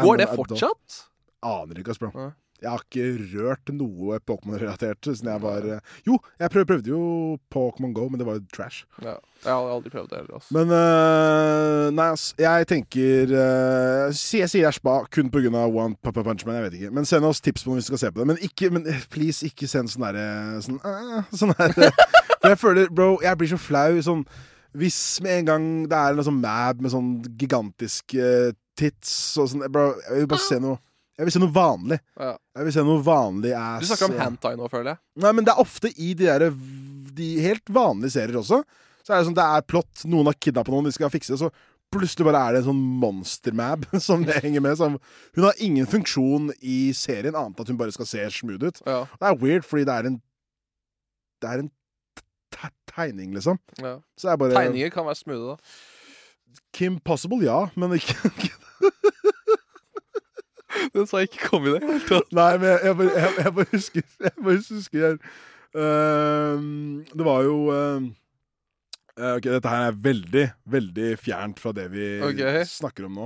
Går 0.00 0.22
det 0.22 0.28
fortsatt? 0.32 1.00
Aner 1.44 1.82
ikke. 1.82 1.96
Ja. 2.08 2.30
Jeg 2.58 2.70
har 2.72 2.82
ikke 2.82 3.06
rørt 3.36 3.70
noe 3.70 4.18
Pokémon-relatert 4.26 5.06
siden 5.06 5.30
jeg 5.30 5.42
var 5.44 5.66
eh, 5.66 5.96
Jo, 6.06 6.18
jeg 6.40 6.50
prøv, 6.50 6.64
prøvde 6.66 6.90
jo 6.90 7.02
Pokémon 7.54 7.92
Go, 7.94 8.08
men 8.10 8.18
det 8.18 8.26
var 8.26 8.40
jo 8.40 8.46
trash. 8.54 8.86
Ja. 9.04 9.14
Jeg 9.44 9.52
har 9.54 9.68
aldri 9.70 9.90
prøvd 9.92 10.08
det 10.10 10.18
heller. 10.18 10.34
Altså. 10.34 10.54
Men 10.56 10.72
uh, 10.74 11.90
Nei, 11.94 12.08
ass. 12.10 12.24
Jeg 12.38 12.66
tenker 12.66 13.30
uh, 13.30 14.10
Jeg 14.10 14.50
sier 14.50 14.66
er 14.66 14.74
spa 14.74 14.96
kun 15.14 15.30
pga. 15.30 15.52
One 15.68 15.94
Papa 16.02 16.24
Punch 16.26 16.42
Man. 16.46 16.58
Jeg 16.58 16.66
vet 16.66 16.78
ikke. 16.80 16.90
Men 16.96 17.06
send 17.06 17.28
oss 17.28 17.40
tips 17.40 17.62
på 17.62 17.70
noe 17.70 17.78
hvis 17.78 17.86
du 17.86 17.92
skal 17.92 18.02
se 18.02 18.12
på 18.12 18.22
det. 18.22 18.28
Men 18.32 18.42
ikke, 18.42 18.72
men 18.74 18.88
please, 19.12 19.46
ikke 19.46 19.70
send 19.70 19.92
sånn 19.92 20.08
derre 20.08 20.26
Sånn, 20.64 20.80
eh, 20.82 21.30
sånn 21.38 21.54
her. 21.60 21.76
For 22.40 22.50
jeg 22.50 22.58
føler, 22.58 22.90
bro, 22.90 23.12
jeg 23.22 23.38
blir 23.38 23.52
så 23.52 23.60
flau. 23.62 24.00
Sånn 24.02 24.26
Hvis 24.78 24.98
med 25.22 25.44
en 25.44 25.50
gang 25.52 25.70
det 25.90 26.02
er 26.02 26.18
en 26.18 26.26
sånn 26.26 26.42
mab 26.42 26.82
med 26.82 26.94
sånn 26.94 27.14
gigantiske 27.38 28.52
tits 28.78 29.12
og 29.38 29.52
sånn 29.52 29.68
Bro, 29.70 29.92
jeg 30.08 30.24
vil 30.24 30.30
bare 30.34 30.46
se 30.48 30.58
noe 30.62 30.82
Jeg 31.18 31.26
vil 31.26 31.34
se 31.34 31.40
noe 31.42 31.50
vanlig. 31.54 31.98
Ja. 32.18 32.34
Jeg 32.56 32.64
vil 32.68 32.74
se 32.76 32.82
noe 32.86 33.02
vanlig 33.02 33.52
ass. 33.58 33.82
Du 33.82 33.88
snakker 33.90 34.06
om 34.12 34.14
og- 34.14 34.20
hentai 34.22 34.52
nå, 34.56 34.68
føler 34.70 34.92
jeg. 34.92 34.98
Nei, 35.24 35.32
men 35.32 35.44
det 35.44 35.52
er 35.54 35.62
ofte 35.64 35.90
i 35.98 36.12
de 36.14 36.24
der 36.28 36.50
De 37.18 37.40
helt 37.42 37.64
vanlige 37.74 38.12
serier 38.14 38.38
også. 38.38 38.62
Så 39.02 39.10
er 39.14 39.18
det 39.18 39.26
sånn, 39.26 39.34
det 39.34 39.42
er 39.44 39.62
plott, 39.66 40.04
noen 40.06 40.26
har 40.30 40.34
kidnappa 40.38 40.70
noen, 40.70 40.84
de 40.84 40.92
skal 40.92 41.10
fikse 41.10 41.32
det, 41.34 41.38
så 41.40 41.50
plutselig 41.90 42.26
bare 42.28 42.42
er 42.46 42.52
det 42.52 42.60
en 42.60 42.68
sånn 42.68 42.82
monster-mab 43.00 43.86
som 44.04 44.22
det 44.22 44.36
henger 44.44 44.60
med. 44.62 44.76
Som, 44.78 44.98
hun 45.34 45.44
har 45.48 45.54
ingen 45.58 45.86
funksjon 45.90 46.52
i 46.62 46.92
serien, 46.92 47.34
annet 47.34 47.58
at 47.64 47.66
hun 47.72 47.76
bare 47.80 47.90
skal 47.96 48.06
se 48.06 48.22
smooth 48.30 48.62
ut. 48.68 48.80
Ja. 48.86 49.00
Det 49.18 49.26
er 49.32 49.40
weird, 49.42 49.64
fordi 49.66 49.84
det 49.88 49.94
er 49.96 50.06
en 50.12 50.20
Det 51.42 51.48
er 51.50 51.58
en 51.64 51.70
tegning, 52.94 53.32
liksom. 53.34 53.58
Ja. 53.82 53.96
Så 54.18 54.36
bare 54.38 54.54
Tegninger 54.54 54.90
kan 54.90 55.06
være 55.06 55.18
smoothe, 55.18 55.56
da. 55.56 56.62
Kim 56.72 56.98
Possible, 57.00 57.42
ja, 57.44 57.66
men 57.76 57.90
ikke 57.98 58.14
Den 60.94 61.06
sa 61.10 61.22
jeg 61.22 61.30
ikke 61.32 61.48
kom 61.50 61.66
i 61.68 61.74
det 61.74 61.82
hele 61.84 62.00
tatt. 62.08 62.30
Nei, 62.36 62.50
men 62.58 62.68
jeg, 62.70 62.80
jeg, 62.84 63.10
jeg, 63.18 63.34
jeg 63.44 63.54
bare 63.58 63.70
husker 63.72 64.02
Jeg 64.28 64.34
bare 64.38 64.62
husker 64.62 65.18
ehm, 65.78 66.72
Det 67.12 67.26
var 67.28 67.44
jo 67.46 67.58
eh, 67.74 68.08
Ok, 69.18 69.48
dette 69.50 69.70
her 69.72 69.88
er 69.88 69.96
veldig, 69.98 70.42
veldig 70.70 71.06
fjernt 71.18 71.58
fra 71.58 71.72
det 71.74 71.88
vi 71.90 72.04
okay. 72.22 72.60
snakker 72.70 73.08
om 73.08 73.16
nå. 73.18 73.24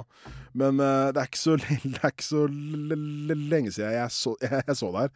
Men 0.57 0.81
uh, 0.81 1.11
det 1.13 1.21
er 1.21 1.29
ikke 1.29 1.41
så, 1.41 1.57
det 1.61 1.99
er 2.01 2.15
ikke 2.15 2.25
så 2.25 2.47
le- 2.49 2.97
le- 3.29 3.37
lenge 3.51 3.75
siden 3.75 3.93
jeg 3.99 4.15
så, 4.17 4.33
jeg, 4.41 4.63
jeg 4.71 4.79
så 4.79 4.89
det 4.95 5.03
her. 5.03 5.13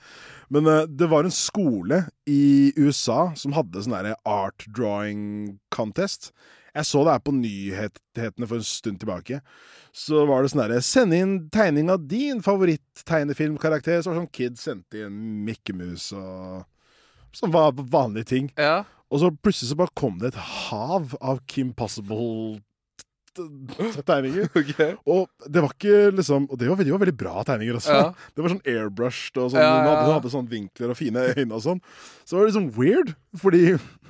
Men 0.53 0.69
uh, 0.69 0.83
det 0.85 1.09
var 1.09 1.25
en 1.25 1.33
skole 1.33 2.03
i 2.29 2.75
USA 2.77 3.31
som 3.41 3.57
hadde 3.57 3.87
sånn 3.87 4.13
art 4.29 4.69
drawing 4.77 5.57
contest. 5.73 6.29
Jeg 6.77 6.85
så 6.85 7.01
det 7.07 7.13
her 7.17 7.23
på 7.25 7.33
nyhetene 7.33 8.47
for 8.51 8.59
en 8.61 8.67
stund 8.69 8.99
tilbake. 9.01 9.39
Så 9.97 10.27
var 10.29 10.43
det 10.45 10.51
sånn 10.53 10.61
derre 10.67 10.83
Send 10.85 11.15
inn 11.17 11.37
tegning 11.55 11.89
av 11.91 12.03
din 12.11 12.43
favoritt-tegnefilmkarakter. 12.45 14.03
Så 14.05 14.11
var 14.11 14.19
det 14.19 14.23
sånn 14.27 14.37
kid 14.37 14.59
sendte 14.61 15.07
inn 15.07 15.17
Mikke 15.47 15.73
Mus 15.77 16.11
og 16.17 16.67
Sånn 17.37 17.53
va- 17.53 17.69
vanlige 17.73 18.25
ting. 18.31 18.47
Ja. 18.57 18.85
Og 19.13 19.21
så 19.21 19.29
plutselig 19.31 19.69
så 19.73 19.77
bare 19.77 19.93
kom 19.99 20.15
det 20.21 20.29
et 20.35 20.39
hav 20.41 21.13
av 21.21 21.41
Kim 21.47 21.73
Possible-tegninger. 21.77 22.63
Og 25.13 25.27
det 25.45 25.61
var 25.63 25.73
ikke 25.75 25.97
liksom 26.17 26.47
Og 26.51 26.57
det 26.59 26.69
var, 26.71 26.77
veldig- 26.81 26.95
var 26.95 27.03
veldig 27.05 27.19
bra 27.21 27.35
tegninger 27.47 27.77
også. 27.81 27.93
Ja. 27.93 28.07
Det 28.35 28.41
var 28.45 28.51
sånn 28.55 28.65
airbrushed 28.73 29.37
og 29.43 29.51
sånn. 29.53 29.61
Ja, 29.61 29.65
ja, 29.77 29.83
hadde, 29.91 30.15
hadde 30.17 30.33
sånn 30.33 30.49
vinkler 30.51 30.89
og 30.95 30.99
fine 31.01 31.21
øyne 31.37 31.53
og 31.57 31.63
sånn. 31.67 31.81
Så 32.25 32.31
det 32.33 32.39
var 32.41 32.49
liksom 32.51 32.71
weird, 32.79 33.09
fordi 33.37 33.65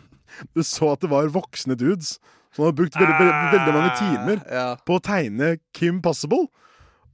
du 0.54 0.60
så 0.66 0.86
at 0.94 1.00
det 1.04 1.10
var 1.12 1.32
voksne 1.34 1.74
dudes 1.78 2.10
som 2.56 2.64
har 2.66 2.72
brukt 2.76 2.96
veldig, 2.96 3.16
veldig, 3.20 3.50
veldig 3.52 3.74
mange 3.76 3.92
timer 4.00 4.40
Ja. 4.50 4.66
på 4.88 4.96
å 4.98 5.02
tegne 5.04 5.58
Kim 5.76 6.00
Possible. 6.02 6.46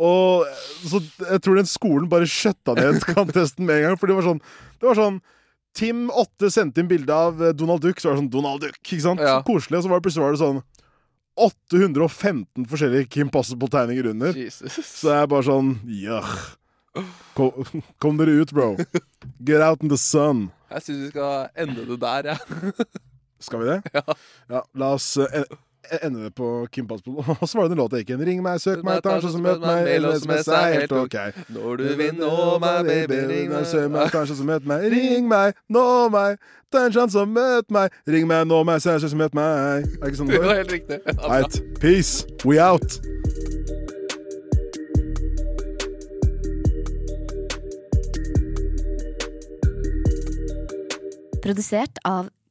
Og 0.03 0.47
så 0.89 0.99
jeg 1.29 1.43
tror 1.45 1.59
den 1.61 1.69
skolen 1.71 2.09
bare 2.11 2.27
skjøtta 2.31 2.75
ned 2.79 3.03
kantesten 3.13 3.67
med 3.69 3.83
en 3.83 3.89
gang. 3.91 3.99
For 4.01 4.11
det 4.11 4.17
var 4.19 4.27
sånn, 4.31 4.41
det 4.81 4.89
var 4.89 4.99
sånn 4.99 5.21
Tim 5.73 6.09
8 6.13 6.51
sendte 6.53 6.83
inn 6.83 6.89
bilde 6.91 7.15
av 7.17 7.39
eh, 7.41 7.53
Donald 7.57 7.81
Duck, 7.81 7.97
så 8.01 8.11
var 8.11 8.17
det 8.19 8.23
sånn 8.25 8.33
Donald 8.35 8.61
Duck. 8.61 8.75
ikke 8.83 9.03
sant? 9.05 9.23
Ja. 9.25 9.39
Så 9.41 9.47
koselig. 9.49 9.79
Og 9.79 9.85
så 9.87 9.93
var 9.93 10.01
det 10.03 10.05
plutselig 10.05 10.25
var 10.27 10.35
det 10.37 10.43
sånn 10.43 10.59
815 11.41 12.67
forskjellige 12.69 13.09
Kim 13.09 13.31
Possible-tegninger 13.33 14.11
under. 14.11 14.35
Jesus. 14.37 14.75
Så 14.85 15.09
jeg 15.15 15.23
er 15.25 15.31
bare 15.33 15.47
sånn 15.47 15.71
Jøh. 15.89 16.35
Kom, 17.33 17.65
kom 18.05 18.19
dere 18.21 18.35
ut, 18.43 18.51
bro. 18.53 18.75
Get 19.41 19.63
out 19.65 19.81
in 19.81 19.89
the 19.89 19.97
sun. 19.97 20.51
Jeg 20.73 20.85
syns 20.85 21.01
vi 21.07 21.09
skal 21.15 21.49
ende 21.57 21.87
det 21.89 21.97
der, 22.03 22.35
jeg. 22.35 22.75
Skal 23.43 23.63
vi 23.65 23.71
det? 23.73 23.81
Ja. 24.53 24.63
La 24.79 24.93
oss 24.97 25.17
eh, 25.17 25.45
ende 26.03 26.23
det 26.25 26.31
på 26.39 26.49
Kim 26.73 26.87
Possible. 26.89 27.25
Og 27.41 27.49
så 27.49 27.59
var 27.59 27.67
det 27.69 27.75
den 27.75 27.81
låta 27.83 28.01
gikk 28.01 28.13
igjen. 28.13 28.25
Ring 28.29 28.43
meg, 28.45 28.61
søk 28.63 28.83
meg, 28.87 29.01
ta 29.05 29.17
en 29.19 29.23
sjanse, 29.25 29.41
møt 29.43 29.63
meg. 29.65 29.89
eller 29.97 30.19
SMS 30.21 30.49
er 30.49 30.75
helt 30.79 30.95
ok. 30.99 31.17
Når 31.57 31.81
du 31.83 31.87
vil 32.01 32.15
nå 32.19 32.33
meg, 32.63 32.83
baby, 32.89 33.21
ring 33.33 33.53
meg. 33.53 33.67
Søk 33.71 33.89
meg, 33.93 34.11
ta 34.15 34.25
en 34.25 34.31
sjanse, 34.33 34.47
møt 34.49 34.69
meg. 34.69 34.87
Ring 34.95 35.31
meg, 35.31 35.57
nå 35.73 35.87
meg. 36.15 36.39
Ta 36.73 36.87
en 36.89 36.95
sjanse, 36.95 37.27
møt 37.29 37.73
meg. 37.75 37.99
Ring 38.09 38.29
meg, 38.31 38.47
nå 38.51 38.63
meg, 38.69 38.81
søk 38.85 39.03
sjanse, 39.03 39.19
møt 39.21 39.35
meg. 39.37 39.89
Er 39.99 40.07
det 40.07 40.13
ikke 40.13 40.23
sånn 40.23 40.33
Det 40.33 40.43
går? 40.45 40.55
helt 40.63 40.77
riktig. 40.79 41.03
Ja. 41.09 41.19
Right. 41.29 41.61
Peace. 41.83 42.25
We 42.47 42.61
out. 42.63 43.01
Produsert 51.43 51.99
av 52.07 52.29